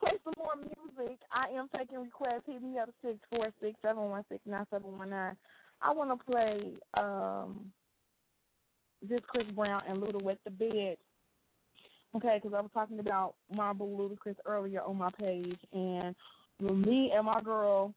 play 0.00 0.16
some 0.24 0.34
more 0.38 0.56
music. 0.56 1.18
I 1.30 1.54
am 1.54 1.68
taking 1.76 1.98
requests. 2.00 2.46
Hit 2.46 2.62
me 2.62 2.78
up 2.78 2.88
six 3.04 3.18
four 3.28 3.52
six 3.60 3.78
seven 3.82 4.04
one 4.04 4.24
six 4.30 4.40
nine 4.46 4.66
seven 4.70 4.96
one 4.96 5.10
nine. 5.10 5.36
I 5.82 5.92
want 5.92 6.10
to 6.10 6.24
play 6.24 6.72
um 6.96 7.72
this 9.06 9.20
Chris 9.28 9.46
Brown 9.54 9.82
and 9.88 10.02
Luda 10.02 10.22
Wet 10.22 10.38
the 10.44 10.50
Bed. 10.50 10.96
Okay, 12.16 12.40
because 12.42 12.56
I 12.56 12.60
was 12.60 12.70
talking 12.74 12.98
about 12.98 13.34
Marble 13.54 13.88
Ludacris 13.88 14.36
earlier 14.44 14.82
on 14.82 14.96
my 14.96 15.10
page, 15.18 15.58
and 15.72 16.14
me 16.60 17.12
and 17.14 17.26
my 17.26 17.40
girl 17.40 17.94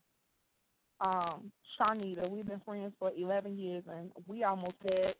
um 1.01 1.51
Sharnita, 1.79 2.29
we've 2.29 2.47
been 2.47 2.61
friends 2.65 2.93
for 2.99 3.11
11 3.17 3.57
years, 3.57 3.83
and 3.91 4.11
we 4.27 4.43
almost 4.43 4.75
had 4.83 5.15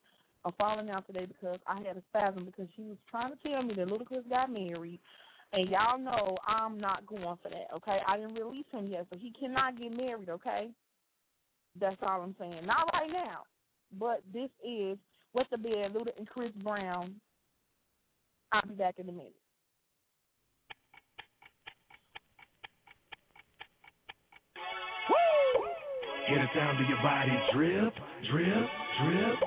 a 0.46 0.52
falling 0.58 0.90
out 0.90 1.08
today 1.08 1.26
because 1.26 1.60
I 1.66 1.78
had 1.78 1.98
a 1.98 2.04
spasm 2.10 2.46
because 2.46 2.68
she 2.76 2.84
was 2.84 2.98
trying 3.10 3.32
to 3.32 3.38
tell 3.48 3.64
me 3.64 3.74
that 3.76 3.88
Ludacris 3.88 4.30
got 4.30 4.52
married, 4.52 5.00
and 5.52 5.70
y'all 5.70 5.98
know 5.98 6.38
I'm 6.48 6.80
not 6.80 7.06
going 7.08 7.38
for 7.42 7.50
that. 7.50 7.68
Okay, 7.76 8.00
I 8.08 8.18
didn't 8.18 8.36
release 8.36 8.66
him 8.72 8.88
yet, 8.88 9.08
so 9.10 9.18
he 9.18 9.32
cannot 9.32 9.80
get 9.80 9.96
married. 9.96 10.30
Okay, 10.30 10.70
that's 11.80 11.98
all 12.02 12.22
I'm 12.22 12.36
saying. 12.40 12.66
Not 12.66 12.90
right 12.94 13.12
now, 13.12 13.44
but 14.00 14.22
this 14.34 14.50
is 14.66 14.98
Wet 15.34 15.48
the 15.52 15.58
Bed, 15.58 15.94
Luda 15.94 16.18
and 16.18 16.28
Chris 16.28 16.52
Brown. 16.64 17.16
I'll 18.52 18.62
be 18.68 18.76
back 18.76 18.96
in 19.00 19.10
a 19.10 19.12
minute. 19.12 19.34
Hear 26.28 26.40
the 26.40 26.48
sound 26.56 26.80
of 26.80 26.88
your 26.88 27.02
body 27.04 27.32
drip, 27.54 27.94
drip, 28.32 28.70
drip. 29.04 29.38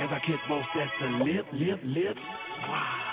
As 0.00 0.08
I 0.10 0.18
kiss 0.26 0.38
both 0.48 0.64
sets 0.74 0.90
of 1.02 1.26
lip, 1.26 1.44
lip, 1.52 1.80
lips. 1.84 2.20
Wow. 2.68 3.12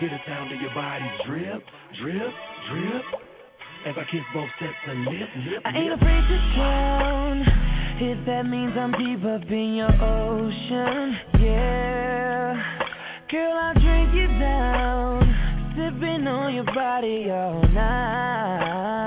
Hear 0.00 0.10
the 0.10 0.18
sound 0.26 0.52
of 0.52 0.60
your 0.60 0.74
body 0.74 1.04
drip, 1.26 1.62
drip, 2.02 2.32
drip. 2.70 3.02
As 3.86 3.94
I 3.96 4.04
kiss 4.10 4.20
both 4.34 4.50
sets 4.58 4.72
of 4.88 4.96
lip, 4.98 5.28
lip, 5.48 5.62
I 5.64 5.70
ain't 5.70 5.90
lip. 5.90 5.96
afraid 5.96 6.22
to 6.28 6.54
drown 6.56 7.59
if 8.02 8.24
that 8.24 8.46
means 8.46 8.72
I'm 8.76 8.92
deep 8.92 9.24
up 9.24 9.44
in 9.50 9.74
your 9.76 9.92
ocean. 9.92 11.16
Yeah, 11.38 12.56
girl, 13.30 13.52
I'll 13.52 13.74
drink 13.74 14.14
you 14.14 14.26
down, 14.40 15.20
sipping 15.76 16.26
on 16.26 16.54
your 16.54 16.64
body 16.64 17.28
all 17.30 17.62
night. 17.68 19.00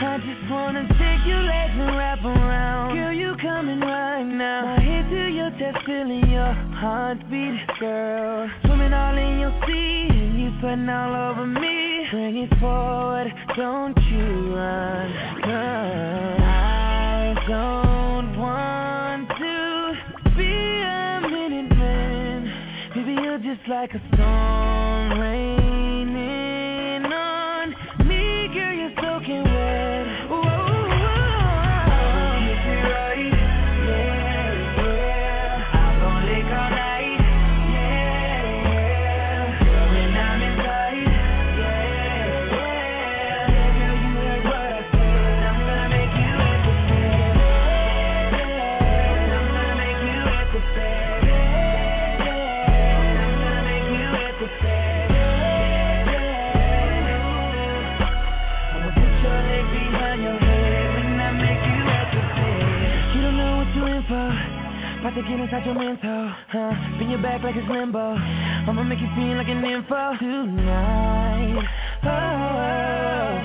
I 0.00 0.16
just 0.18 0.50
wanna 0.50 0.84
take 1.00 1.24
your 1.26 1.40
legs 1.40 1.76
and 1.80 1.96
wrap 1.96 2.24
around. 2.24 2.94
Girl, 2.94 3.12
you 3.12 3.34
coming 3.40 3.80
right 3.80 4.24
now. 4.24 4.76
My 4.76 4.82
head 4.82 5.08
to 5.08 5.28
your 5.32 5.50
chest, 5.56 5.78
feeling 5.86 6.28
your 6.28 6.52
heartbeat, 6.76 7.56
girl. 7.78 8.50
Swimming 8.66 8.92
all 8.92 9.16
in 9.16 9.38
your 9.40 9.52
sea, 9.66 10.08
and 10.10 10.40
you 10.40 10.52
sweating 10.60 10.88
all 10.88 11.30
over 11.30 11.46
me. 11.46 12.06
Bring 12.10 12.36
it 12.36 12.52
forward, 12.60 13.32
don't 13.56 13.96
you 14.10 14.54
run, 14.54 15.12
run. 15.48 16.49
Like 23.70 23.94
a 23.94 24.14
storm 24.14 25.20
raining 25.20 25.59
to 65.20 65.28
get 65.28 65.40
inside 65.40 65.66
your 65.66 65.74
mental, 65.74 66.32
huh? 66.48 66.72
Spin 66.96 67.10
your 67.10 67.20
back 67.20 67.42
like 67.42 67.54
it's 67.56 67.68
limbo. 67.68 68.16
I'ma 68.16 68.84
make 68.84 69.00
you 69.00 69.10
feel 69.12 69.36
like 69.36 69.52
an 69.52 69.60
info 69.60 70.16
tonight. 70.16 71.60
Oh, 72.08 73.44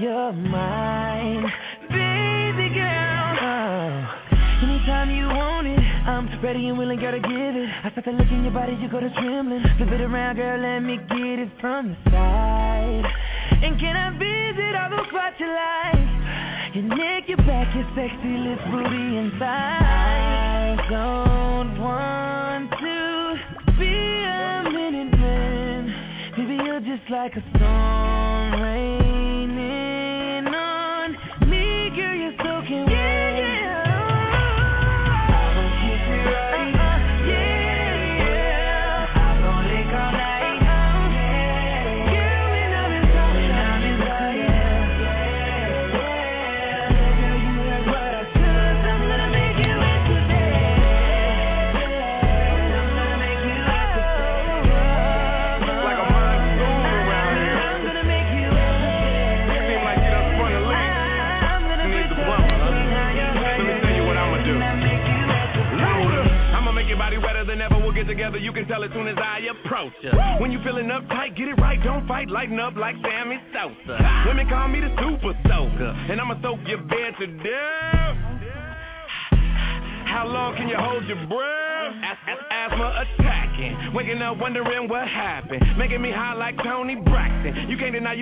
you're 0.00 0.32
mine, 0.32 1.44
baby 1.92 2.72
girl. 2.72 3.36
Oh. 3.36 4.64
Anytime 4.64 5.10
you 5.12 5.28
want 5.28 5.66
it, 5.66 5.80
I'm 6.08 6.24
ready 6.42 6.68
and 6.68 6.78
willing, 6.78 6.98
to 7.00 7.20
give 7.20 7.54
it. 7.56 7.68
I 7.84 7.90
start 7.92 8.04
to 8.06 8.12
look 8.12 8.28
in 8.32 8.44
your 8.44 8.54
body, 8.54 8.78
you 8.80 8.88
go 8.88 9.00
to 9.00 9.10
trembling. 9.12 9.60
Flip 9.76 9.92
it 9.92 10.00
around, 10.00 10.36
girl, 10.36 10.56
let 10.56 10.80
me 10.80 10.96
get 10.96 11.36
it 11.36 11.52
from 11.60 11.90
the 11.90 11.96
side. 12.10 13.04
And 13.60 13.76
can 13.78 13.92
I 13.92 14.08
visit 14.16 14.72
all 14.72 14.88
those 14.88 15.08
spots 15.12 15.36
you 15.36 15.52
like? 15.52 16.49
Your 16.72 16.84
neck, 16.84 17.24
your 17.26 17.36
back, 17.38 17.74
your 17.74 17.84
sexy 17.96 18.28
lips, 18.28 18.62
booty, 18.70 19.16
and 19.18 19.32
thighs. 19.40 19.40
I 19.42 20.76
don't 20.88 21.80
want 21.80 22.70
to 22.70 23.34
be 23.76 23.90
a 23.90 24.62
minute 24.70 25.18
man. 25.18 25.82
Maybe 26.38 26.62
you're 26.64 26.78
just 26.78 27.10
like 27.10 27.32
a 27.34 27.42
storm 27.56 28.62
raining 28.62 28.99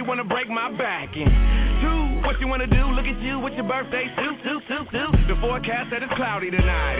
wanna 0.08 0.24
break 0.24 0.48
my 0.48 0.72
back 0.72 1.12
in. 1.14 1.28
Two, 1.84 2.24
what 2.24 2.40
you 2.40 2.48
wanna 2.48 2.66
do? 2.66 2.80
Look 2.96 3.04
at 3.04 3.20
you 3.20 3.38
with 3.44 3.52
your 3.52 3.68
birthday 3.68 4.08
suit, 4.16 4.40
suit, 4.40 4.62
suit, 4.64 4.88
suit. 4.88 5.14
The 5.28 5.36
forecast 5.36 5.92
said 5.92 6.02
it's 6.02 6.12
cloudy 6.16 6.50
tonight, 6.50 6.97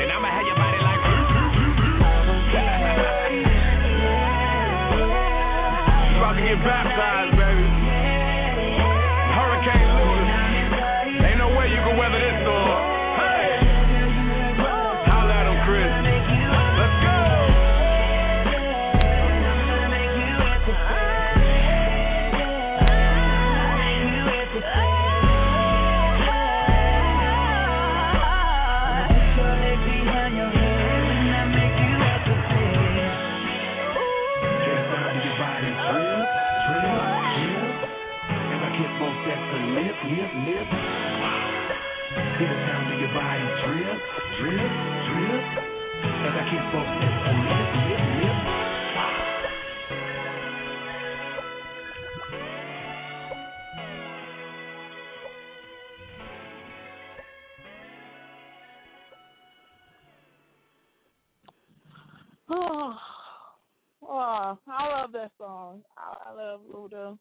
oh, 64.18 64.58
I 64.68 65.00
love 65.00 65.12
that 65.12 65.30
song. 65.38 65.82
I, 65.96 66.34
love 66.34 66.60
Luda. 66.72 67.18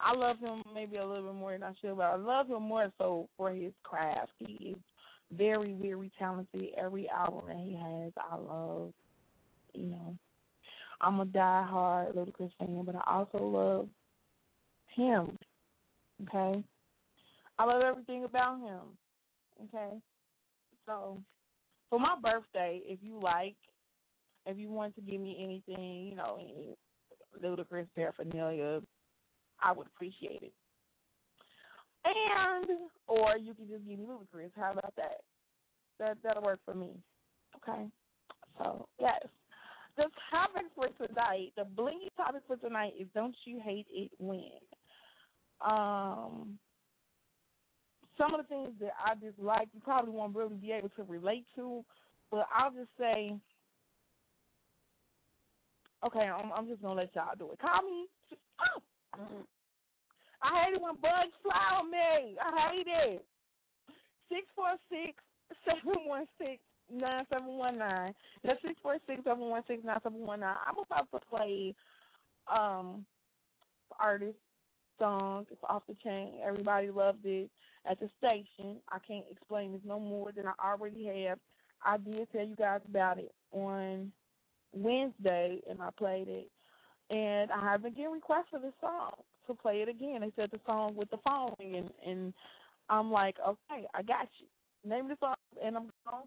I 0.00 0.14
love 0.14 0.38
him 0.38 0.62
maybe 0.74 0.96
a 0.96 1.06
little 1.06 1.32
bit 1.32 1.34
more 1.34 1.52
than 1.52 1.62
I 1.62 1.72
should, 1.80 1.96
but 1.96 2.04
I 2.04 2.16
love 2.16 2.48
him 2.48 2.62
more 2.62 2.92
so 2.98 3.28
for 3.36 3.50
his 3.50 3.72
craft. 3.82 4.30
He 4.38 4.70
is 4.70 4.76
very, 5.32 5.74
very 5.74 6.10
talented. 6.18 6.68
Every 6.76 7.08
album 7.08 7.44
that 7.48 7.56
he 7.56 7.74
has, 7.74 8.12
I 8.16 8.36
love. 8.36 8.92
You 9.74 9.86
know, 9.86 10.16
I'm 11.00 11.20
a 11.20 11.24
die-hard 11.24 12.14
Ludacris 12.14 12.50
fan, 12.58 12.82
but 12.84 12.96
I 12.96 13.02
also 13.06 13.38
love 13.38 13.88
him. 14.94 15.36
Okay, 16.22 16.64
I 17.58 17.64
love 17.64 17.82
everything 17.82 18.24
about 18.24 18.60
him. 18.60 18.80
Okay, 19.64 19.96
so 20.86 21.18
for 21.90 21.98
my 22.00 22.14
birthday, 22.20 22.80
if 22.84 22.98
you 23.02 23.20
like, 23.20 23.56
if 24.46 24.56
you 24.56 24.70
want 24.70 24.94
to 24.96 25.00
give 25.00 25.20
me 25.20 25.36
anything, 25.42 26.06
you 26.08 26.16
know, 26.16 26.38
any 26.40 26.74
Ludacris 27.42 27.86
paraphernalia, 27.94 28.80
I 29.60 29.72
would 29.72 29.86
appreciate 29.86 30.42
it. 30.42 30.52
And 32.04 32.66
or 33.06 33.36
you 33.36 33.54
can 33.54 33.68
just 33.68 33.86
give 33.86 33.98
me 33.98 34.06
Ludacris. 34.06 34.50
How 34.56 34.72
about 34.72 34.94
that? 34.96 35.20
That 35.98 36.18
that'll 36.22 36.42
work 36.42 36.60
for 36.64 36.74
me. 36.74 36.90
Okay. 37.56 37.86
So 38.58 38.88
yes. 38.98 39.20
The 39.96 40.04
topic 40.30 40.66
for 40.76 40.88
tonight, 41.06 41.52
the 41.56 41.64
blingy 41.64 42.14
topic 42.16 42.42
for 42.46 42.56
tonight 42.56 42.92
is 42.98 43.08
don't 43.14 43.34
you 43.44 43.60
hate 43.62 43.86
it 43.90 44.10
when? 44.18 44.60
Um 45.64 46.58
some 48.16 48.34
of 48.34 48.40
the 48.40 48.48
things 48.48 48.70
that 48.80 48.92
I 49.04 49.14
dislike 49.14 49.68
you 49.72 49.80
probably 49.80 50.12
won't 50.12 50.34
really 50.34 50.56
be 50.56 50.72
able 50.72 50.88
to 50.90 51.02
relate 51.04 51.46
to, 51.56 51.84
but 52.30 52.46
I'll 52.56 52.72
just 52.72 52.90
say 52.98 53.36
Okay, 56.06 56.20
I'm, 56.20 56.52
I'm 56.52 56.68
just 56.68 56.82
gonna 56.82 56.94
let 56.94 57.14
y'all 57.14 57.34
do 57.38 57.50
it. 57.52 57.58
Call 57.58 57.82
me. 57.82 58.06
Oh. 58.60 59.44
I 60.42 60.64
hate 60.64 60.74
it 60.74 60.80
when 60.80 60.94
bugs 60.94 61.34
fly 61.42 61.78
on 61.80 61.90
me. 61.90 62.36
I 62.40 62.70
hate 62.70 62.86
it. 62.86 63.24
Six 64.28 64.46
four 64.54 64.76
six 64.88 65.14
seven 65.64 66.06
one 66.06 66.26
six 66.38 66.60
nine 66.92 67.24
seven 67.32 67.56
one 67.56 67.78
nine. 67.78 68.14
That's 68.44 68.60
six 68.62 68.74
four 68.82 68.96
six 69.06 69.22
seven 69.24 69.48
one 69.48 69.62
six 69.66 69.82
nine 69.84 69.98
seven 70.02 70.20
one 70.20 70.40
nine. 70.40 70.56
I'm 70.66 70.76
about 70.78 71.10
to 71.10 71.26
play 71.28 71.74
um 72.52 73.04
artist 73.98 74.38
song. 74.98 75.46
It's 75.50 75.60
off 75.68 75.82
the 75.88 75.96
chain. 76.04 76.34
Everybody 76.46 76.90
loved 76.90 77.24
it 77.24 77.50
at 77.90 77.98
the 77.98 78.08
station. 78.18 78.76
I 78.90 78.98
can't 79.06 79.24
explain 79.30 79.72
this 79.72 79.80
no 79.84 79.98
more 79.98 80.30
than 80.32 80.46
I 80.46 80.52
already 80.64 81.06
have. 81.26 81.38
I 81.84 81.96
did 81.96 82.30
tell 82.32 82.46
you 82.46 82.56
guys 82.56 82.80
about 82.88 83.18
it 83.18 83.32
on 83.52 84.12
Wednesday, 84.72 85.60
and 85.68 85.80
I 85.80 85.90
played 85.96 86.28
it. 86.28 86.50
And 87.10 87.50
I 87.50 87.60
have 87.70 87.82
been 87.82 87.94
getting 87.94 88.12
requests 88.12 88.48
for 88.50 88.60
this 88.60 88.74
song 88.80 89.12
to 89.46 89.54
play 89.54 89.80
it 89.80 89.88
again. 89.88 90.20
They 90.20 90.32
said 90.36 90.50
the 90.52 90.60
song 90.66 90.94
with 90.94 91.10
the 91.10 91.16
following, 91.24 91.76
and 91.76 91.90
and 92.06 92.34
I'm 92.90 93.10
like, 93.10 93.36
okay, 93.46 93.86
I 93.94 94.02
got 94.02 94.28
you. 94.38 94.46
Name 94.88 95.08
the 95.08 95.16
song, 95.20 95.34
and 95.64 95.76
I'm 95.76 95.90
going. 96.08 96.24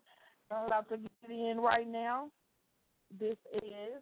I'm 0.52 0.66
about 0.66 0.90
to 0.90 0.98
get 0.98 1.10
it 1.30 1.32
in 1.32 1.60
right 1.60 1.88
now. 1.88 2.30
This 3.20 3.38
is 3.54 4.02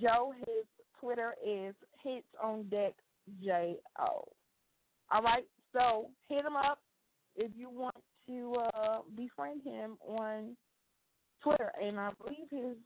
Joe. 0.00 0.32
His 0.38 0.64
Twitter 0.98 1.34
is 1.46 1.74
hits 2.02 2.26
on 2.42 2.64
deck 2.70 2.94
J 3.42 3.76
O. 4.00 4.24
All 5.10 5.22
right, 5.22 5.44
so 5.72 6.08
hit 6.28 6.44
him 6.44 6.56
up 6.56 6.78
if 7.36 7.50
you 7.54 7.68
want 7.68 7.96
to 8.26 8.56
uh, 8.74 8.98
befriend 9.14 9.62
him 9.62 9.98
on 10.08 10.56
Twitter, 11.42 11.70
and 11.80 12.00
I 12.00 12.10
believe 12.22 12.48
his 12.50 12.76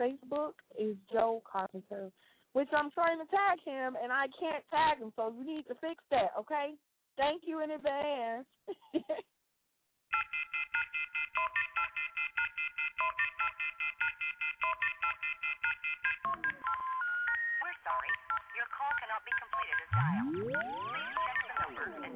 Facebook 0.00 0.54
is 0.78 0.96
Joe 1.12 1.42
Carpenter, 1.50 2.10
which 2.54 2.68
I'm 2.72 2.90
trying 2.92 3.18
to 3.18 3.26
tag 3.26 3.58
him, 3.64 3.96
and 4.02 4.10
I 4.12 4.26
can't 4.38 4.64
tag 4.70 4.98
him, 4.98 5.12
so 5.16 5.32
you 5.36 5.44
need 5.44 5.66
to 5.68 5.74
fix 5.80 6.02
that, 6.10 6.30
okay? 6.38 6.74
Thank 7.18 7.42
you 7.46 7.60
in 7.62 7.70
advance. 7.72 8.46
We're 8.94 9.02
sorry. 17.84 18.10
Your 18.56 18.68
call 18.70 18.92
cannot 19.02 19.22
be 19.26 19.32
completed 19.42 19.76
as 19.82 19.90
dialed. 19.92 20.36
The. 21.78 22.08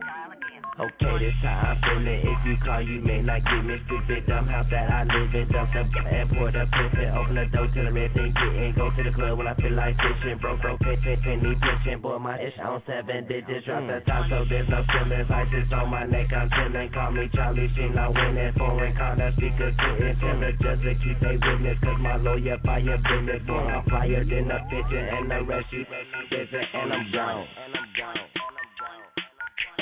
Okay, 0.73 1.15
this 1.21 1.37
how 1.45 1.69
I'm 1.69 1.77
feeling. 1.85 2.25
If 2.25 2.41
you 2.49 2.57
call, 2.65 2.81
you 2.81 3.05
may 3.05 3.21
not 3.21 3.45
get 3.45 3.61
me 3.61 3.77
stupid. 3.85 4.25
Dumb 4.25 4.49
house 4.49 4.65
that 4.73 4.89
I 4.89 5.05
live 5.05 5.29
in. 5.37 5.45
Dump 5.53 5.69
the 5.69 5.85
airport 6.09 6.57
up 6.57 6.65
pissing. 6.73 7.13
Open 7.13 7.37
the 7.37 7.45
door 7.53 7.69
till 7.77 7.85
the 7.85 7.93
red 7.93 8.09
thing 8.17 8.33
get 8.33 8.57
in. 8.57 8.73
Go 8.73 8.89
to 8.89 9.03
the 9.05 9.13
club 9.13 9.37
when 9.37 9.47
I 9.47 9.55
feel 9.61 9.77
like 9.77 9.95
fishing. 10.01 10.41
Bro, 10.41 10.65
broke, 10.65 10.81
pitching, 10.81 11.21
penny 11.21 11.53
pitching. 11.61 12.01
Boy, 12.01 12.17
my 12.17 12.41
ish 12.41 12.57
on 12.65 12.81
seven 12.89 13.29
digits. 13.29 13.69
Drop 13.69 13.85
the 13.85 14.01
top 14.09 14.25
so 14.33 14.49
there's 14.49 14.65
no 14.73 14.81
feelings. 14.89 15.29
Isis 15.29 15.69
on 15.77 15.93
my 15.93 16.09
neck, 16.09 16.33
I'm 16.33 16.49
chilling. 16.49 16.89
Call 16.89 17.13
me 17.13 17.29
Charlie 17.37 17.69
Sheen, 17.77 17.93
I 17.93 18.09
win 18.09 18.33
winning. 18.33 18.57
Foreign 18.57 18.97
that 18.97 19.33
speaker 19.37 19.77
couldn't 19.77 20.17
tell 20.25 20.41
her 20.41 20.53
just 20.57 20.81
to 20.89 20.93
keep 21.05 21.21
a 21.21 21.37
witness. 21.37 21.79
Cause 21.85 22.01
my 22.01 22.17
lawyer 22.17 22.57
fire 22.65 22.97
business. 22.97 23.45
Boy, 23.45 23.61
I'm 23.61 23.85
flyer 23.93 24.25
than 24.25 24.49
a 24.49 24.59
picture. 24.73 25.05
And 25.05 25.29
the 25.29 25.45
rest 25.45 25.69
you 25.69 25.85
bitching. 26.33 26.65
And 26.81 26.97
I'm 26.97 27.05
gone. 27.13 27.45
And 27.61 27.77
I'm 27.77 27.89
gone. 27.93 28.32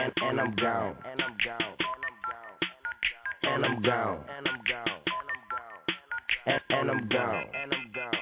And, 0.01 0.12
and 0.16 0.40
I'm 0.40 0.57
gone. 0.57 0.96
And 1.05 1.20
I'm 1.20 1.36
gone. 1.44 1.76
And 3.44 3.64
I'm 3.66 3.82
gone. 3.82 4.24
And 4.32 4.46
I'm 4.48 4.62
gone. 4.64 4.88
And, 6.46 6.90
I'm 6.90 7.09
gone. 7.12 7.44
And 7.53 7.68
I'm 7.68 7.88
gone. 7.92 8.16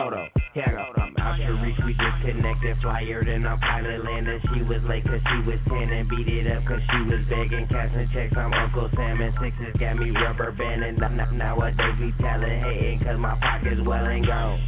Hold 0.00 0.14
on. 0.14 0.28
Here 0.54 0.64
I 0.64 0.96
go. 0.96 1.84
We 1.84 1.92
just 1.92 2.18
connected. 2.24 2.76
Flyer 2.80 3.22
then 3.26 3.44
I'm 3.44 3.60
pilot 3.60 4.04
landed. 4.06 4.40
She 4.54 4.62
was 4.62 4.80
late 4.88 5.04
cause 5.04 5.20
she 5.20 5.38
was 5.44 5.60
10 5.68 5.76
and 5.76 6.08
beat 6.08 6.28
it 6.28 6.48
up 6.48 6.64
cause 6.64 6.80
she 6.80 7.00
was 7.12 7.20
begging. 7.28 7.68
Cashing 7.68 8.08
checks. 8.14 8.32
I'm 8.38 8.48
Uncle 8.52 8.88
Sam 8.96 9.20
and 9.20 9.34
sixes 9.36 9.76
got 9.78 9.96
me 10.00 10.10
rubber 10.16 10.52
banding. 10.56 10.96
Now- 10.96 11.08
now- 11.08 11.30
Nowadays 11.30 12.00
we 12.00 12.12
talent 12.24 12.64
hating 12.64 13.04
cause 13.04 13.18
my 13.18 13.36
pocket's 13.36 13.84
well 13.84 14.06
and 14.06 14.24
gone. 14.26 14.60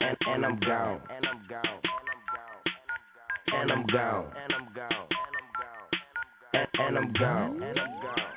And, 0.00 0.16
gone. 0.64 1.00
And 1.12 1.26
I'm 1.26 1.40
gone. 1.48 2.01
And 3.54 3.70
I'm 3.70 3.86
gone. 3.86 4.24
And 4.32 4.52
I'm 4.54 4.68
gone. 4.74 5.08
And, 6.54 6.66
and 6.80 6.98
I'm 6.98 7.12
gone. 7.12 7.62
And 7.62 7.78
I'm 7.78 8.00
gone. 8.00 8.32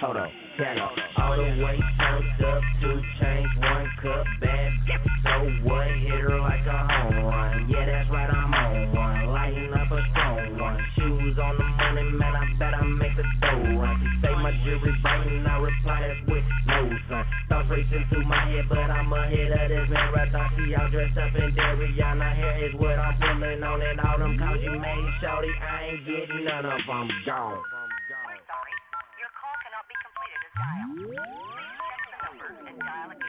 Hold 0.00 0.16
on, 0.16 0.30
tell 0.56 0.78
her. 0.78 1.22
All 1.22 1.36
the 1.36 1.64
way 1.64 1.74
turned 1.98 2.44
up, 2.44 2.62
two 2.80 3.00
chains, 3.18 3.50
one 3.58 3.88
cup, 4.00 4.26
bad. 4.40 4.70
So 5.24 5.66
what? 5.66 5.88
Hit 5.88 6.20
her 6.22 6.38
like 6.38 6.62
a 6.66 6.78
home 6.86 7.24
run. 7.24 7.68
Yeah, 7.68 7.84
that's 7.84 8.08
right, 8.10 8.30
I'm 8.30 8.54
on 8.54 8.94
one. 8.94 9.26
Lighting 9.34 9.72
up 9.74 9.90
a 9.90 10.00
strong 10.12 10.60
one. 10.60 10.78
Shoes 10.94 11.38
on 11.42 11.56
the 11.58 11.64
money, 11.64 12.10
man, 12.14 12.34
I 12.36 12.44
bet 12.60 12.74
I 12.74 12.84
make 12.84 13.16
the 13.16 13.24
dough 13.40 13.80
run. 13.80 14.07
Biting, 15.02 15.46
I 15.48 15.56
reply 15.64 16.04
that's 16.04 16.20
with 16.28 16.44
no 16.68 16.92
son. 17.08 17.24
Thoughts 17.48 17.68
racing 17.72 18.04
through 18.12 18.28
my 18.28 18.52
head, 18.52 18.68
but 18.68 18.84
I'm 18.84 19.08
ahead 19.08 19.48
of 19.48 19.68
this 19.72 19.88
marathon. 19.88 20.48
She 20.60 20.76
all 20.76 20.90
dressed 20.92 21.16
up 21.16 21.32
in 21.40 21.48
what 22.76 22.98
I'm 23.00 23.16
pulling 23.16 23.62
on, 23.64 23.80
and 23.80 24.00
all 24.00 24.18
them 24.18 24.38
calls 24.38 24.60
you 24.62 24.76
made, 24.76 25.08
shorty, 25.20 25.50
I 25.56 25.88
ain't 25.88 26.04
getting 26.04 26.44
none 26.44 26.66
of 26.68 26.78
them 26.84 27.08
gone. 27.24 27.64
Sorry. 27.64 28.74
Your 29.18 29.32
call 29.34 29.56
cannot 29.64 29.84
be 29.88 29.96
completed 30.04 30.40
as 30.46 30.54
dialed. 30.54 30.94
Please 31.00 31.80
check 31.88 32.00
the 32.06 32.18
number 32.22 32.48
and 32.68 32.76
dial 32.78 33.10
again. 33.10 33.27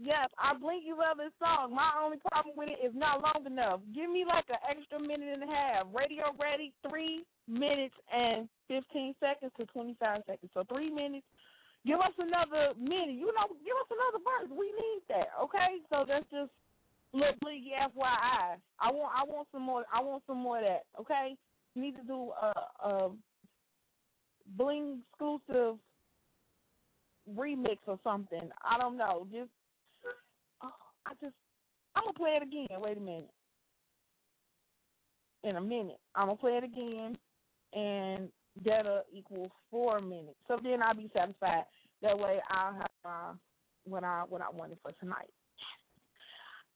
Yes. 0.00 0.32
I 0.40 0.56
blink 0.56 0.84
you 0.88 0.96
love 0.96 1.20
this 1.20 1.36
song. 1.36 1.76
My 1.76 1.92
only 2.00 2.16
problem 2.32 2.56
with 2.56 2.72
it 2.72 2.80
is 2.80 2.96
not 2.96 3.20
long 3.20 3.44
enough. 3.44 3.84
Give 3.94 4.08
me 4.08 4.24
like 4.24 4.48
an 4.48 4.56
extra 4.64 4.96
minute 4.96 5.28
and 5.28 5.44
a 5.44 5.52
half. 5.52 5.92
Radio 5.92 6.32
ready, 6.40 6.72
three 6.88 7.28
minutes 7.44 7.94
and 8.08 8.48
fifteen 8.64 9.12
seconds 9.20 9.52
to 9.60 9.66
twenty 9.68 9.94
five 10.00 10.24
seconds. 10.26 10.50
So 10.56 10.64
three 10.72 10.88
minutes. 10.88 11.26
Give 11.84 12.00
us 12.00 12.16
another 12.16 12.72
minute. 12.80 13.20
You 13.20 13.28
know, 13.36 13.52
give 13.60 13.76
us 13.76 13.90
another 13.92 14.24
verse. 14.24 14.48
We 14.48 14.72
need 14.72 15.04
that. 15.12 15.36
Okay? 15.36 15.84
So 15.92 16.04
that's 16.08 16.28
just 16.32 16.52
little 17.12 17.36
blingy 17.44 17.76
FYI. 17.76 18.56
I 18.80 18.88
want 18.92 19.12
I 19.12 19.24
want 19.28 19.48
some 19.52 19.62
more 19.62 19.84
I 19.92 20.00
want 20.00 20.22
some 20.26 20.40
more 20.40 20.58
of 20.58 20.64
that. 20.64 20.84
Okay? 20.98 21.36
You 21.74 21.82
need 21.82 21.96
to 21.96 22.04
do 22.08 22.32
a 22.40 22.52
a 22.88 23.10
bling 24.56 25.00
exclusive 25.12 25.76
remix 27.36 27.78
or 27.86 27.98
something. 28.02 28.48
I 28.64 28.78
don't 28.78 28.96
know. 28.96 29.26
Just 29.30 29.50
I 31.06 31.12
just 31.20 31.34
I'm 31.96 32.04
gonna 32.04 32.14
play 32.14 32.38
it 32.40 32.42
again. 32.42 32.80
Wait 32.80 32.96
a 32.96 33.00
minute. 33.00 33.30
In 35.42 35.56
a 35.56 35.60
minute, 35.60 35.98
I'm 36.14 36.26
gonna 36.26 36.36
play 36.36 36.52
it 36.52 36.64
again, 36.64 37.16
and 37.72 38.28
that'll 38.64 39.02
equal 39.12 39.50
four 39.70 40.00
minutes. 40.00 40.36
So 40.48 40.58
then 40.62 40.82
I'll 40.82 40.94
be 40.94 41.10
satisfied. 41.14 41.64
That 42.02 42.18
way 42.18 42.40
I'll 42.50 42.74
have 42.74 42.86
uh, 43.04 43.32
what 43.84 44.04
I 44.04 44.24
what 44.28 44.42
I 44.42 44.50
wanted 44.50 44.78
for 44.82 44.92
tonight. 44.92 45.30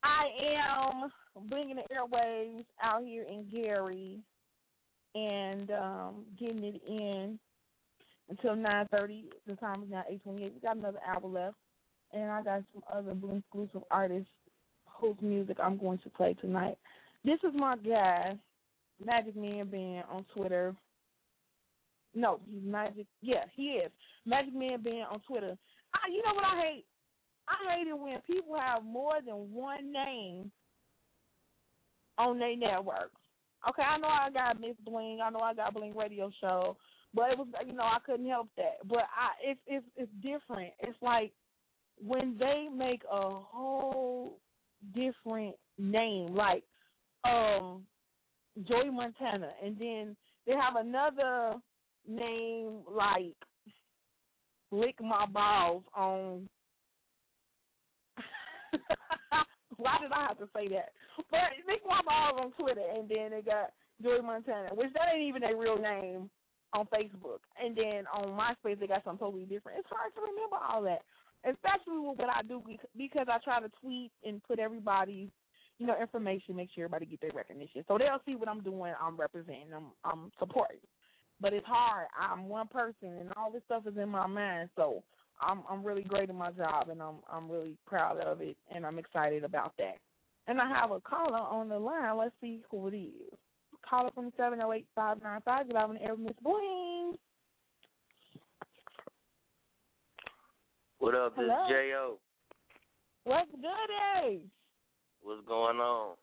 I 0.03 0.29
am 0.59 1.49
bringing 1.49 1.77
the 1.77 1.83
airwaves 1.95 2.65
out 2.83 3.03
here 3.05 3.25
in 3.25 3.47
Gary 3.51 4.19
and 5.15 5.71
um, 5.71 6.25
getting 6.39 6.65
it 6.65 6.83
in 6.87 7.39
until 8.29 8.57
nine 8.57 8.87
thirty. 8.91 9.31
The 9.47 9.57
time 9.57 9.83
is 9.83 9.91
now 9.91 10.05
eight 10.09 10.23
twenty 10.23 10.45
eight. 10.45 10.55
We 10.55 10.61
got 10.61 10.77
another 10.77 11.01
hour 11.07 11.27
left, 11.27 11.57
and 12.15 12.31
I 12.31 12.43
got 12.43 12.63
some 12.73 12.83
other 12.93 13.15
blue 13.15 13.37
exclusive 13.37 13.83
artists 13.91 14.31
whose 15.01 15.17
music 15.21 15.59
I'm 15.63 15.77
going 15.77 15.99
to 15.99 16.11
play 16.11 16.35
tonight. 16.35 16.79
This 17.25 17.39
is 17.43 17.53
my 17.55 17.77
guy, 17.77 18.37
Magic 19.05 19.37
Man 19.37 19.67
Band 19.67 20.05
on 20.11 20.25
Twitter. 20.35 20.75
No, 22.15 22.41
he's 22.51 22.63
Magic. 22.65 23.07
Yeah, 23.23 23.45
he 23.55 23.63
is 23.63 23.91
Magic 24.25 24.55
Man 24.55 24.83
Band 24.83 25.07
on 25.11 25.21
Twitter. 25.27 25.57
I, 25.95 26.11
you 26.11 26.23
know 26.25 26.35
what 26.35 26.45
I 26.45 26.61
hate? 26.61 26.85
I 27.49 27.77
hate 27.77 27.89
it 27.89 27.99
when 27.99 28.21
people 28.27 28.57
have 28.59 28.85
more 28.85 29.15
than 29.25 29.53
one 29.53 29.93
name 29.93 30.51
on 32.17 32.39
their 32.39 32.57
networks. 32.57 33.21
Okay, 33.69 33.83
I 33.83 33.99
know 33.99 34.09
I 34.09 34.31
got 34.31 34.61
Miss 34.61 34.77
Bling. 34.85 35.21
I 35.25 35.31
know 35.31 35.41
I 35.41 35.55
got 35.55 35.75
Bling 35.75 35.97
Radio 35.97 36.31
Show, 36.41 36.77
but 37.15 37.31
it 37.31 37.39
was 37.39 37.49
you 37.67 37.73
know 37.73 37.83
I 37.83 37.99
couldn't 38.05 38.29
help 38.29 38.49
that. 38.57 38.87
But 38.87 38.99
I 38.99 39.33
it's 39.43 39.61
it's 39.67 39.87
it's 39.97 40.13
different. 40.23 40.73
It's 40.81 40.97
like 41.03 41.33
when 42.01 42.37
they 42.39 42.69
make 42.75 43.03
a 43.11 43.31
whole 43.31 44.39
different 44.95 45.57
name, 45.79 46.35
like 46.35 46.65
um 47.25 47.87
Joey 48.63 48.91
Montana, 48.91 49.51
and 49.63 49.79
then 49.79 50.17
they 50.47 50.53
have 50.53 50.77
another 50.77 51.57
name 52.07 52.83
like 52.91 53.35
Lick 54.71 55.01
My 55.03 55.27
Balls 55.27 55.85
on. 55.95 56.49
Why 59.77 59.99
did 60.01 60.13
I 60.13 60.27
have 60.29 60.39
to 60.39 60.49
say 60.55 60.69
that? 60.69 60.93
But 61.31 61.41
Lick 61.67 61.83
My 61.87 62.01
Balls 62.07 62.41
on 62.41 62.53
Twitter, 62.53 62.85
and 62.95 63.09
then 63.09 63.31
they 63.31 63.43
got 63.43 63.71
Joey 64.03 64.23
Montana, 64.23 64.75
which 64.75 64.93
that 64.95 65.15
ain't 65.15 65.29
even 65.29 65.43
a 65.45 65.57
real 65.57 65.79
name 65.79 66.31
on 66.75 66.87
Facebook. 66.87 67.39
And 67.63 67.77
then 67.77 68.07
on 68.13 68.37
MySpace, 68.37 68.79
they 68.81 68.87
got 68.87 69.05
something 69.05 69.25
totally 69.25 69.45
different. 69.45 69.79
It's 69.79 69.89
hard 69.89 70.15
to 70.15 70.21
remember 70.21 70.57
all 70.57 70.83
that, 70.83 71.03
especially 71.49 71.99
with 71.99 72.19
what 72.19 72.31
I 72.31 72.43
do 72.43 72.63
because 72.97 73.27
I 73.31 73.39
try 73.39 73.61
to 73.61 73.71
tweet 73.81 74.11
and 74.25 74.43
put 74.45 74.59
everybody's, 74.59 75.29
you 75.79 75.87
know, 75.87 76.01
information, 76.01 76.57
make 76.57 76.71
sure 76.75 76.85
everybody 76.85 77.07
get 77.07 77.21
their 77.21 77.31
recognition. 77.35 77.85
So 77.89 77.99
they'll 77.99 78.23
see 78.27 78.37
what 78.37 78.49
I'm 78.49 78.63
doing. 78.63 78.93
I'm 79.01 79.17
representing. 79.17 79.73
I'm, 79.75 79.87
I'm 80.05 80.31
supporting. 80.39 80.79
But 81.41 81.53
it's 81.53 81.67
hard. 81.67 82.07
I'm 82.19 82.49
one 82.49 82.69
person, 82.69 83.09
and 83.21 83.31
all 83.37 83.51
this 83.51 83.63
stuff 83.67 83.87
is 83.87 83.97
in 83.97 84.09
my 84.09 84.27
mind. 84.27 84.71
So 84.77 85.03
I'm 85.41 85.63
I'm 85.69 85.85
really 85.85 86.05
great 86.05 86.31
at 86.31 86.35
my 86.35 86.53
job, 86.53 86.89
and 86.91 87.03
I'm 87.03 87.17
I'm 87.31 87.51
really 87.51 87.77
proud 87.87 88.19
of 88.19 88.41
it, 88.41 88.57
and 88.75 88.87
I'm 88.87 88.99
excited 88.99 89.45
about 89.45 89.73
that. 89.79 89.97
And 90.47 90.61
I 90.61 90.69
have 90.69 90.91
a 90.93 91.01
caller 91.01 91.39
on 91.39 91.69
the 91.69 91.79
line. 91.79 92.17
Let's 92.17 92.35
see 92.41 92.61
who 92.71 92.87
it 92.89 92.97
is. 92.97 93.39
Caller 93.89 94.11
from 94.15 94.33
seven 94.37 94.61
zero 94.61 94.73
eight 94.73 94.87
five 94.95 95.23
nine 95.23 95.41
five. 95.45 95.67
Good 95.67 95.77
afternoon, 95.77 96.25
Miss 96.25 96.35
Bling. 96.43 97.15
What 101.05 101.15
up, 101.15 101.37
this. 101.37 101.51
J.O. 101.69 102.17
What's 103.25 103.51
good, 103.51 104.25
Ace? 104.25 104.41
What's 105.23 105.47
going 105.47 105.77
on? 105.77 106.17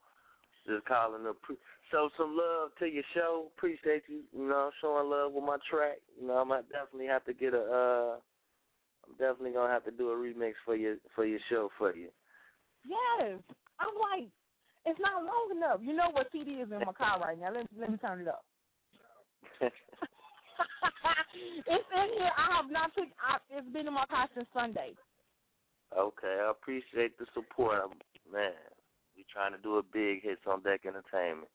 Just 0.66 0.88
calling 0.88 1.24
to 1.24 1.34
pre- 1.36 1.62
show 1.92 2.10
some 2.18 2.36
love 2.36 2.72
to 2.80 2.88
your 2.88 3.04
show. 3.14 3.52
Appreciate 3.56 4.02
you, 4.08 4.22
you 4.36 4.50
know, 4.50 4.72
showing 4.82 5.08
love 5.08 5.34
with 5.34 5.44
my 5.44 5.58
track. 5.70 5.98
You 6.20 6.28
know, 6.28 6.40
I 6.40 6.44
might 6.46 6.68
definitely 6.72 7.06
have 7.06 7.24
to 7.26 7.34
get 7.34 7.54
a. 7.54 7.62
uh 7.62 8.16
I'm 9.06 9.14
definitely 9.20 9.52
gonna 9.52 9.72
have 9.72 9.86
to 9.86 9.92
do 9.92 10.10
a 10.10 10.16
remix 10.16 10.54
for 10.66 10.76
your 10.76 10.96
for 11.14 11.28
your 11.28 11.40
show 11.48 11.70
for 11.78 11.96
you. 11.96 12.10
Yes. 12.84 13.40
I'm 13.80 13.94
like, 14.18 14.30
it's 14.88 15.00
not 15.00 15.24
long 15.24 15.54
enough. 15.56 15.82
You 15.84 15.96
know 15.96 16.10
what 16.12 16.30
CD 16.32 16.54
is 16.54 16.72
in 16.72 16.80
my 16.80 16.94
car 16.94 17.20
right 17.20 17.40
now. 17.40 17.54
Let 17.54 17.68
let 17.80 17.92
me 17.92 17.98
turn 17.98 18.22
it 18.22 18.28
up. 18.28 18.44
it's 21.68 21.90
in 21.92 22.10
here. 22.18 22.32
I 22.38 22.62
have 22.62 22.72
not 22.72 22.94
took. 22.94 23.10
I, 23.20 23.38
it's 23.50 23.68
been 23.74 23.88
in 23.88 23.94
my 23.94 24.06
car 24.06 24.28
since 24.36 24.48
Sunday. 24.54 24.94
Okay, 25.98 26.40
I 26.40 26.52
appreciate 26.52 27.18
the 27.20 27.26
support. 27.34 27.82
I'm, 27.84 27.98
man, 28.32 28.54
we 29.16 29.26
trying 29.32 29.52
to 29.52 29.62
do 29.62 29.78
a 29.78 29.84
big 29.84 30.24
hits 30.24 30.42
on 30.48 30.64
deck 30.64 30.82
entertainment. 30.86 31.50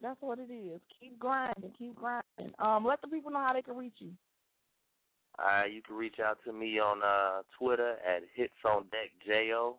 That's 0.00 0.20
what 0.20 0.38
it 0.38 0.52
is. 0.52 0.80
Keep 1.00 1.18
grinding. 1.18 1.72
Keep 1.76 1.96
grinding. 1.96 2.54
Um, 2.58 2.86
let 2.86 3.00
the 3.00 3.08
people 3.08 3.32
know 3.32 3.42
how 3.42 3.52
they 3.52 3.62
can 3.62 3.76
reach 3.76 3.98
you. 3.98 4.12
All 5.38 5.46
right, 5.46 5.72
you 5.72 5.82
can 5.82 5.96
reach 5.96 6.18
out 6.24 6.38
to 6.44 6.52
me 6.52 6.78
on 6.78 7.02
uh 7.02 7.42
Twitter 7.58 7.96
at 8.06 8.22
Hits 8.34 8.58
on 8.64 8.84
Deck 8.90 9.10
Jo. 9.26 9.78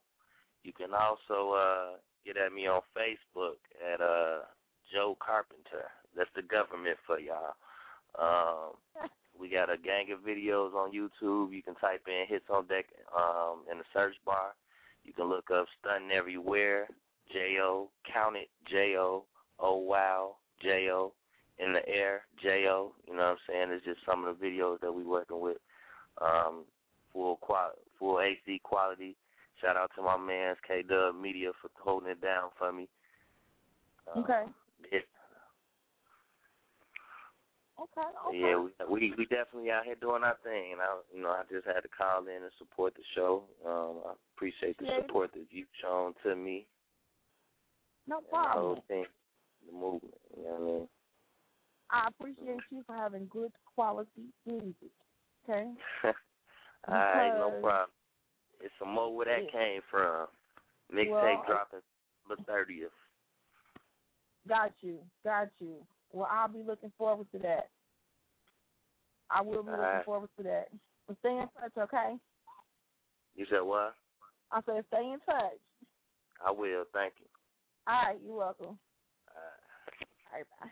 You 0.64 0.74
can 0.74 0.90
also 0.94 1.54
uh 1.54 1.98
get 2.26 2.38
at 2.38 2.54
me 2.54 2.68
on 2.68 2.82
Facebook 2.96 3.60
at 3.80 4.02
uh 4.02 4.44
Joe 4.92 5.18
Carpenter. 5.20 5.88
That's 6.16 6.30
the 6.36 6.42
government 6.42 6.98
for 7.06 7.20
y'all. 7.20 7.56
Um 8.18 8.74
we 9.40 9.50
got 9.50 9.70
a 9.70 9.78
gang 9.78 10.12
of 10.12 10.20
videos 10.20 10.74
on 10.74 10.92
YouTube. 10.92 11.54
You 11.54 11.64
can 11.64 11.76
type 11.76 12.02
in 12.08 12.26
Hits 12.28 12.46
on 12.50 12.68
Deck 12.68 12.86
um 13.16 13.60
in 13.72 13.78
the 13.78 13.86
search 13.94 14.16
bar. 14.26 14.54
You 15.04 15.14
can 15.14 15.30
look 15.30 15.50
up 15.52 15.66
Stunting 15.80 16.12
Everywhere, 16.12 16.88
J 17.32 17.58
O, 17.62 17.90
count 18.12 18.36
it, 18.36 18.50
J 18.70 18.96
O, 18.98 19.24
oh 19.60 19.78
wow, 19.78 20.36
J 20.62 20.90
O 20.92 21.14
in 21.60 21.74
the 21.74 21.88
air, 21.88 22.22
J.O. 22.42 22.94
You 23.08 23.14
know 23.14 23.20
what 23.20 23.30
I'm 23.30 23.38
saying? 23.48 23.68
It's 23.72 23.86
just 23.86 24.00
some 24.06 24.26
of 24.26 24.40
the 24.40 24.46
videos 24.46 24.80
that 24.82 24.92
we 24.92 25.04
working 25.04 25.42
with. 25.42 25.58
Um, 26.22 26.64
full 27.14 27.38
qual- 27.38 27.76
full 27.98 28.16
HD 28.16 28.62
quality. 28.64 29.16
Shout 29.62 29.76
out 29.76 29.92
to 29.96 30.02
my 30.02 30.18
man's 30.18 30.58
K 30.66 30.84
Dub 30.84 31.16
Media 31.20 31.52
for 31.62 31.70
holding 31.78 32.10
it 32.10 32.22
down 32.22 32.50
for 32.58 32.72
me. 32.72 32.88
Uh, 34.08 34.22
Okay. 34.22 34.46
Okay. 37.80 38.10
Yeah, 38.34 38.60
we, 38.60 38.72
we 38.90 39.14
we 39.18 39.26
definitely 39.26 39.72
out 39.72 39.86
here 39.86 39.96
doing 39.96 40.24
our 40.24 40.38
thing, 40.44 40.74
and 40.74 40.82
I 40.82 41.00
you 41.16 41.22
know 41.22 41.30
I 41.30 41.44
just 41.50 41.66
had 41.66 41.82
to 41.82 41.88
call 41.88 42.22
in 42.28 42.44
and 42.44 42.52
support 42.58 42.94
the 42.96 43.04
show. 43.16 43.44
Um, 43.66 44.02
I 44.06 44.14
appreciate 44.36 44.78
the 44.78 44.86
support 45.02 45.32
that 45.34 45.46
you've 45.50 45.68
shown 45.82 46.14
to 46.24 46.36
me. 46.36 46.68
No 48.08 48.22
problem. 48.22 48.54
The 48.54 48.60
whole 48.60 48.84
thing, 48.88 49.06
the 49.66 49.74
movement. 49.74 50.14
You 50.36 50.44
know 50.44 50.50
what 50.50 50.62
I 50.62 50.66
mean? 50.66 50.88
I 51.92 52.08
appreciate 52.08 52.64
you 52.70 52.84
for 52.86 52.96
having 52.96 53.28
good 53.32 53.52
quality 53.76 54.30
music. 54.46 54.92
Okay. 55.44 55.70
All 56.88 56.94
right, 56.94 57.34
no 57.38 57.50
problem. 57.62 57.90
It's 58.62 58.74
some 58.78 58.90
more 58.94 59.16
where 59.16 59.26
that 59.26 59.52
came 59.52 59.82
from. 59.90 60.28
Mixtape 60.94 61.46
dropping 61.48 61.80
the 62.28 62.36
thirtieth. 62.46 62.92
Got 64.48 64.72
you, 64.82 65.00
got 65.24 65.50
you. 65.60 65.76
Well, 66.12 66.28
I'll 66.32 66.48
be 66.48 66.64
looking 66.66 66.92
forward 66.98 67.28
to 67.34 67.40
that. 67.40 67.70
I 69.30 69.42
will 69.42 69.64
be 69.64 69.70
All 69.70 69.78
looking 69.78 69.84
right. 69.84 70.06
forward 70.06 70.30
to 70.38 70.44
that. 70.44 70.70
But 71.08 71.18
stay 71.20 71.30
in 71.30 71.48
touch, 71.60 71.78
okay? 71.78 72.16
You 73.36 73.46
said 73.50 73.62
what? 73.62 73.96
I 74.52 74.62
said 74.66 74.84
stay 74.88 75.12
in 75.12 75.20
touch. 75.26 75.60
I 76.46 76.52
will. 76.52 76.84
Thank 76.94 77.14
you. 77.20 77.28
All 77.88 78.04
right. 78.04 78.18
You're 78.26 78.38
welcome. 78.38 78.66
All 78.66 79.36
right. 79.36 79.64
All 80.32 80.38
right. 80.38 80.46
Bye. 80.60 80.70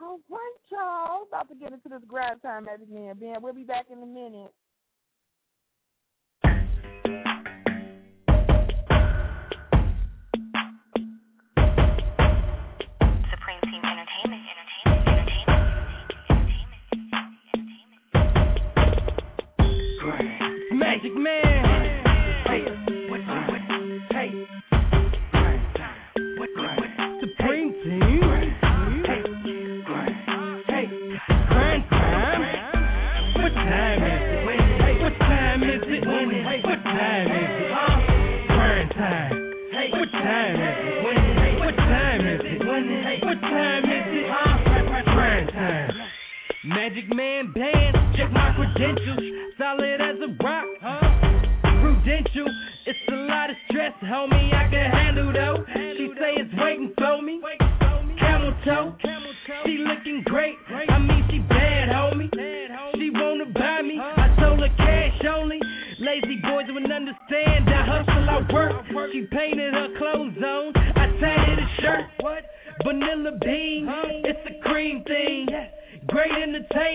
All 0.00 0.20
right, 0.30 0.52
y'all. 0.70 1.26
About 1.26 1.48
to 1.48 1.56
get 1.56 1.72
into 1.72 1.88
this 1.88 2.02
grab 2.06 2.40
time 2.42 2.68
at 2.68 2.78
the 2.78 2.96
end. 2.96 3.18
Ben, 3.18 3.42
we'll 3.42 3.52
be 3.52 3.64
back 3.64 3.86
in 3.90 4.00
a 4.00 4.06
minute. 4.06 4.52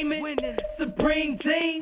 entertainment. 0.04 0.22
Winning. 0.22 0.58
Supreme 0.78 1.38
team. 1.39 1.80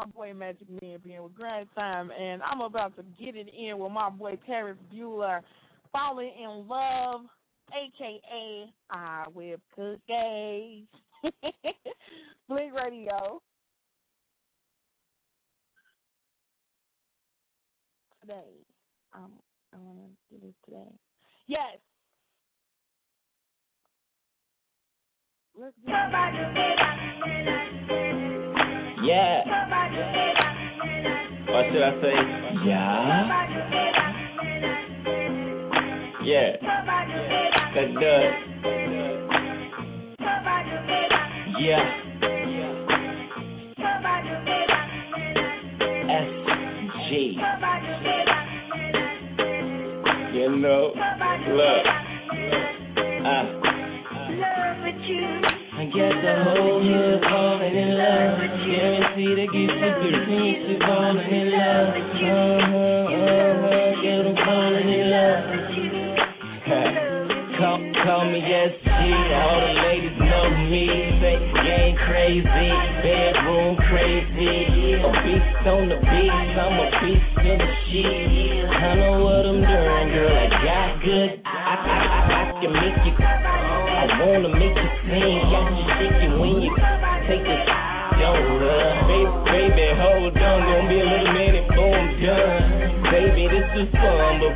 My 0.00 0.06
boy 0.06 0.32
Magic 0.32 0.66
Man 0.80 0.98
being 1.04 1.22
with 1.22 1.34
Grand 1.34 1.68
Time, 1.74 2.10
and 2.10 2.42
I'm 2.42 2.62
about 2.62 2.96
to 2.96 3.02
get 3.22 3.36
it 3.36 3.48
in 3.54 3.78
with 3.78 3.92
my 3.92 4.08
boy 4.08 4.38
Paris 4.46 4.78
Bueller, 4.90 5.42
falling 5.92 6.32
in 6.42 6.66
love, 6.66 7.26
aka 7.68 8.72
I 8.90 9.24
whip 9.34 9.60
cookies. 9.76 10.86
Bling 12.48 12.72
Radio. 12.72 13.42
Today, 18.22 18.64
um, 19.12 19.32
I 19.74 19.76
want 19.76 19.98
to 19.98 20.04
do 20.34 20.40
this 20.46 20.54
today. 20.64 20.94
Yes. 21.46 21.76
Let's 25.54 25.76
get 25.86 25.94
Yeah. 29.02 29.42
Or 31.48 31.64
should 31.72 31.82
I 31.82 31.90
say, 32.00 32.14
yeah? 32.66 33.26
Yeah. 36.22 36.50
Let's 37.74 37.92
do 37.94 38.06
it. 38.06 38.34
Yeah. 41.58 41.84
SG. 46.10 47.10
You 50.34 50.46
know, 50.56 50.92
look. 51.48 51.86
Uh. 53.26 53.44
I 55.80 55.88
guess 55.88 56.12
the 56.12 56.44
whole 56.44 56.84
hood 56.84 57.24
falling 57.24 57.72
in 57.72 57.96
love. 57.96 58.36
Guarantee 58.36 59.32
to 59.32 59.48
get 59.48 59.64
you 59.64 59.80
through 59.80 60.28
pieces 60.28 60.76
falling 60.84 61.24
in 61.24 61.48
love. 61.56 61.96
Uh-huh, 61.96 63.08
uh-huh, 63.16 64.04
get 64.04 64.20
them 64.28 64.36
falling 64.44 64.92
in 64.92 65.08
love. 65.08 65.40
call, 67.56 67.80
call 68.04 68.28
me 68.28 68.44
SG, 68.44 68.92
all 68.92 69.56
the 69.56 69.72
ladies 69.80 70.20
know 70.20 70.52
me. 70.68 70.84
Say 71.24 71.40
game 71.64 71.96
crazy, 72.04 72.68
bedroom 73.00 73.80
crazy. 73.88 75.00
A 75.00 75.08
beast 75.24 75.64
on 75.64 75.88
the 75.88 75.96
beat, 75.96 76.60
I'm 76.60 76.76
a 76.76 76.92
beast 77.00 77.40
in 77.40 77.56
the 77.56 77.70
sheets. 77.88 78.68
I 78.68 79.00
know 79.00 79.24
what 79.24 79.48
I'm 79.48 79.64
doing, 79.64 80.12
girl. 80.12 80.28
I 80.28 80.46
got 80.60 81.00
good. 81.00 81.40
I, 81.40 81.72
I, 81.72 82.04
I, 82.04 82.36
I 82.36 82.60
can 82.60 82.68
make 82.68 83.00
you. 83.08 83.79
I 84.00 84.24
wanna 84.24 84.48
make 84.56 84.76
you 84.76 84.88
sing, 85.04 85.38
got 85.52 85.68
you 85.76 85.84
shaking 86.00 86.32
when 86.40 86.62
you 86.64 86.72
take 87.28 87.44
this 87.44 87.90
don't 88.20 88.60
run. 88.60 88.68
Uh, 88.68 89.08
baby, 89.08 89.72
baby, 89.72 89.86
hold 89.96 90.36
on, 90.36 90.58
gonna 90.60 90.88
be 90.88 91.00
a 91.00 91.06
little 91.08 91.32
minute 91.32 91.64
before 91.68 91.96
I'm 91.96 92.08
done. 92.20 92.64
Baby, 93.12 93.44
this 93.48 93.68
is 93.80 93.88
fun, 93.96 94.40
but 94.40 94.52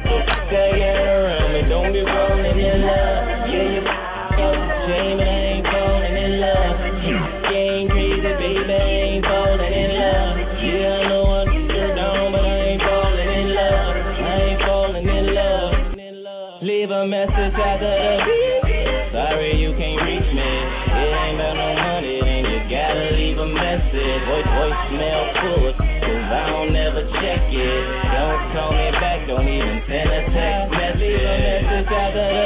stay 0.49 0.85
around 0.85 1.49
me, 1.57 1.61
don't 1.69 1.93
be 1.93 2.05
rolling 2.05 2.61
in 2.61 2.81
love. 2.85 3.25
Yeah, 3.49 3.73
you 3.73 3.83
I 3.85 5.01
ain't 5.25 5.65
falling 5.65 6.17
in 6.17 6.33
love. 6.45 6.77
You 7.09 7.17
ain't 7.57 7.89
crazy, 7.89 8.33
baby, 8.37 8.73
ain't 8.73 9.25
falling 9.25 9.73
in 9.73 9.91
love. 9.97 10.37
Yeah, 10.61 10.89
I 10.89 11.09
know 11.09 11.25
I'm 11.25 11.69
down, 11.97 12.33
but 12.33 12.45
I 12.45 12.57
ain't 12.69 12.83
falling 12.85 13.31
in 13.33 13.49
love. 13.57 13.97
I 13.97 14.35
ain't 14.45 14.61
falling 14.61 15.09
in 15.09 15.27
love. 15.33 16.63
Leave 16.63 16.91
a 16.91 17.07
message 17.07 17.57
after 17.57 17.93
the 17.93 18.25
beep. 18.29 18.44
Voicemail 24.75 25.23
full, 25.41 25.73
cause 25.75 26.27
I 26.35 26.43
don't 26.51 26.75
ever 26.75 27.03
check 27.23 27.43
it. 27.51 27.83
Don't 28.11 28.43
call 28.53 28.73
me 28.75 28.91
back, 28.99 29.27
don't 29.27 29.47
even 29.47 29.79
send 29.87 30.09
a 30.11 30.21
text 30.35 30.71
message. 30.75 30.99
Leave 30.99 31.23
a 31.23 31.39
message 31.39 31.91
after 31.91 32.27
the. 32.27 32.39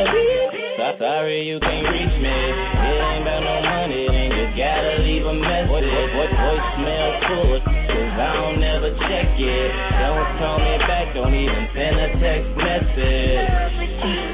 So 0.77 0.87
sorry 0.99 1.49
you 1.49 1.59
can't 1.61 1.89
reach 1.89 2.17
me. 2.21 2.37
It 2.37 3.01
ain't 3.01 3.23
about 3.23 3.43
no 3.43 3.57
money, 3.65 4.05
then 4.13 4.29
you 4.37 4.47
gotta 4.57 5.03
leave 5.03 5.25
a 5.25 5.35
message. 5.35 5.69
Voice, 5.69 5.89
voice, 6.13 6.35
voicemail 6.37 7.09
full, 7.29 7.61
cause 7.65 8.17
I 8.21 8.31
don't 8.37 8.63
ever 8.63 8.91
check 9.09 9.29
it. 9.41 9.71
Don't 10.01 10.29
call 10.39 10.59
me 10.61 10.75
back, 10.85 11.15
don't 11.15 11.35
even 11.35 11.65
send 11.75 11.97
a 11.97 12.09
text 12.21 12.51
message. 12.61 14.28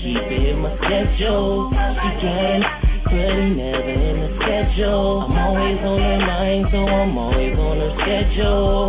Keep 0.00 0.24
it 0.30 0.42
in 0.48 0.58
my 0.60 0.72
schedule. 0.78 1.68
She 1.72 2.08
got 2.22 2.44
an 2.56 2.92
but 3.12 3.28
he 3.28 3.52
never 3.52 3.92
in 3.92 4.16
the 4.24 4.30
schedule. 4.40 5.28
I'm 5.28 5.36
always 5.36 5.80
on 5.84 6.00
her 6.00 6.20
mind, 6.24 6.64
so 6.72 6.80
I'm 6.80 7.18
always 7.18 7.52
on 7.60 7.76
her 7.76 7.92
schedule. 8.00 8.88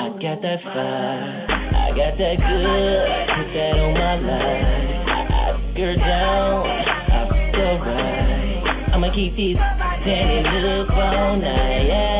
I 0.00 0.08
got 0.16 0.40
that 0.40 0.60
fire, 0.64 1.44
I 1.44 1.92
got 1.92 2.16
that 2.16 2.36
good, 2.40 3.04
put 3.28 3.48
that 3.52 3.76
on 3.76 3.92
my 3.92 4.14
life. 4.24 5.04
I, 5.04 5.52
took 5.52 5.84
her 5.84 5.96
down, 6.00 6.64
I 6.64 7.28
feel 7.52 7.76
right. 7.84 8.94
I'ma 8.94 9.12
keep 9.14 9.36
these 9.36 9.56
standing 10.00 10.46
up 10.48 10.90
all 10.96 11.36
night. 11.36 11.86
Yeah. 11.88 12.13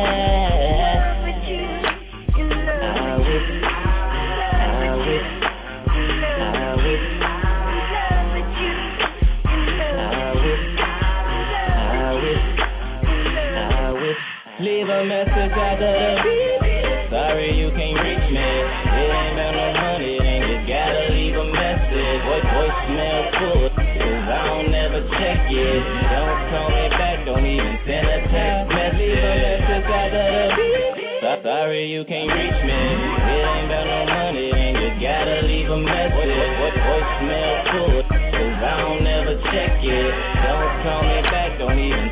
Full, 22.83 23.69
cause 23.71 24.27
I 24.27 24.39
don't 24.51 24.73
ever 24.75 25.01
check 25.15 25.39
it. 25.47 25.83
Don't 26.11 26.39
call 26.51 26.69
me 26.75 26.85
back, 26.91 27.17
don't 27.25 27.45
even 27.47 27.75
send 27.87 28.03
a 28.07 28.19
text 28.27 28.67
message. 28.71 29.15
A 29.15 29.33
message 29.43 29.87
after 29.87 30.11
the. 30.11 30.27
So 31.23 31.31
sorry 31.43 31.87
you 31.91 32.03
can't 32.05 32.31
reach 32.31 32.59
me. 32.67 32.79
It 32.79 33.43
ain't 33.43 33.67
about 33.71 33.87
no 33.87 33.99
money, 34.07 34.47
then 34.51 34.73
you 34.75 34.89
gotta 35.03 35.47
leave 35.47 35.69
a 35.71 35.79
message. 35.79 36.35
Voice 36.59 36.79
voicemail 36.83 37.55
full, 37.71 37.99
cause 38.11 38.59
I 38.59 38.73
don't 38.83 39.07
ever 39.07 39.35
check 39.51 39.73
it. 39.83 40.13
Don't 40.43 40.71
call 40.83 41.01
me 41.03 41.19
back, 41.31 41.51
don't 41.59 41.79
even 41.79 42.07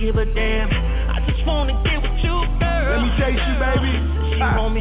give 0.00 0.16
a 0.16 0.24
damn. 0.24 0.68
I 1.12 1.20
just 1.28 1.44
wanna 1.46 1.76
get 1.84 2.00
with 2.00 2.18
you, 2.24 2.36
girl. 2.58 2.88
Let 2.88 3.00
me 3.04 3.10
taste 3.20 3.36
you, 3.44 3.56
baby. 3.60 3.92
She 4.34 4.40
Ah. 4.40 4.56
want 4.56 4.74
me, 4.74 4.80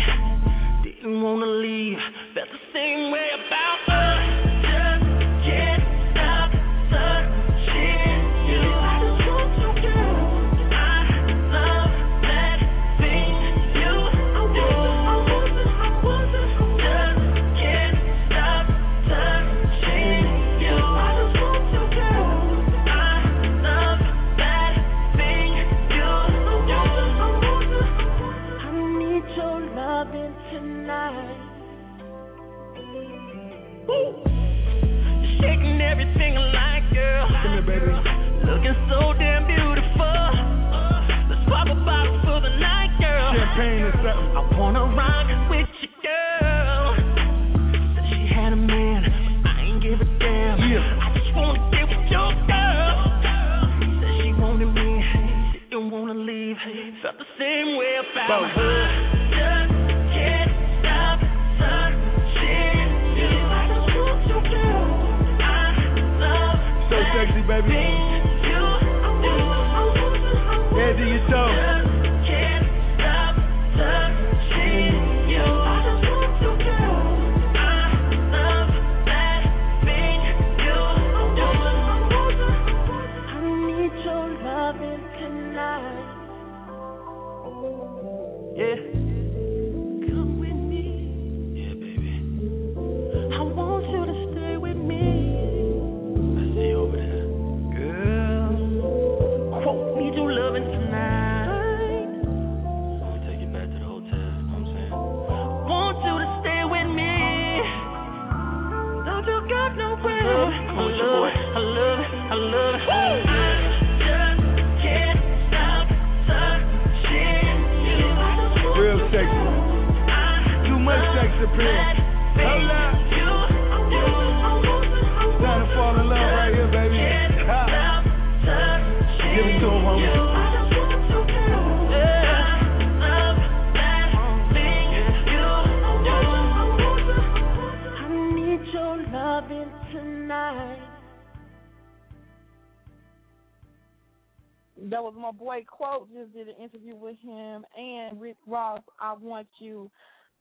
and 148.10 148.20
Rick 148.22 148.38
Ross. 148.48 148.82
I 149.00 149.14
want 149.14 149.48
you. 149.60 149.90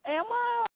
And 0.05 0.25
my 0.29 0.67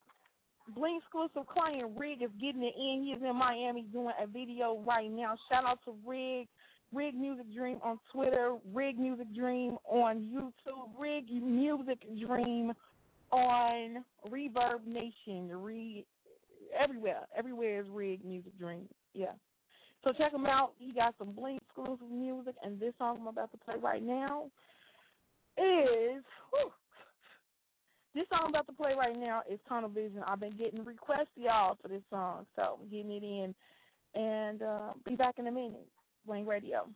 Bling 0.75 1.01
exclusive 1.03 1.49
client 1.49 1.91
Rig 1.97 2.23
is 2.23 2.31
getting 2.41 2.63
it 2.63 2.75
in. 2.79 3.05
He's 3.05 3.23
in 3.23 3.37
Miami 3.37 3.85
doing 3.93 4.15
a 4.23 4.27
video 4.27 4.83
right 4.87 5.11
now. 5.11 5.35
Shout 5.51 5.65
out 5.65 5.81
to 5.85 5.95
Rig. 6.07 6.47
Rig 6.93 7.15
Music 7.15 7.47
Dream 7.55 7.79
on 7.83 7.99
Twitter, 8.13 8.57
Rig 8.73 8.99
Music 8.99 9.35
Dream 9.35 9.79
on 9.91 10.19
YouTube, 10.19 10.91
Rig 10.99 11.25
Music 11.43 11.99
Dream 12.27 12.73
on 13.31 14.05
Reverb 14.31 14.87
Nation. 14.87 15.49
Re 15.57 16.05
everywhere. 16.79 17.23
Everywhere 17.37 17.81
is 17.81 17.87
Rig 17.91 18.25
Music 18.25 18.57
Dream. 18.59 18.89
Yeah. 19.15 19.33
So 20.05 20.13
check 20.13 20.33
him 20.33 20.47
out. 20.47 20.73
He 20.79 20.93
got 20.93 21.15
some 21.19 21.33
Bling 21.33 21.59
exclusive 21.67 22.11
music, 22.11 22.55
and 22.63 22.79
this 22.79 22.93
song 22.99 23.19
I'm 23.21 23.27
about 23.27 23.51
to 23.53 23.59
play 23.59 23.77
right 23.83 24.03
now 24.03 24.51
is 25.57 26.23
whew, 26.51 26.73
this 28.15 28.27
song 28.29 28.41
I'm 28.45 28.51
about 28.51 28.67
to 28.67 28.73
play 28.73 28.93
right 28.97 29.17
now 29.19 29.43
is 29.51 29.59
Tunnel 29.69 29.89
Vision. 29.89 30.23
I've 30.27 30.41
been 30.41 30.57
getting 30.57 30.85
requests, 30.85 31.33
y'all, 31.37 31.79
for 31.81 31.89
this 31.89 32.03
song, 32.11 32.47
so 32.55 32.79
I'm 32.81 32.89
getting 32.89 33.11
it 33.11 33.23
in, 33.25 33.55
and 34.15 34.63
uh, 34.63 34.93
be 35.07 35.17
back 35.17 35.39
in 35.39 35.47
a 35.47 35.53
minute. 35.53 35.87
Bling 36.27 36.47
Radio. 36.47 36.87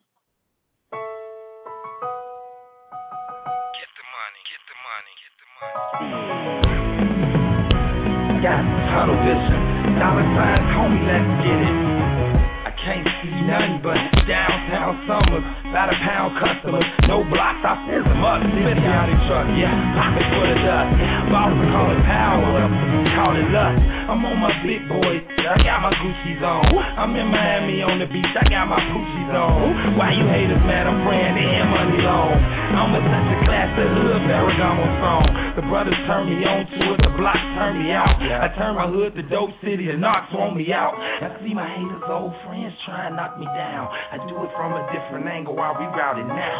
Get 0.92 1.00
the 3.96 4.04
money, 4.12 4.40
get 4.46 4.60
the 4.68 4.76
money, 4.84 5.12
get 5.24 5.32
the 5.40 5.48
money. 5.56 6.12
Got 8.44 8.62
tunnel 8.92 9.16
vision. 9.24 9.60
Dollar 9.98 10.28
signs, 10.36 10.68
homie, 10.76 11.00
let's 11.08 11.30
get 11.40 11.58
it. 11.64 11.76
I 12.68 12.70
can't 12.84 13.15
see 13.26 13.42
nothing 13.46 13.82
but 13.82 13.98
downtown 14.26 14.94
summers. 15.06 15.44
About 15.66 15.90
a 15.90 15.98
pound 15.98 16.30
customers, 16.38 16.86
no 17.10 17.26
blocks, 17.26 17.60
I 17.66 17.74
fill 17.90 18.06
them 18.06 18.22
up. 18.22 18.40
Fifty 18.46 18.86
out 18.86 19.10
truck, 19.26 19.46
yeah, 19.58 19.74
pockets 19.98 20.30
full 20.30 20.46
of 20.46 20.58
dust. 20.62 20.90
Bottles 21.28 21.66
call 21.74 21.88
it 21.90 22.02
power, 22.06 22.62
call 23.18 23.34
it 23.34 23.48
lust. 23.50 23.82
I'm 24.06 24.22
on 24.22 24.38
my 24.38 24.54
big 24.62 24.86
boy, 24.86 25.18
I 25.26 25.58
got 25.66 25.82
my 25.82 25.92
Gucci's 25.98 26.42
on. 26.42 26.70
I'm 26.70 27.12
in 27.18 27.26
Miami 27.26 27.82
on 27.82 27.98
the 27.98 28.06
beach, 28.06 28.30
I 28.38 28.46
got 28.46 28.70
my 28.70 28.78
Poochie's 28.78 29.34
on. 29.34 29.98
Why 29.98 30.14
you 30.14 30.24
haters 30.30 30.62
mad? 30.62 30.86
I'm 30.86 31.02
praying 31.02 31.34
they 31.34 31.58
money 31.66 31.98
long. 32.06 32.38
I'm 32.76 32.94
a 32.94 33.00
such 33.02 33.28
a 33.34 33.36
class, 33.42 33.68
the 33.74 33.84
hood 33.90 34.22
Ferragamo 34.30 34.86
song. 35.02 35.26
The 35.58 35.64
brothers 35.66 35.98
turn 36.06 36.30
me 36.30 36.44
on 36.46 36.62
to 36.68 36.82
it, 36.94 37.00
the 37.02 37.12
blocks 37.18 37.42
turn 37.58 37.82
me 37.82 37.90
out. 37.90 38.14
I 38.20 38.46
turn 38.54 38.78
my 38.78 38.86
hood 38.86 39.18
to 39.18 39.24
dope 39.26 39.50
city, 39.64 39.90
the 39.90 39.98
knocks 39.98 40.30
want 40.30 40.54
me 40.54 40.70
out. 40.70 40.94
I 40.94 41.34
see 41.42 41.56
my 41.56 41.66
haters, 41.66 42.06
old 42.06 42.36
friends, 42.46 42.76
trying 42.86 43.15
knock 43.16 43.40
me 43.40 43.48
down. 43.48 43.88
I 44.12 44.20
do 44.28 44.36
it 44.44 44.52
from 44.52 44.76
a 44.76 44.84
different 44.92 45.24
angle, 45.24 45.56
I 45.56 45.72
reroute 45.72 46.20
it 46.20 46.28
now. 46.28 46.56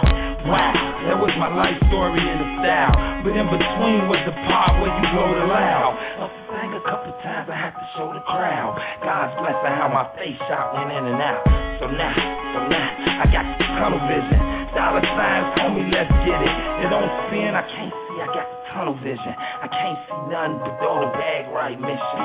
Wow, 0.49 0.73
that 1.05 1.17
was 1.21 1.29
my 1.37 1.53
life 1.53 1.77
story 1.93 2.17
in 2.17 2.37
the 2.41 2.49
style. 2.65 2.97
But 3.21 3.37
in 3.37 3.47
between 3.53 4.09
was 4.09 4.21
the 4.25 4.33
part 4.49 4.81
where 4.81 4.89
you 4.89 5.05
blow 5.13 5.29
the 5.37 5.47
loud. 5.53 5.93
Up 6.25 6.33
sang 6.49 6.73
a 6.73 6.81
couple 6.89 7.13
times, 7.21 7.47
I 7.53 7.57
had 7.61 7.77
to 7.77 7.85
show 8.01 8.09
the 8.17 8.25
crowd. 8.25 8.73
God's 9.05 9.37
blessing 9.37 9.75
how 9.77 9.93
my 9.93 10.09
face 10.17 10.41
shot 10.49 10.73
went 10.73 10.97
in 10.97 11.05
and 11.05 11.21
out. 11.21 11.45
So 11.77 11.93
now, 11.93 12.17
so 12.17 12.59
now, 12.73 12.89
I 13.21 13.25
got 13.29 13.45
tunnel 13.77 14.01
vision. 14.09 14.56
Dollar 14.77 15.01
signs 15.17 15.57
me 15.73 15.89
let's 15.89 16.13
get 16.29 16.37
it. 16.37 16.55
It 16.85 16.89
don't 16.93 17.09
spin, 17.25 17.57
I 17.57 17.65
can't 17.65 17.89
see, 17.89 18.17
I 18.21 18.29
got 18.29 18.45
tunnel 18.77 18.97
vision. 19.01 19.33
I 19.33 19.69
can't 19.73 19.97
see 20.05 20.21
nothing 20.29 20.61
but 20.61 20.77
throw 20.85 21.01
the 21.01 21.09
bag 21.17 21.49
right 21.49 21.81
mission. 21.81 22.21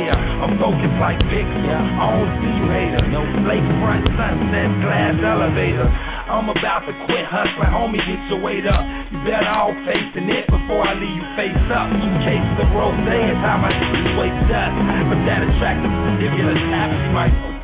Yeah, 0.00 0.16
I'm 0.16 0.56
focused 0.56 0.96
like 0.96 1.20
Pixar. 1.28 1.76
I 1.76 2.04
don't 2.16 2.32
see 2.40 2.52
you 2.56 2.66
hater. 2.72 3.04
No 3.12 3.20
lakefront 3.44 4.08
sunset 4.16 4.70
glass 4.80 5.20
elevator. 5.20 5.88
I'm 6.32 6.48
about 6.48 6.88
to 6.88 6.94
quit 7.04 7.24
hustling, 7.28 7.68
homie, 7.68 8.00
get 8.00 8.20
your 8.32 8.40
weight 8.40 8.64
up. 8.64 8.80
You 9.12 9.20
better 9.28 9.52
all 9.52 9.76
facing 9.84 10.24
it 10.32 10.48
before 10.48 10.80
I 10.80 10.96
leave 10.96 11.20
you 11.20 11.26
face 11.36 11.68
up. 11.68 11.92
Two 12.00 12.16
cases 12.24 12.56
of 12.64 12.68
rose 12.72 12.96
is 12.96 13.38
how 13.44 13.60
my 13.60 13.76
weighs 14.16 14.40
dust. 14.48 14.72
But 15.04 15.20
that 15.28 15.44
attractive, 15.44 15.92
if 16.24 16.32
you're 16.32 16.48
a 16.48 16.58
tap, 16.72 16.88
you 16.96 17.12
might 17.12 17.59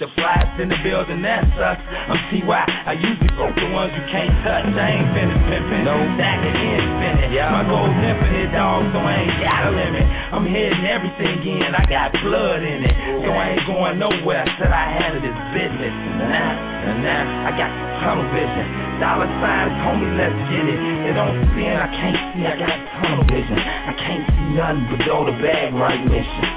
the 0.00 0.08
flies 0.16 0.56
in 0.56 0.72
the 0.72 0.80
building, 0.80 1.20
that's 1.20 1.44
us. 1.60 1.76
I'm 1.76 2.16
TY. 2.32 2.48
I 2.48 2.96
usually 2.96 3.28
broke 3.36 3.52
the 3.52 3.68
ones 3.68 3.92
you 3.92 4.00
can't 4.08 4.32
touch. 4.40 4.64
I 4.72 4.96
ain't 4.96 5.12
finished 5.12 5.44
pimping. 5.44 5.84
No 5.84 5.92
stacking 6.16 6.56
in 6.56 6.80
spinning. 6.96 7.30
Yeah. 7.36 7.52
My 7.52 7.68
goal's 7.68 7.92
infinite, 8.00 8.48
dog, 8.56 8.88
so 8.96 8.98
I 9.04 9.28
ain't 9.28 9.36
got 9.44 9.60
a 9.68 9.72
limit. 9.76 10.04
I'm 10.32 10.48
hitting 10.48 10.88
everything 10.88 11.44
in. 11.44 11.76
I 11.76 11.84
got 11.84 12.16
blood 12.24 12.64
in 12.64 12.80
it. 12.80 12.96
So 13.20 13.28
I 13.28 13.44
ain't 13.52 13.64
going 13.68 14.00
nowhere 14.00 14.48
Said 14.56 14.72
I 14.72 14.88
handle 14.88 15.20
this 15.20 15.36
business. 15.52 15.92
Nah, 16.16 16.32
nah, 16.32 16.96
nah. 17.04 17.48
I 17.48 17.50
got 17.60 17.70
tunnel 18.00 18.24
vision. 18.32 18.66
Dollar 19.04 19.28
signs 19.44 19.76
me 20.00 20.08
let's 20.16 20.32
get 20.48 20.64
it. 20.64 20.80
It 20.80 21.12
don't 21.12 21.36
spin, 21.52 21.76
I 21.76 21.88
can't 21.92 22.20
see. 22.32 22.44
I 22.48 22.56
got 22.56 22.72
tunnel 23.04 23.24
vision. 23.28 23.60
I 23.60 23.92
can't 24.00 24.24
see 24.32 24.48
nothing 24.56 24.80
but 24.96 24.98
throw 25.04 25.28
the 25.28 25.36
bag 25.44 25.76
right 25.76 26.00
mission. 26.08 26.48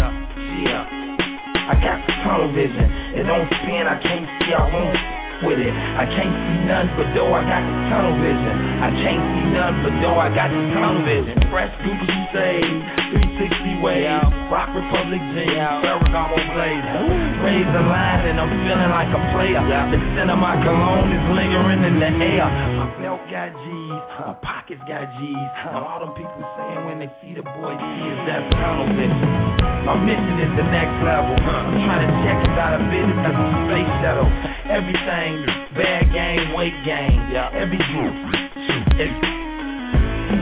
Yeah, 0.00 0.88
yeah. 0.88 0.99
I 1.70 1.74
got 1.78 2.02
the 2.02 2.12
tunnel 2.26 2.50
vision. 2.50 2.82
It 3.14 3.22
don't 3.30 3.46
spin, 3.62 3.86
I 3.86 3.94
can't 4.02 4.26
see, 4.42 4.50
I 4.50 4.66
won't 4.74 5.19
with 5.44 5.60
it. 5.60 5.72
I 5.72 6.04
can't 6.04 6.34
see 6.34 6.58
none, 6.68 6.86
but 6.96 7.08
though 7.16 7.32
I 7.32 7.42
got 7.44 7.62
the 7.64 7.74
tunnel 7.88 8.16
vision. 8.20 8.54
I 8.80 8.90
can't 8.92 9.24
see 9.36 9.46
none, 9.56 9.74
but 9.84 9.94
though 10.04 10.18
I 10.20 10.28
got 10.32 10.48
the 10.52 10.62
tunnel 10.76 11.00
vision. 11.04 11.36
Fresh 11.48 11.72
Gucci 11.80 12.18
say 12.32 12.60
360 13.40 13.84
way 13.84 14.06
out. 14.06 14.28
Rock 14.52 14.70
Republic 14.76 15.22
jeans, 15.32 15.80
Ferragamo 15.82 16.38
blazer. 16.54 17.00
Raise 17.40 17.70
the 17.72 17.84
line 17.84 18.22
and 18.28 18.36
I'm 18.36 18.52
feeling 18.66 18.92
like 18.92 19.10
a 19.10 19.22
player. 19.32 19.62
The 19.64 19.98
scent 20.14 20.30
of 20.30 20.38
my 20.38 20.58
cologne 20.60 21.10
is 21.10 21.24
lingering 21.32 21.82
in 21.86 21.96
the 21.98 22.10
air. 22.10 22.48
My 22.76 22.88
belt 23.00 23.22
got 23.32 23.50
G's, 23.54 24.02
my 24.20 24.34
pockets 24.44 24.82
got 24.84 25.08
G's. 25.18 25.50
Now 25.72 25.86
all 25.86 26.00
them 26.04 26.12
people 26.14 26.42
saying 26.58 26.82
when 26.84 26.98
they 27.00 27.10
see 27.24 27.32
the 27.32 27.46
boy 27.46 27.72
is 27.72 28.18
that 28.28 28.44
tunnel 28.58 28.90
vision. 28.92 29.30
My 29.80 29.96
mission 29.96 30.36
is 30.44 30.52
the 30.60 30.66
next 30.68 30.92
level. 31.00 31.32
I'm 31.40 31.80
trying 31.88 32.04
to 32.04 32.12
check 32.20 32.38
us 32.44 32.56
out 32.60 32.76
of 32.76 32.84
business 32.92 33.16
as 33.24 33.32
a 33.32 33.46
space 33.64 33.92
shuttle. 34.04 34.28
Everything, 34.70 35.29
bad 35.76 36.12
game, 36.12 36.54
weight 36.54 36.76
game. 36.84 37.20
Yeah. 37.32 37.50
Every 37.54 37.78
group. 37.78 38.14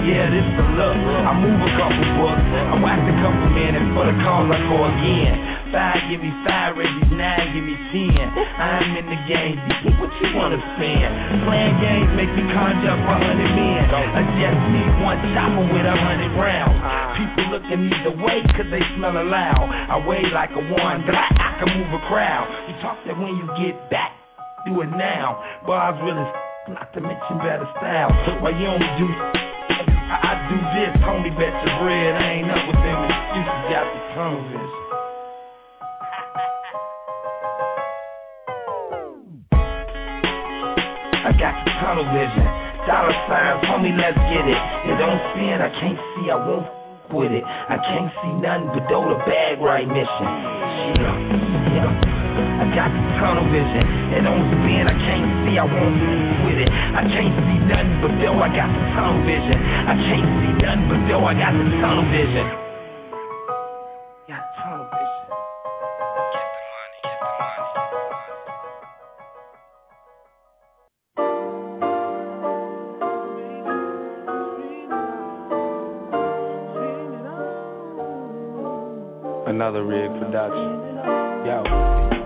Yeah, 0.08 0.24
this 0.32 0.48
the 0.56 0.64
look. 0.76 0.96
I 0.96 1.32
move 1.36 1.60
a 1.60 1.70
couple 1.76 2.08
books. 2.16 2.48
I 2.48 2.74
whack 2.80 3.00
a 3.04 3.14
couple 3.20 3.48
and 3.78 3.92
for 3.94 4.08
the 4.08 4.16
call 4.24 4.48
I 4.48 4.58
go 4.66 4.78
again. 4.88 5.36
Five, 5.68 6.00
give 6.08 6.24
me 6.24 6.32
five, 6.48 6.74
Reggie's 6.80 7.12
nine, 7.12 7.52
give 7.52 7.60
me 7.60 7.76
ten. 7.92 8.26
I'm 8.56 8.96
in 8.96 9.04
the 9.04 9.20
game, 9.28 9.60
what 10.00 10.08
you 10.16 10.32
wanna 10.32 10.56
spend? 10.74 11.12
Playing 11.44 11.76
games 11.84 12.10
make 12.16 12.32
me 12.32 12.44
conjure 12.56 12.88
up 12.88 13.04
a 13.04 13.14
hundred 13.20 13.52
men. 13.52 13.84
I 13.92 14.24
just 14.40 14.62
need 14.72 14.90
one 15.04 15.20
chopper 15.36 15.64
with 15.68 15.84
a 15.84 15.94
hundred 15.94 16.32
rounds. 16.40 16.78
People 17.20 17.44
looking 17.52 17.80
either 17.92 18.14
way 18.16 18.40
cause 18.56 18.68
they 18.72 18.82
smell 18.96 19.12
a 19.12 19.26
loud. 19.28 19.68
I 19.70 20.00
weigh 20.08 20.24
like 20.32 20.50
a 20.56 20.62
one, 20.72 21.04
but 21.04 21.14
I, 21.14 21.28
I 21.36 21.48
can 21.60 21.68
move 21.76 21.92
a 21.92 22.02
crowd. 22.08 22.48
You 22.66 22.74
talk 22.80 22.98
that 23.04 23.14
when 23.14 23.36
you 23.36 23.46
get 23.60 23.76
back, 23.92 24.17
do 24.68 24.80
it 24.84 24.92
now. 24.92 25.40
Bars 25.64 25.96
really 26.04 26.28
not 26.68 26.92
to 26.92 27.00
mention 27.00 27.40
better 27.40 27.64
style. 27.80 28.12
Why 28.44 28.52
you 28.52 28.68
only 28.68 28.90
do 29.00 29.08
I, 30.08 30.16
I 30.20 30.32
do 30.48 30.56
this, 30.76 30.92
homie, 31.04 31.32
bet 31.36 31.52
your 31.52 31.74
bread. 31.80 32.12
I 32.16 32.40
ain't 32.40 32.50
up 32.52 32.64
with 32.68 32.80
them 32.80 33.00
excuses, 33.08 33.60
got 33.72 33.86
the 33.88 34.00
tongue 34.12 34.40
this. 34.52 34.72
I 41.24 41.30
got 41.36 41.54
the 41.64 41.72
tunnel 41.80 42.08
vision. 42.12 42.48
Dollar 42.88 43.12
signs, 43.28 43.60
homie, 43.68 43.92
let's 43.96 44.16
get 44.32 44.44
it. 44.48 44.60
It 44.88 44.96
don't 44.96 45.20
spin, 45.32 45.60
I 45.60 45.68
can't 45.80 46.00
see, 46.16 46.30
I 46.30 46.36
won't 46.36 46.68
with 47.12 47.32
it. 47.32 47.44
I 47.44 47.76
can't 47.76 48.12
see 48.20 48.32
nothing 48.40 48.68
but 48.68 48.88
throw 48.88 49.08
the 49.08 49.16
bag 49.24 49.60
right 49.60 49.88
mission. 49.88 50.28
Yeah, 51.00 52.04
yeah. 52.04 52.07
I 52.58 52.64
got 52.74 52.90
the 52.90 53.02
tunnel 53.22 53.46
vision. 53.54 53.84
It 54.18 54.22
don't 54.26 54.44
spin, 54.50 54.84
I 54.90 54.96
can't 54.98 55.30
see, 55.46 55.56
I 55.56 55.64
won't 55.64 55.94
move 55.94 56.50
with 56.50 56.58
it. 56.58 56.70
I 56.70 57.02
can't 57.06 57.34
see 57.46 57.58
nothing 57.70 57.98
but 58.02 58.12
though 58.18 58.38
I 58.38 58.48
got 58.50 58.68
the 58.68 58.84
tunnel 58.98 59.22
vision. 59.22 59.58
I 59.62 59.94
can't 59.94 60.30
see 60.42 60.52
nothing 60.58 60.86
but 60.90 61.00
though 61.06 61.24
I 61.24 61.34
got 61.38 61.52
the 61.54 61.66
tunnel 61.78 62.06
vision. 62.10 62.68
another 79.58 79.82
rig 79.82 80.08
production. 80.20 80.78
Yo. 81.44 82.17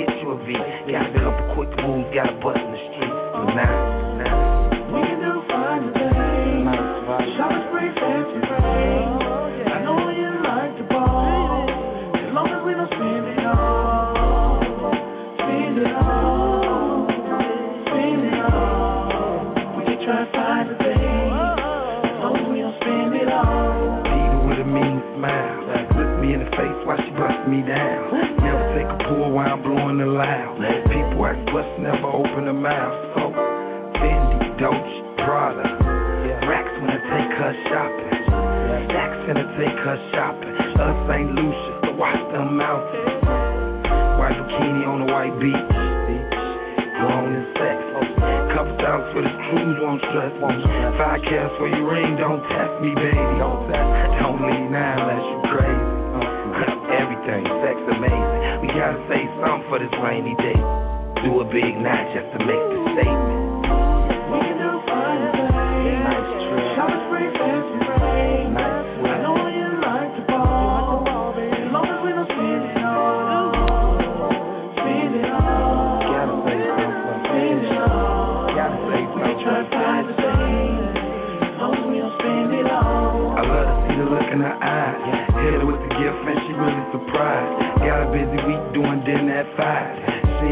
Get 0.00 0.16
you 0.22 0.30
a 0.32 0.36
V. 0.44 0.52
Got 0.92 1.12
a 1.12 1.20
couple 1.20 1.54
quick 1.54 1.72
moves, 1.84 2.08
got 2.14 2.32
a 2.32 2.36
bust 2.40 2.59
say 59.10 59.26
something 59.42 59.66
for 59.66 59.82
this 59.82 59.90
rainy 59.98 60.38
day. 60.38 60.54
Do 61.26 61.42
a 61.42 61.46
big 61.50 61.74
night 61.82 62.14
just 62.14 62.30
to 62.30 62.38
make 62.46 62.62
the 62.70 62.80
statement. 62.94 64.19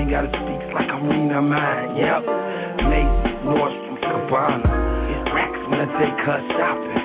Ain't 0.08 0.24
gotta 0.24 0.32
speak 0.40 0.62
like 0.72 0.88
I'm 0.88 1.04
reading 1.04 1.28
her 1.36 1.44
mind. 1.44 2.00
Yep. 2.00 2.24
Macy's, 2.88 3.44
Nordstrom, 3.44 4.00
Cabana. 4.00 4.64
Racks 5.36 5.60
finna 5.68 5.84
take 6.00 6.16
her 6.24 6.40
shopping. 6.56 7.04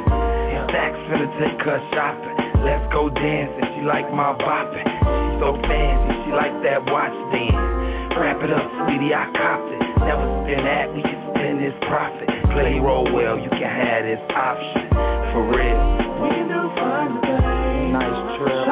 Stacks 0.71 0.99
finna 1.11 1.27
take 1.35 1.59
her 1.67 1.79
shopping. 1.91 2.35
Let's 2.63 2.87
go 2.95 3.11
dancing. 3.11 3.67
She 3.75 3.81
like 3.83 4.07
my 4.15 4.31
bopping. 4.39 4.87
She 4.87 5.35
so 5.43 5.51
fancy. 5.67 6.15
She 6.23 6.31
like 6.31 6.55
that 6.63 6.79
watch 6.87 7.11
dance. 7.35 8.15
Wrap 8.15 8.39
it 8.39 8.51
up, 8.55 8.71
sweetie. 8.87 9.11
I 9.11 9.27
copped 9.35 9.67
it. 9.67 9.83
Never 10.07 10.23
spend 10.47 10.63
that. 10.63 10.87
We 10.95 11.03
can 11.03 11.19
spend 11.35 11.59
this 11.59 11.75
profit. 11.91 12.31
Play 12.55 12.79
role 12.79 13.11
well. 13.11 13.35
You 13.35 13.51
can 13.51 13.67
have 13.67 14.07
this 14.07 14.23
option. 14.31 14.87
For 15.35 15.43
real. 15.51 15.81
We 16.23 16.27
can 16.39 16.47
do 16.47 16.61
fun 16.79 17.19
today. 17.19 17.99
Nice 17.99 18.39
trip. 18.39 18.62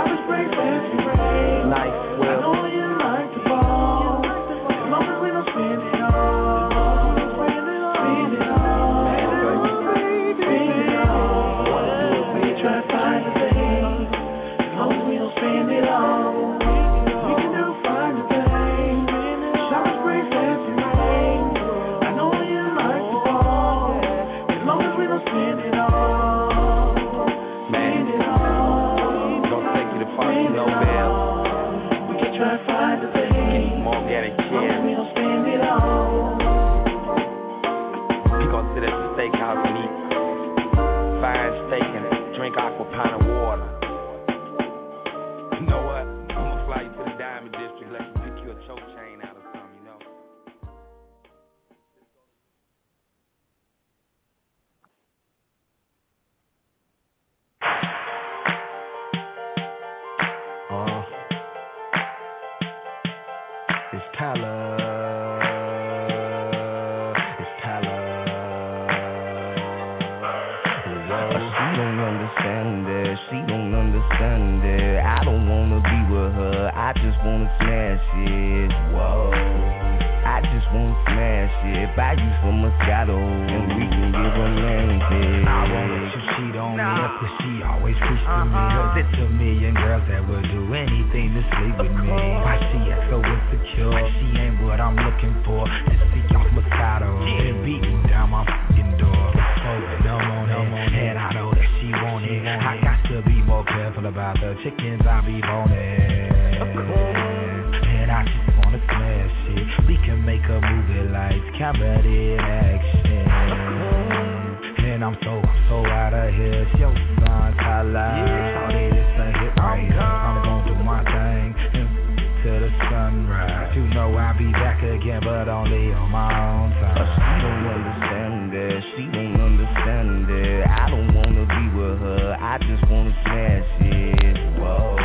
Sunrise. 123.32 123.76
You 123.76 123.88
know 123.94 124.14
I'll 124.16 124.38
be 124.38 124.52
back 124.52 124.84
again, 124.84 125.22
but 125.24 125.48
only 125.48 125.94
on 125.94 126.12
my 126.12 126.32
own 126.32 126.72
time. 126.72 127.08
she 127.16 127.32
don't 127.42 127.66
understand 127.72 128.54
it. 128.54 128.84
She 128.96 129.04
don't 129.12 129.40
understand 129.40 130.30
it. 130.30 130.68
I 130.68 130.90
don't 130.90 131.14
wanna 131.16 131.46
be 131.48 131.64
with 131.78 132.00
her. 132.00 132.38
I 132.40 132.58
just 132.60 132.84
wanna 132.90 133.16
smash 133.24 133.68
it. 133.82 134.60
Whoa. 134.60 134.96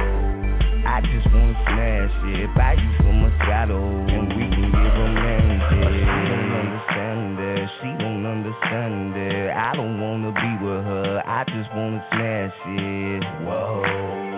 I 0.87 1.01
just 1.03 1.27
wanna 1.33 1.57
smash 1.67 2.15
it. 2.35 2.55
Buy 2.55 2.75
you 2.75 2.91
some 2.99 3.23
Moscato 3.23 3.79
and 4.11 4.29
we 4.35 4.45
can 4.51 4.71
get 4.71 4.93
romantic. 4.99 5.71
She 5.71 6.27
don't 6.27 6.53
understand 6.63 7.39
it. 7.39 7.69
She 7.81 7.89
don't 8.03 8.27
understand 8.27 9.17
it. 9.17 9.51
I 9.55 9.75
don't 9.75 10.01
wanna 10.01 10.33
be 10.33 10.53
with 10.65 10.85
her. 10.85 11.23
I 11.27 11.45
just 11.45 11.71
wanna 11.75 12.03
smash 12.11 12.55
it. 12.67 13.23
Whoa. 13.47 14.36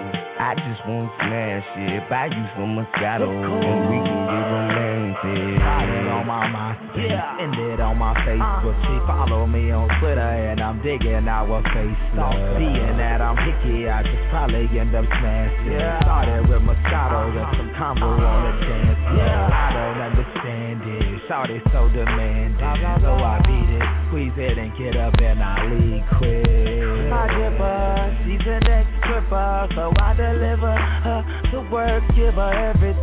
I 0.48 0.56
just 0.56 0.80
wanna 0.88 1.12
smash 1.20 1.68
it. 1.76 2.08
Buy 2.08 2.32
you 2.32 2.44
some 2.56 2.72
Moscato 2.72 3.28
and 3.28 3.84
we 3.92 4.00
can 4.00 4.22
get 4.32 4.44
romantic. 4.48 5.60
Got 5.60 5.84
it 5.92 6.08
on 6.08 6.24
my 6.24 6.48
mind, 6.48 6.78
yeah. 6.96 7.36
and 7.36 7.52
it 7.52 7.80
on 7.84 8.00
my 8.00 8.16
Facebook. 8.24 8.72
Uh. 8.72 8.80
She 8.80 8.96
follow 9.04 9.44
me 9.44 9.68
on 9.76 9.92
Twitter, 10.00 10.24
and 10.24 10.56
I'm 10.56 10.80
digging 10.80 11.28
our 11.28 11.60
face. 11.76 12.00
Seeing 12.16 12.96
that 12.96 13.20
I'm 13.20 13.36
picky, 13.36 13.92
I 13.92 14.00
just 14.00 14.24
probably 14.32 14.72
end 14.72 14.96
up 14.96 15.04
smashing. 15.20 15.68
Yeah. 15.68 16.00
Started 16.00 16.48
with 16.48 16.64
Moscato 16.64 17.28
uh-huh. 17.28 17.44
and 17.44 17.48
some 17.52 17.70
combo 17.76 18.08
on 18.08 18.40
the 18.48 18.52
dance. 18.64 19.00
Yeah, 19.20 19.52
I 19.52 19.68
don't 19.76 20.00
understand 20.00 20.80
it. 20.96 21.07
Shorty 21.28 21.60
so 21.72 21.88
demanding, 21.92 22.56
so 22.58 23.12
I 23.12 23.38
beat 23.44 23.68
it, 23.76 23.82
squeeze 24.08 24.32
it, 24.38 24.56
and 24.56 24.72
get 24.78 24.96
up, 24.96 25.12
and 25.20 25.42
I 25.42 25.62
leave 25.68 26.02
quick. 26.16 27.12
I 27.12 27.28
give 27.28 27.58
her, 27.60 28.18
she's 28.24 28.46
an 28.48 28.66
ex-stripper, 28.66 29.68
so 29.76 29.92
I 30.00 30.14
deliver 30.16 30.72
her 30.72 31.22
to 31.52 31.60
work, 31.70 32.02
give 32.16 32.32
her 32.32 32.72
everything. 32.72 32.96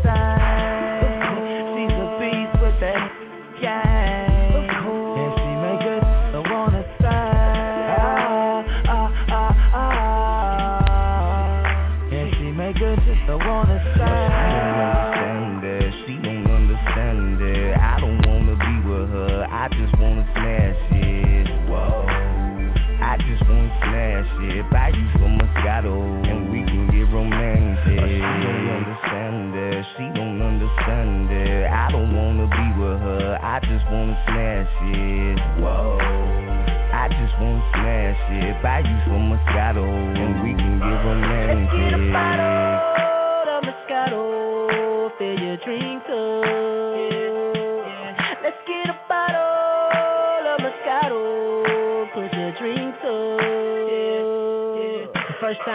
She's 1.78 1.94
a 1.94 2.18
beast 2.18 2.58
with 2.64 2.80
that 2.82 3.14
gang. 3.62 3.95
Some 25.84 26.24
and 26.24 26.52
we 26.52 26.64
can 26.64 26.88
get 26.88 27.12
romantic. 27.12 28.00
But 28.00 28.08
she 28.08 28.20
don't 28.20 28.68
understand 28.72 29.56
it. 29.56 29.86
She 29.98 30.06
don't 30.16 30.40
understand 30.40 31.32
it. 31.32 31.68
I 31.68 31.92
don't 31.92 32.16
wanna 32.16 32.48
be 32.48 32.68
with 32.80 33.00
her. 33.00 33.40
I 33.42 33.60
just 33.60 33.86
wanna 33.92 34.16
smash 34.28 34.72
it. 34.88 35.38
Whoa. 35.60 36.00
I 36.94 37.08
just 37.10 37.36
wanna 37.42 37.64
smash 37.76 38.22
it. 38.40 38.64
Buy 38.64 38.80
you 38.80 38.98
some 39.08 39.28
Moscato 39.32 39.84
and 39.84 40.44
we 40.44 40.56
can 40.56 40.80
get 40.80 40.98
romantic. 41.04 41.68
Get 41.76 41.94
a 41.94 42.14
bottle 42.14 43.50
of 43.52 43.62
Moscato, 43.68 45.18
fill 45.18 45.40
your 45.40 45.58
drink 45.58 46.04
up. 46.10 46.95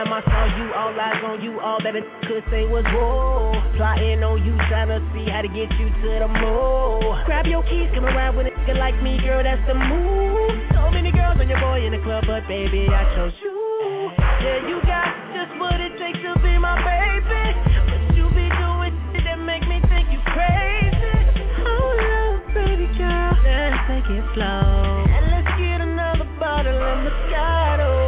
Time 0.05 0.13
I 0.17 0.21
saw 0.25 0.45
you, 0.57 0.67
all 0.73 0.97
eyes 0.97 1.21
on 1.25 1.45
you, 1.45 1.61
all 1.61 1.77
that 1.85 1.93
it 1.93 2.05
could 2.25 2.45
say 2.49 2.65
was 2.65 2.85
whoa. 2.89 3.53
Plotting 3.77 4.25
on 4.25 4.41
you, 4.41 4.57
trying 4.73 4.89
to 4.89 5.01
see 5.13 5.29
how 5.29 5.45
to 5.45 5.51
get 5.53 5.69
you 5.77 5.93
to 5.93 6.09
the 6.25 6.29
mall. 6.41 7.21
Grab 7.29 7.45
your 7.45 7.61
keys, 7.69 7.93
come 7.93 8.09
around 8.09 8.37
with 8.37 8.49
a 8.49 8.53
nigga 8.53 8.81
like 8.81 8.97
me, 9.05 9.21
girl, 9.21 9.45
that's 9.45 9.61
the 9.69 9.77
move. 9.77 10.57
So 10.73 10.89
many 10.89 11.13
girls 11.13 11.37
on 11.37 11.49
your 11.49 11.61
boy 11.61 11.85
in 11.85 11.93
the 11.93 12.01
club, 12.01 12.25
but 12.25 12.49
baby, 12.49 12.89
I 12.89 13.05
chose 13.13 13.37
you. 13.45 13.53
Yeah, 14.41 14.69
you 14.73 14.81
got 14.89 15.09
just 15.37 15.53
what 15.61 15.77
it 15.77 15.93
takes 16.01 16.21
to 16.25 16.33
be 16.41 16.57
my 16.57 16.81
baby. 16.81 17.45
But 17.93 18.17
you 18.17 18.25
be 18.33 18.49
doing 18.57 18.95
shit 19.13 19.25
that 19.29 19.37
make 19.45 19.65
me 19.69 19.85
think 19.85 20.09
you 20.09 20.21
crazy. 20.33 21.13
Oh, 21.61 21.69
Hold 21.69 22.01
up, 22.01 22.57
baby 22.57 22.89
girl, 22.97 23.37
let's 23.45 23.77
take 23.85 24.09
it 24.17 24.25
slow. 24.33 24.65
And 25.13 25.25
let's 25.29 25.51
get 25.61 25.85
another 25.85 26.25
bottle 26.41 26.73
of 26.73 26.97
Moscato. 27.05 28.00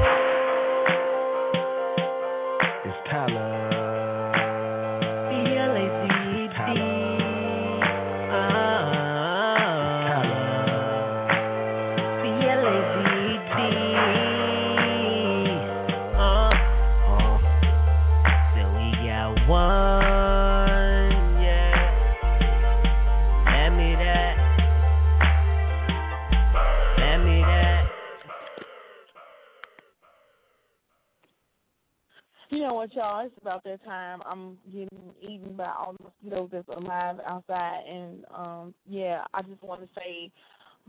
You 32.82 32.88
know 32.88 32.94
y'all? 32.94 33.26
It's 33.26 33.34
about 33.40 33.62
that 33.64 33.84
time. 33.84 34.22
I'm 34.26 34.58
getting 34.66 34.88
eaten 35.20 35.54
by 35.56 35.66
all 35.66 35.94
the 35.98 36.04
mosquitoes 36.04 36.48
that's 36.52 36.68
alive 36.76 37.16
outside, 37.24 37.82
and 37.88 38.24
um, 38.34 38.74
yeah, 38.88 39.22
I 39.32 39.42
just 39.42 39.62
want 39.62 39.82
to 39.82 39.88
say, 39.94 40.32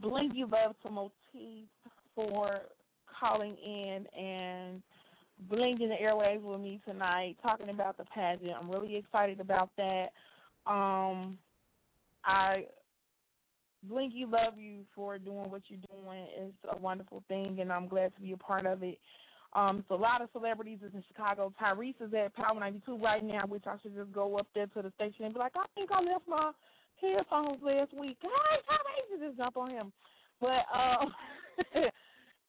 Blingy 0.01 0.49
love 0.51 0.75
to 0.83 0.89
Motif 0.89 1.67
for 2.15 2.61
calling 3.19 3.55
in 3.63 4.07
and 4.19 4.81
blinging 5.51 5.89
the 5.89 5.97
airwaves 6.01 6.41
with 6.41 6.61
me 6.61 6.81
tonight, 6.83 7.37
talking 7.43 7.69
about 7.69 7.97
the 7.97 8.05
pageant. 8.05 8.53
I'm 8.59 8.71
really 8.71 8.95
excited 8.95 9.39
about 9.39 9.69
that. 9.77 10.07
Um, 10.65 11.37
I 12.25 12.65
Blingy 13.87 14.23
love 14.27 14.57
you 14.57 14.79
for 14.95 15.19
doing 15.19 15.51
what 15.51 15.61
you're 15.67 15.79
doing. 15.91 16.25
It's 16.37 16.55
a 16.71 16.77
wonderful 16.77 17.23
thing, 17.27 17.59
and 17.59 17.71
I'm 17.71 17.87
glad 17.87 18.15
to 18.15 18.21
be 18.21 18.31
a 18.31 18.37
part 18.37 18.65
of 18.65 18.81
it. 18.81 18.97
Um, 19.55 19.79
it's 19.79 19.89
a 19.91 19.95
lot 19.95 20.21
of 20.21 20.29
celebrities 20.33 20.79
is 20.85 20.93
in 20.93 21.03
Chicago. 21.07 21.53
Tyrese 21.61 22.01
is 22.01 22.13
at 22.13 22.35
Power 22.35 22.59
92 22.59 22.97
right 22.97 23.23
now, 23.23 23.45
which 23.47 23.63
I 23.67 23.75
should 23.81 23.95
just 23.95 24.11
go 24.11 24.37
up 24.37 24.47
there 24.55 24.67
to 24.67 24.81
the 24.81 24.91
station 24.95 25.25
and 25.25 25.33
be 25.33 25.39
like, 25.39 25.53
I 25.55 25.65
think 25.75 25.91
I 25.91 26.01
left 26.01 26.27
my 26.27 26.51
headphones 26.99 27.61
last 27.61 27.93
week. 27.93 28.17
Hey, 28.21 28.27
Tyrese, 28.29 29.27
just 29.27 29.37
jump 29.37 29.57
on 29.57 29.69
him. 29.69 29.91
But 30.41 30.65
um, 30.73 31.13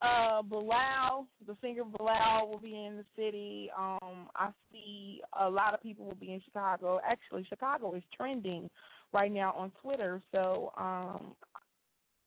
uh, 0.02 0.42
Bilal, 0.42 1.26
the 1.46 1.56
singer 1.60 1.84
Bilal, 1.84 2.48
will 2.48 2.58
be 2.58 2.74
in 2.74 2.96
the 2.96 3.04
city. 3.16 3.70
Um, 3.76 4.28
I 4.34 4.50
see 4.72 5.20
a 5.38 5.48
lot 5.48 5.74
of 5.74 5.82
people 5.82 6.06
will 6.06 6.14
be 6.14 6.32
in 6.32 6.40
Chicago. 6.44 7.00
Actually, 7.06 7.44
Chicago 7.48 7.94
is 7.94 8.02
trending 8.16 8.70
right 9.12 9.30
now 9.30 9.54
on 9.56 9.72
Twitter. 9.82 10.22
So, 10.32 10.72
um, 10.76 11.34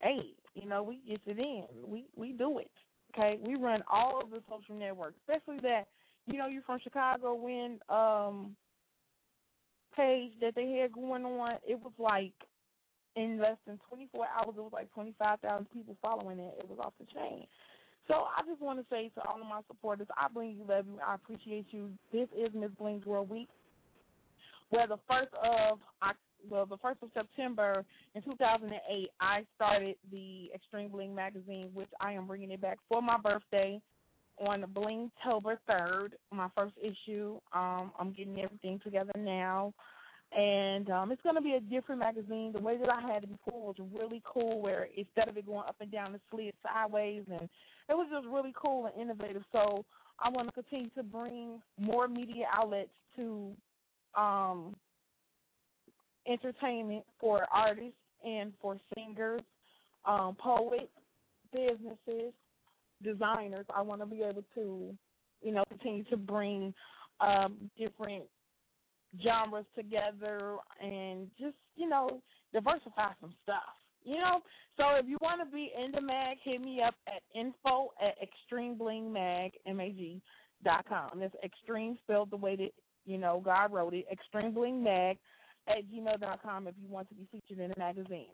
hey, 0.01 0.33
you 0.55 0.67
know, 0.67 0.83
we 0.83 1.01
get 1.07 1.21
it 1.25 1.39
in. 1.39 1.65
We 1.85 2.05
we 2.15 2.31
do 2.31 2.59
it. 2.59 2.71
Okay, 3.18 3.39
we 3.41 3.56
run 3.56 3.81
all 3.91 4.22
of 4.22 4.30
the 4.30 4.41
social 4.49 4.76
networks, 4.76 5.15
especially 5.27 5.60
that 5.61 5.88
you 6.27 6.38
know 6.38 6.48
you're 6.48 6.61
from 6.64 6.80
Chicago. 6.84 7.34
When 7.34 7.80
um 7.89 8.56
page 9.95 10.34
that 10.41 10.53
they 10.56 10.80
had 10.80 10.91
going 10.91 11.26
on, 11.26 11.53
it 11.68 11.80
was 11.81 11.94
like 11.98 12.34
in 13.15 13.39
less 13.39 13.57
than 13.65 13.80
24 13.89 14.27
hours, 14.27 14.53
it 14.56 14.61
was 14.61 14.72
like 14.72 14.94
25,000 14.94 15.65
people 15.73 15.98
following 16.03 16.38
it. 16.38 16.53
It 16.60 16.69
was 16.69 16.77
off 16.80 16.94
the 16.99 17.06
chain. 17.11 17.48
So 18.07 18.14
I 18.14 18.44
just 18.48 18.61
want 18.61 18.80
to 18.80 18.85
say 18.91 19.10
to 19.15 19.22
all 19.27 19.41
of 19.41 19.48
my 19.48 19.61
supporters, 19.68 20.07
I 20.15 20.27
bling 20.27 20.56
you, 20.56 20.65
love 20.69 20.85
you, 20.85 20.99
I 21.06 21.15
appreciate 21.15 21.65
you. 21.72 21.89
This 22.14 22.27
is 22.38 22.53
Miss 22.53 22.69
Bling's 22.77 23.06
World 23.06 23.30
Week, 23.30 23.49
where 24.69 24.85
the 24.85 24.99
first 25.10 25.34
of 25.44 25.80
well, 26.49 26.65
the 26.65 26.77
first 26.77 26.99
of 27.01 27.09
September 27.13 27.85
in 28.15 28.21
2008, 28.21 29.09
I 29.19 29.45
started 29.55 29.95
the 30.11 30.49
Extreme 30.53 30.89
Bling 30.89 31.13
magazine, 31.13 31.69
which 31.73 31.89
I 32.01 32.13
am 32.13 32.27
bringing 32.27 32.51
it 32.51 32.61
back 32.61 32.77
for 32.89 33.01
my 33.01 33.17
birthday 33.17 33.81
on 34.39 34.63
Blingtober 34.73 35.57
3rd, 35.69 36.09
my 36.31 36.47
first 36.55 36.75
issue. 36.81 37.39
Um, 37.53 37.91
I'm 37.99 38.13
getting 38.15 38.39
everything 38.39 38.79
together 38.83 39.13
now. 39.17 39.73
And 40.37 40.89
um, 40.89 41.11
it's 41.11 41.21
going 41.21 41.35
to 41.35 41.41
be 41.41 41.53
a 41.53 41.59
different 41.61 41.99
magazine. 41.99 42.51
The 42.53 42.61
way 42.61 42.77
that 42.77 42.89
I 42.89 43.01
had 43.01 43.23
it 43.23 43.29
before 43.31 43.67
was 43.67 43.75
really 43.97 44.21
cool, 44.25 44.61
where 44.61 44.89
instead 44.95 45.29
of 45.29 45.37
it 45.37 45.45
going 45.45 45.63
up 45.67 45.77
and 45.79 45.91
down, 45.91 46.13
it 46.15 46.21
slid 46.29 46.53
sideways, 46.61 47.23
and 47.31 47.43
it 47.89 47.93
was 47.93 48.07
just 48.11 48.27
really 48.27 48.53
cool 48.61 48.87
and 48.87 49.01
innovative. 49.01 49.43
So 49.53 49.85
I 50.19 50.29
want 50.29 50.49
to 50.49 50.53
continue 50.53 50.89
to 50.97 51.03
bring 51.03 51.61
more 51.79 52.09
media 52.09 52.45
outlets 52.53 52.89
to 53.15 53.51
um, 54.17 54.75
entertainment 56.27 57.03
for 57.19 57.45
artists 57.53 57.99
and 58.25 58.53
for 58.61 58.77
singers, 58.95 59.41
um, 60.05 60.35
poets, 60.39 60.91
businesses, 61.53 62.33
designers. 63.03 63.65
I 63.75 63.81
want 63.81 64.01
to 64.01 64.07
be 64.07 64.23
able 64.23 64.43
to, 64.55 64.95
you 65.41 65.51
know, 65.51 65.63
continue 65.69 66.03
to 66.05 66.17
bring 66.17 66.73
um, 67.21 67.69
different 67.77 68.25
genres 69.23 69.65
together 69.75 70.57
and 70.83 71.29
just, 71.39 71.55
you 71.75 71.87
know, 71.87 72.21
diversify 72.53 73.11
some 73.21 73.33
stuff. 73.43 73.75
You 74.03 74.19
know, 74.19 74.39
so 74.77 74.83
if 74.95 75.05
you 75.07 75.17
want 75.21 75.41
to 75.41 75.53
be 75.53 75.71
in 75.77 75.91
the 75.91 75.99
mag, 75.99 76.37
hit 76.43 76.61
me 76.61 76.81
up 76.81 76.95
at 77.07 77.23
info 77.37 77.91
at 78.01 78.15
extremeblingmag 78.21 79.51
m 79.65 79.79
a 79.81 79.89
g 79.89 80.21
dot 80.63 80.85
com. 80.87 81.19
That's 81.19 81.35
extreme 81.43 81.97
spelled 82.03 82.31
the 82.31 82.37
way 82.37 82.55
that 82.55 82.71
you 83.05 83.17
know 83.17 83.41
God 83.43 83.73
wrote 83.73 83.93
it. 83.93 84.05
Extremeblingmag 84.07 85.17
at 85.68 85.88
gmail 85.91 86.19
dot 86.19 86.41
com 86.41 86.68
if 86.68 86.73
you 86.81 86.89
want 86.89 87.07
to 87.10 87.15
be 87.15 87.27
featured 87.31 87.60
in 87.64 87.69
the 87.69 87.76
magazine. 87.77 88.31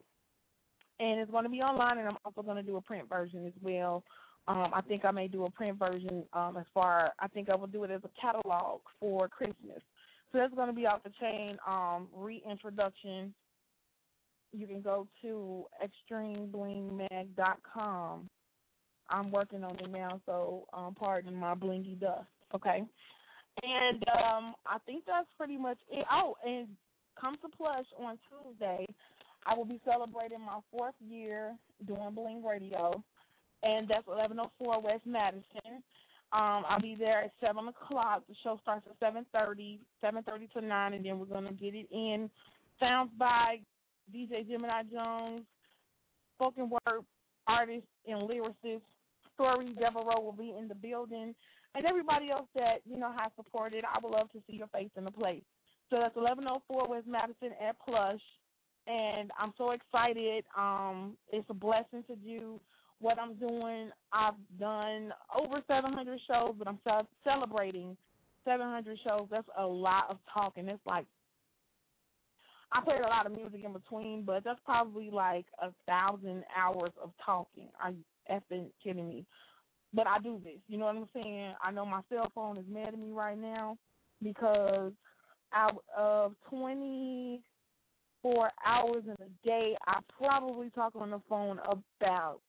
And 1.00 1.20
it's 1.20 1.32
going 1.32 1.44
to 1.44 1.50
be 1.50 1.62
online, 1.62 1.98
and 1.98 2.08
I'm 2.08 2.18
also 2.24 2.44
going 2.44 2.58
to 2.58 2.64
do 2.64 2.78
a 2.78 2.82
print 2.82 3.10
version 3.10 3.48
as 3.48 3.54
well. 3.62 4.04
Um, 4.48 4.72
I 4.74 4.82
think 4.82 5.06
I 5.06 5.12
may 5.12 5.28
do 5.28 5.46
a 5.46 5.50
print 5.50 5.80
version 5.80 6.24
um, 6.34 6.58
as 6.58 6.66
far. 6.74 7.14
I 7.20 7.28
think 7.28 7.50
I 7.50 7.56
will 7.56 7.68
do 7.68 7.84
it 7.84 7.92
as 7.92 8.02
a 8.04 8.10
catalog 8.20 8.82
for 9.00 9.28
Christmas. 9.28 9.82
So 10.32 10.38
that's 10.38 10.54
going 10.54 10.68
to 10.68 10.74
be 10.74 10.86
off 10.86 11.02
the 11.04 11.12
chain 11.20 11.58
um, 11.68 12.08
reintroduction. 12.16 13.34
You 14.52 14.68
can 14.68 14.82
go 14.82 15.08
to 15.22 15.66
extremeblingmag.com. 16.12 18.30
I'm 19.10 19.32
working 19.32 19.64
on 19.64 19.80
it 19.80 19.90
now, 19.90 20.22
so 20.26 20.68
um, 20.74 20.94
pardon 20.96 21.36
my 21.36 21.56
blingy 21.56 21.98
dust. 22.00 22.28
Okay, 22.54 22.84
and 23.64 24.04
um, 24.10 24.56
I 24.66 24.78
think 24.86 25.06
that's 25.06 25.28
pretty 25.38 25.58
much 25.58 25.78
it. 25.92 26.06
Oh, 26.12 26.36
and 26.46 26.68
come 27.20 27.36
to 27.42 27.50
Plush 27.58 27.86
on 28.00 28.18
Tuesday. 28.30 28.86
I 29.46 29.56
will 29.56 29.66
be 29.66 29.82
celebrating 29.86 30.42
my 30.42 30.60
fourth 30.72 30.96
year 31.00 31.56
doing 31.86 32.12
Bling 32.14 32.44
Radio, 32.44 33.04
and 33.64 33.88
that's 33.88 34.08
1104 34.08 34.82
West 34.82 35.06
Madison. 35.06 35.84
Um, 36.34 36.64
I'll 36.68 36.82
be 36.82 36.96
there 36.98 37.22
at 37.26 37.32
seven 37.40 37.68
o'clock. 37.68 38.24
The 38.28 38.34
show 38.44 38.58
starts 38.64 38.88
at 38.90 38.96
seven 39.00 39.24
thirty, 39.32 39.80
seven 40.02 40.24
thirty 40.24 40.48
to 40.56 40.62
nine, 40.62 40.94
and 40.94 41.06
then 41.06 41.20
we're 41.20 41.26
gonna 41.26 41.54
get 41.54 41.76
it 41.76 41.88
in. 41.92 42.28
Sounds 42.80 43.12
by 43.20 43.60
DJ 44.14 44.50
Gemini 44.50 44.82
Jones, 44.92 45.42
spoken 46.36 46.72
word 46.72 47.02
artist 47.46 47.86
and 48.08 48.28
lyricist. 48.28 48.82
Story 49.36 49.74
Devereaux 49.74 50.22
will 50.22 50.32
be 50.34 50.56
in 50.58 50.68
the 50.68 50.74
building, 50.76 51.36
and 51.76 51.86
everybody 51.86 52.32
else 52.32 52.48
that 52.56 52.78
you 52.84 52.98
know 52.98 53.12
has 53.12 53.32
supported. 53.36 53.84
I 53.86 54.00
would 54.02 54.12
love 54.12 54.32
to 54.32 54.40
see 54.48 54.58
your 54.58 54.68
face 54.68 54.90
in 54.98 55.04
the 55.04 55.12
place. 55.12 55.44
So 55.90 55.98
that's 56.00 56.16
1104 56.16 56.88
West 56.88 57.08
Madison 57.08 57.52
at 57.62 57.76
Plush, 57.80 58.22
and 58.88 59.32
I'm 59.40 59.54
so 59.58 59.72
excited. 59.72 60.44
Um, 60.58 61.18
it's 61.32 61.46
a 61.50 61.54
blessing 61.54 62.04
to 62.08 62.16
do 62.16 62.60
what 63.00 63.20
I'm 63.20 63.36
doing. 63.36 63.92
I've 64.12 64.34
done 64.60 65.14
over 65.38 65.62
700 65.68 66.20
shows, 66.28 66.56
but 66.58 66.68
I'm 66.68 66.80
celebrating 67.24 67.96
700 68.46 68.98
shows. 69.04 69.28
That's 69.30 69.48
a 69.58 69.66
lot 69.66 70.06
of 70.10 70.18
talking. 70.34 70.68
It's 70.68 70.80
like 70.86 71.06
I 72.72 72.82
played 72.82 73.02
a 73.02 73.08
lot 73.08 73.26
of 73.26 73.34
music 73.34 73.62
in 73.64 73.74
between, 73.74 74.24
but 74.24 74.44
that's 74.44 74.60
probably 74.66 75.10
like 75.12 75.46
a 75.62 75.70
thousand 75.88 76.44
hours 76.58 76.92
of 77.02 77.12
talking. 77.24 77.70
Are 77.82 77.92
you 77.92 78.04
effing 78.32 78.70
kidding 78.84 79.08
me? 79.08 79.26
But 79.94 80.08
I 80.08 80.18
do 80.20 80.42
this. 80.44 80.60
You 80.68 80.80
know 80.80 80.86
what 80.86 80.96
I'm 80.96 81.10
saying? 81.14 81.54
I 81.62 81.72
know 81.72 81.86
my 81.86 82.02
cell 82.10 82.32
phone 82.34 82.58
is 82.58 82.66
mad 82.68 82.90
at 82.90 83.00
me 83.00 83.12
right 83.12 83.38
now 83.38 83.78
because 84.24 84.92
out 85.54 85.84
of 85.96 86.36
24 86.50 87.62
hours 88.66 89.04
in 89.06 89.18
a 89.26 89.30
day, 89.46 89.78
I 89.88 90.02
probably 90.18 90.70
talk 90.72 90.96
on 90.96 91.12
the 91.12 91.22
phone 91.30 91.60
about 91.60 92.42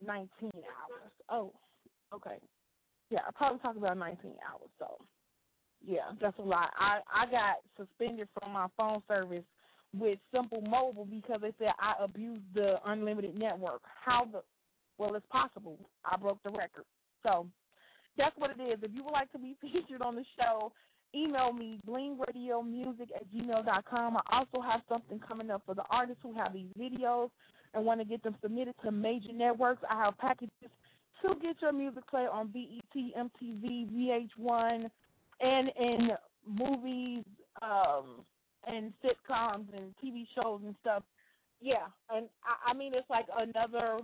19 0.00 0.28
hours. 0.54 1.12
Oh, 1.30 1.54
okay. 2.14 2.40
Yeah, 3.10 3.20
I 3.26 3.32
probably 3.32 3.60
talk 3.60 3.76
about 3.76 3.98
19 3.98 4.36
hours. 4.46 4.70
So, 4.78 5.06
yeah, 5.80 6.12
that's 6.20 6.38
a 6.38 6.42
lot. 6.42 6.72
I 6.76 7.00
I 7.12 7.26
got 7.30 7.58
suspended 7.76 8.28
from 8.38 8.52
my 8.52 8.68
phone 8.76 9.02
service 9.08 9.44
with 9.94 10.18
Simple 10.32 10.62
Mobile 10.62 11.06
because 11.06 11.40
they 11.42 11.54
said 11.58 11.74
I 11.78 11.94
abused 12.00 12.54
the 12.54 12.76
unlimited 12.84 13.36
network. 13.38 13.82
How 13.84 14.24
the 14.26 14.44
well, 14.98 15.14
it's 15.16 15.26
possible. 15.28 15.90
I 16.04 16.16
broke 16.16 16.42
the 16.42 16.50
record. 16.50 16.86
So 17.22 17.50
that's 18.16 18.36
what 18.38 18.50
it 18.50 18.60
is. 18.62 18.80
If 18.82 18.92
you 18.94 19.04
would 19.04 19.12
like 19.12 19.32
to 19.32 19.38
be 19.38 19.56
featured 19.62 20.02
on 20.02 20.16
the 20.16 20.24
show, 20.38 20.72
email 21.14 21.52
me 21.52 21.80
blingradiomusic 21.86 23.08
at 23.14 23.30
gmail 23.32 23.64
dot 23.64 23.84
com. 23.84 24.16
I 24.16 24.22
also 24.30 24.60
have 24.60 24.82
something 24.88 25.20
coming 25.20 25.50
up 25.50 25.62
for 25.66 25.74
the 25.74 25.84
artists 25.90 26.20
who 26.22 26.34
have 26.34 26.52
these 26.52 26.70
videos 26.78 27.30
and 27.74 27.84
want 27.84 28.00
to 28.00 28.06
get 28.06 28.22
them 28.22 28.36
submitted 28.42 28.74
to 28.84 28.90
major 28.90 29.32
networks. 29.32 29.82
I 29.88 30.04
have 30.04 30.18
packages 30.18 30.50
to 31.22 31.34
get 31.40 31.56
your 31.62 31.72
music 31.72 32.06
played 32.08 32.28
on 32.28 32.48
BET, 32.48 32.94
MTV, 32.94 33.90
VH1, 33.90 34.90
and 35.40 35.70
in 35.78 36.10
movies 36.46 37.24
um, 37.62 38.24
and 38.66 38.92
sitcoms 39.04 39.66
and 39.76 39.94
TV 40.02 40.26
shows 40.34 40.60
and 40.64 40.74
stuff. 40.80 41.02
Yeah, 41.60 41.86
and 42.10 42.28
I, 42.44 42.70
I 42.70 42.74
mean 42.74 42.92
it's 42.94 43.08
like 43.08 43.26
another 43.36 44.00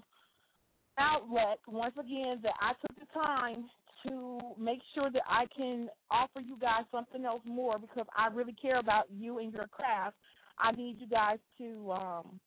outlet 0.98 1.58
once 1.66 1.94
again 1.98 2.40
that 2.42 2.54
I 2.60 2.72
took 2.80 2.98
the 2.98 3.06
time 3.12 3.68
to 4.06 4.54
make 4.58 4.80
sure 4.94 5.10
that 5.10 5.22
I 5.28 5.46
can 5.56 5.88
offer 6.10 6.40
you 6.40 6.56
guys 6.58 6.84
something 6.90 7.24
else 7.24 7.42
more 7.44 7.78
because 7.78 8.06
I 8.16 8.26
really 8.28 8.54
care 8.54 8.78
about 8.78 9.10
you 9.10 9.38
and 9.38 9.52
your 9.52 9.66
craft. 9.68 10.16
I 10.58 10.72
need 10.72 11.00
you 11.00 11.06
guys 11.06 11.38
to 11.58 11.92
um 11.92 12.40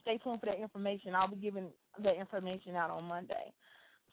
stay 0.00 0.18
tuned 0.18 0.40
for 0.40 0.46
that 0.46 0.60
information. 0.60 1.14
I'll 1.14 1.28
be 1.28 1.36
giving 1.36 1.68
that 2.02 2.16
information 2.16 2.76
out 2.76 2.90
on 2.90 3.04
Monday. 3.04 3.52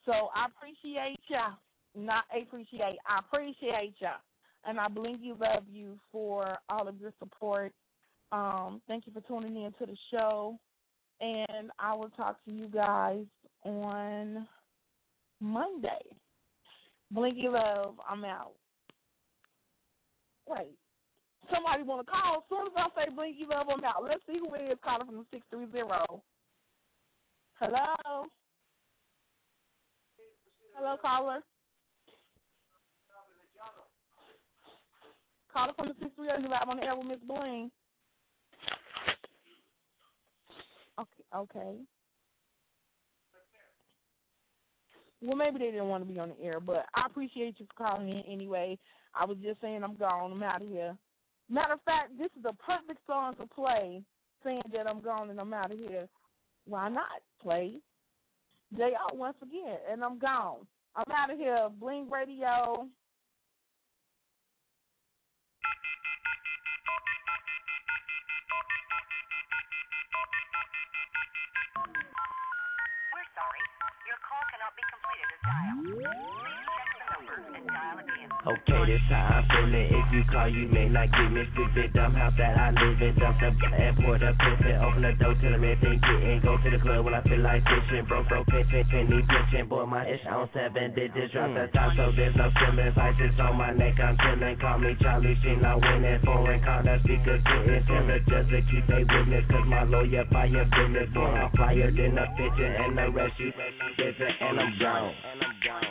So 0.05 0.29
I 0.35 0.45
appreciate 0.47 1.19
ya. 1.29 1.55
not 1.95 2.25
appreciate. 2.35 2.97
I 3.07 3.19
appreciate 3.19 3.95
you, 3.99 4.09
and 4.65 4.79
I 4.79 4.87
blingy 4.87 5.37
love 5.39 5.63
you 5.69 5.99
for 6.11 6.57
all 6.69 6.87
of 6.87 6.99
your 6.99 7.13
support. 7.19 7.73
Um, 8.31 8.81
thank 8.87 9.07
you 9.07 9.13
for 9.13 9.21
tuning 9.21 9.63
in 9.63 9.73
to 9.73 9.85
the 9.85 9.97
show, 10.11 10.59
and 11.21 11.71
I 11.79 11.93
will 11.95 12.09
talk 12.11 12.43
to 12.45 12.51
you 12.51 12.67
guys 12.67 13.25
on 13.63 14.47
Monday. 15.39 16.01
Blingy 17.13 17.51
love, 17.51 17.95
I'm 18.09 18.25
out. 18.25 18.53
Wait, 20.47 20.77
somebody 21.53 21.83
want 21.83 22.05
to 22.05 22.11
call? 22.11 22.37
As 22.37 22.43
soon 22.49 22.67
as 22.67 22.73
I 22.75 22.87
say 22.95 23.11
Blingy 23.11 23.47
love, 23.49 23.67
I'm 23.73 23.83
out. 23.83 24.03
Let's 24.03 24.21
see 24.27 24.39
who 24.39 24.53
it 24.55 24.71
is 24.71 24.77
calling 24.83 25.05
from 25.05 25.17
the 25.17 25.25
six 25.31 25.45
three 25.49 25.71
zero. 25.71 26.23
Hello. 27.59 28.25
Hello, 30.75 30.95
caller. 31.01 31.39
Caller 35.51 35.73
from 35.75 35.87
the 35.87 35.95
six 35.99 36.11
three 36.15 36.27
zero. 36.27 36.39
You 36.39 36.49
live 36.49 36.69
on 36.69 36.77
the 36.77 36.83
air 36.83 36.95
with 36.95 37.07
Miss 37.07 37.19
Bling. 37.27 37.71
Okay. 40.99 41.23
Okay. 41.35 41.75
Well, 45.21 45.35
maybe 45.35 45.59
they 45.59 45.71
didn't 45.71 45.87
want 45.89 46.07
to 46.07 46.13
be 46.13 46.19
on 46.19 46.29
the 46.29 46.45
air, 46.45 46.59
but 46.59 46.85
I 46.95 47.05
appreciate 47.07 47.59
you 47.59 47.65
for 47.65 47.85
calling 47.85 48.09
in 48.09 48.21
anyway. 48.31 48.77
I 49.15 49.25
was 49.25 49.37
just 49.43 49.59
saying 49.61 49.83
I'm 49.83 49.95
gone. 49.95 50.31
I'm 50.31 50.43
out 50.43 50.61
of 50.61 50.67
here. 50.69 50.95
Matter 51.49 51.73
of 51.73 51.81
fact, 51.83 52.17
this 52.17 52.29
is 52.37 52.45
a 52.45 52.53
perfect 52.53 52.99
song 53.07 53.35
to 53.39 53.47
play, 53.47 54.03
saying 54.43 54.61
that 54.73 54.87
I'm 54.87 55.01
gone 55.01 55.29
and 55.29 55.39
I'm 55.39 55.53
out 55.53 55.71
of 55.71 55.79
here. 55.79 56.07
Why 56.65 56.89
not 56.89 57.05
play 57.41 57.75
JR 58.75 59.13
once 59.13 59.37
again? 59.41 59.77
And 59.89 60.03
I'm 60.03 60.19
gone. 60.19 60.67
I'm 60.95 61.11
out 61.11 61.31
of 61.31 61.37
here. 61.37 61.69
Bling 61.79 62.09
Radio. 62.09 62.87
The. 74.67 74.97
Okay, 78.47 78.83
this 78.87 79.03
how 79.11 79.39
I'm 79.39 79.47
feeling. 79.47 79.91
If 79.91 80.07
you 80.15 80.23
call, 80.31 80.47
you 80.47 80.67
may 80.71 80.87
not 80.87 81.11
get 81.11 81.31
me. 81.31 81.43
Stupid 81.51 81.91
dumb 81.91 82.15
house 82.15 82.31
that 82.39 82.55
I 82.55 82.71
live 82.71 83.01
in. 83.01 83.15
Dump 83.19 83.39
the 83.43 83.51
airport 83.75 84.23
up, 84.23 84.35
pissing. 84.39 84.79
Open 84.83 85.03
the 85.03 85.11
door 85.19 85.35
till 85.39 85.51
the 85.51 85.71
thing 85.83 85.99
get 85.99 86.21
in. 86.23 86.39
Go 86.43 86.55
to 86.55 86.67
the 86.71 86.79
club 86.79 87.03
when 87.03 87.15
I 87.15 87.23
feel 87.27 87.43
like 87.43 87.63
fishing. 87.67 88.07
Broke, 88.07 88.27
broke, 88.27 88.47
pin, 88.47 88.63
pin, 88.71 88.87
penny 88.87 89.19
pitching. 89.19 89.67
Boy, 89.67 89.83
my 89.83 90.07
ish 90.07 90.23
on 90.31 90.47
seven 90.55 90.95
digits. 90.95 91.35
Drop 91.35 91.51
the 91.51 91.67
top, 91.75 91.91
so 91.99 92.11
there's 92.15 92.35
no 92.39 92.47
ceiling. 92.55 92.91
Isis 92.95 93.39
on 93.39 93.55
my 93.59 93.71
neck, 93.75 93.99
I'm 93.99 94.15
chilling. 94.15 94.55
Call 94.63 94.79
me 94.79 94.95
Charlie 95.03 95.35
Sheen, 95.43 95.63
I 95.63 95.75
winning. 95.75 96.19
Foreign 96.23 96.63
car, 96.63 96.83
that 96.87 97.03
speaker 97.03 97.39
getting 97.39 97.83
timid. 97.83 98.23
Just 98.31 98.47
to 98.47 98.59
keep 98.67 98.87
a 98.91 98.99
witness. 99.03 99.43
Cause 99.51 99.67
my 99.67 99.83
lawyer 99.83 100.23
fire 100.31 100.67
business. 100.71 101.09
Boy, 101.11 101.31
I'm 101.35 101.51
flyer 101.51 101.91
than 101.91 102.15
a 102.15 102.25
picture. 102.35 102.73
And 102.79 102.95
the 102.95 103.11
rest 103.11 103.35
you 103.39 103.51
bitchin'. 103.97 104.31
And 104.41 104.59
I'm 104.59 104.79
gone. 104.79 105.13
And 105.25 105.41
I'm 105.41 105.55
gone. 105.65 105.83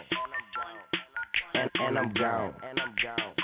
And, 1.55 1.71
and 1.75 1.99
I'm 1.99 2.13
gone. 2.15 2.55
And 2.63 2.81
I'm 2.81 2.95
gone. 3.03 3.35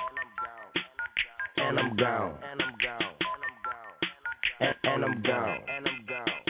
And 1.57 1.79
I'm 1.79 1.97
gone. 1.97 2.39
And 2.43 2.61
I'm 2.61 2.77
gone. 2.79 3.13
And, 4.61 4.75
and 4.85 5.05
I'm 5.05 5.23
gone. 5.23 5.59
And 5.69 5.87
I'm 5.89 6.07
gone. 6.07 6.43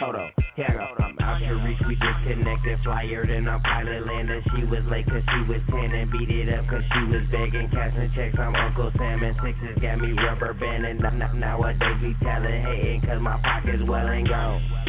Hold 0.00 0.16
on, 0.16 0.32
here 0.56 0.64
I 0.64 0.96
go. 0.96 1.04
I'm 1.04 1.18
out 1.20 1.44
here 1.44 1.60
reach, 1.60 1.76
we 1.86 1.92
disconnected, 1.92 2.80
flyer, 2.82 3.26
then 3.28 3.46
I'm 3.46 3.60
pilot 3.60 4.06
landed. 4.06 4.42
She 4.56 4.64
was 4.64 4.80
late 4.88 5.04
cause 5.04 5.20
she 5.20 5.40
was 5.44 5.60
10 5.68 5.76
and 5.76 6.08
beat 6.08 6.30
it 6.32 6.48
up 6.56 6.64
cause 6.72 6.80
she 6.80 7.02
was 7.12 7.20
begging, 7.28 7.68
cashing 7.68 8.08
checks. 8.16 8.32
I'm 8.40 8.56
Uncle 8.56 8.90
Sam 8.96 9.20
and 9.20 9.36
sixes 9.44 9.76
got 9.76 10.00
me 10.00 10.16
rubber 10.24 10.56
banding. 10.56 11.04
Now, 11.04 11.12
now, 11.12 11.32
nowadays 11.36 12.00
we 12.00 12.16
telling 12.24 12.64
hating 12.64 13.02
cause 13.04 13.20
my 13.20 13.36
pocket's 13.44 13.84
well 13.84 14.08
and 14.08 14.24
gone. 14.24 14.79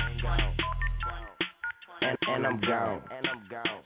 And, 2.34 2.48
I'm 2.48 2.62
gone. 2.62 3.02
and 3.12 3.28
I'm 3.28 3.44
gone. 3.52 3.82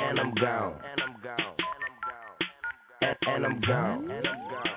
And 0.00 0.20
I'm 0.20 0.34
gone. 0.34 0.78
And 0.78 1.00
I'm 1.02 1.20
gone. 1.20 1.58
And 3.02 3.46
I'm 3.46 3.60
gone. 3.60 4.10
And, 4.10 4.26
I'm 4.26 4.40
gone. 4.48 4.68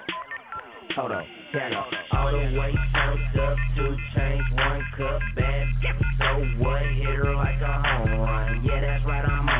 Hold 0.97 1.11
on, 1.11 1.23
check 1.53 1.71
it. 1.71 1.77
All 2.11 2.31
the 2.31 2.37
way 2.59 2.73
turned 2.93 3.39
up, 3.39 3.57
two 3.77 3.95
chains, 4.15 4.43
one 4.57 4.81
cup, 4.97 5.21
bad. 5.37 5.67
So 6.17 6.25
what? 6.63 6.81
Hit 6.81 7.15
her 7.15 7.35
like 7.35 7.61
a 7.61 7.81
home 7.85 8.19
run. 8.19 8.65
Yeah, 8.65 8.81
that's 8.81 9.05
right, 9.05 9.23
I'm 9.23 9.50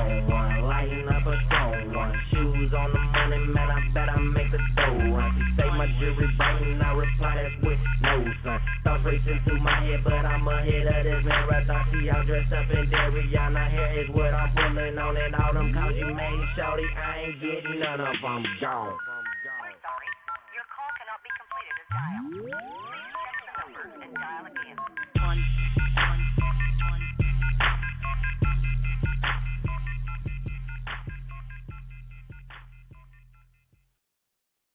I 6.01 6.93
reply 6.97 7.37
that's 7.37 7.55
with 7.61 7.77
no 8.01 8.25
son. 8.41 8.59
Thoughts 8.83 9.05
racing 9.05 9.39
through 9.45 9.61
my 9.61 9.85
head, 9.85 10.01
but 10.03 10.25
I'm 10.25 10.47
ahead 10.47 10.87
of 10.89 11.03
this 11.05 11.21
marathon. 11.23 11.85
She 11.93 12.09
all 12.09 12.25
dressed 12.25 12.51
up 12.51 12.65
in 12.73 12.89
Dariana. 12.89 13.69
Here 13.69 14.01
is 14.01 14.09
what 14.09 14.33
I'm 14.33 14.49
pulling 14.49 14.97
on, 14.97 15.15
and 15.15 15.35
all 15.35 15.53
them 15.53 15.69
calls 15.71 15.93
you 15.93 16.09
made, 16.09 16.41
shorty, 16.57 16.89
I 16.97 17.29
ain't 17.29 17.37
getting 17.37 17.79
none 17.79 18.01
of 18.01 18.17
them 18.17 18.43
gone. 18.59 18.97
We're 18.97 19.77
sorry. 19.85 20.09
Your 20.57 20.65
call 20.73 20.89
cannot 20.97 21.21
be 21.21 21.29
completed 21.37 21.75
as 21.77 21.87
dialed. 21.93 23.00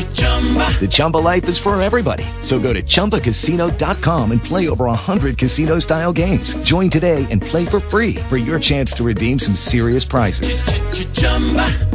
The 0.00 0.88
Chumba 0.90 1.18
life 1.18 1.46
is 1.46 1.58
for 1.58 1.80
everybody. 1.80 2.26
So 2.42 2.58
go 2.58 2.72
to 2.72 2.82
ChumbaCasino.com 2.82 4.32
and 4.32 4.42
play 4.42 4.68
over 4.70 4.86
100 4.86 5.36
casino-style 5.36 6.14
games. 6.14 6.54
Join 6.62 6.88
today 6.88 7.26
and 7.30 7.42
play 7.42 7.66
for 7.66 7.80
free 7.80 8.16
for 8.30 8.38
your 8.38 8.58
chance 8.58 8.94
to 8.94 9.04
redeem 9.04 9.38
some 9.38 9.54
serious 9.54 10.06
prizes. 10.06 10.62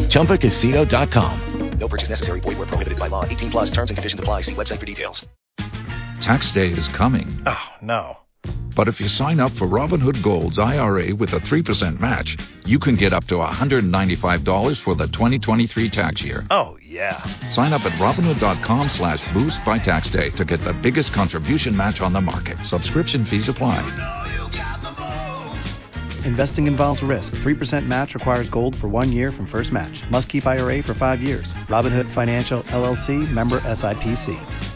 ChumbaCasino.com. 0.07 1.79
No 1.79 1.87
purchase 1.87 2.09
necessary. 2.09 2.41
Void 2.41 2.57
where 2.57 2.67
prohibited 2.67 2.99
by 2.99 3.07
law. 3.07 3.25
18 3.25 3.51
plus 3.51 3.69
terms 3.69 3.89
and 3.89 3.97
conditions 3.97 4.19
apply. 4.19 4.41
See 4.41 4.53
website 4.53 4.79
for 4.79 4.85
details. 4.85 5.25
Tax 6.21 6.51
day 6.51 6.69
is 6.69 6.87
coming. 6.89 7.41
Oh, 7.45 7.61
no. 7.81 8.17
But 8.75 8.87
if 8.87 8.99
you 8.99 9.07
sign 9.07 9.39
up 9.39 9.53
for 9.53 9.67
Robinhood 9.67 10.21
Gold's 10.21 10.59
IRA 10.59 11.15
with 11.15 11.33
a 11.33 11.39
3% 11.39 11.99
match, 11.99 12.37
you 12.65 12.77
can 12.77 12.95
get 12.95 13.13
up 13.13 13.25
to 13.25 13.35
$195 13.35 14.83
for 14.83 14.95
the 14.95 15.07
2023 15.07 15.89
tax 15.89 16.21
year. 16.21 16.45
Oh, 16.49 16.77
yeah. 16.95 17.49
Sign 17.49 17.73
up 17.73 17.81
at 17.81 17.91
Robinhood.com 17.99 18.89
slash 18.89 19.21
boost 19.33 19.63
by 19.65 19.77
tax 19.77 20.09
day 20.09 20.29
to 20.31 20.45
get 20.45 20.63
the 20.63 20.73
biggest 20.73 21.11
contribution 21.11 21.75
match 21.75 21.99
on 21.99 22.13
the 22.13 22.21
market. 22.21 22.57
Subscription 22.65 23.25
fees 23.25 23.49
apply. 23.49 23.81
Investing 26.23 26.67
involves 26.67 27.03
risk. 27.03 27.33
3% 27.33 27.85
match 27.85 28.15
requires 28.15 28.49
gold 28.49 28.75
for 28.77 28.87
one 28.87 29.11
year 29.11 29.31
from 29.31 29.45
first 29.45 29.71
match. 29.71 30.01
Must 30.09 30.27
keep 30.27 30.47
IRA 30.47 30.81
for 30.81 30.95
five 30.95 31.21
years. 31.21 31.53
Robinhood 31.67 32.15
Financial 32.15 32.63
LLC 32.63 33.29
member 33.29 33.59
SIPC. 33.59 34.74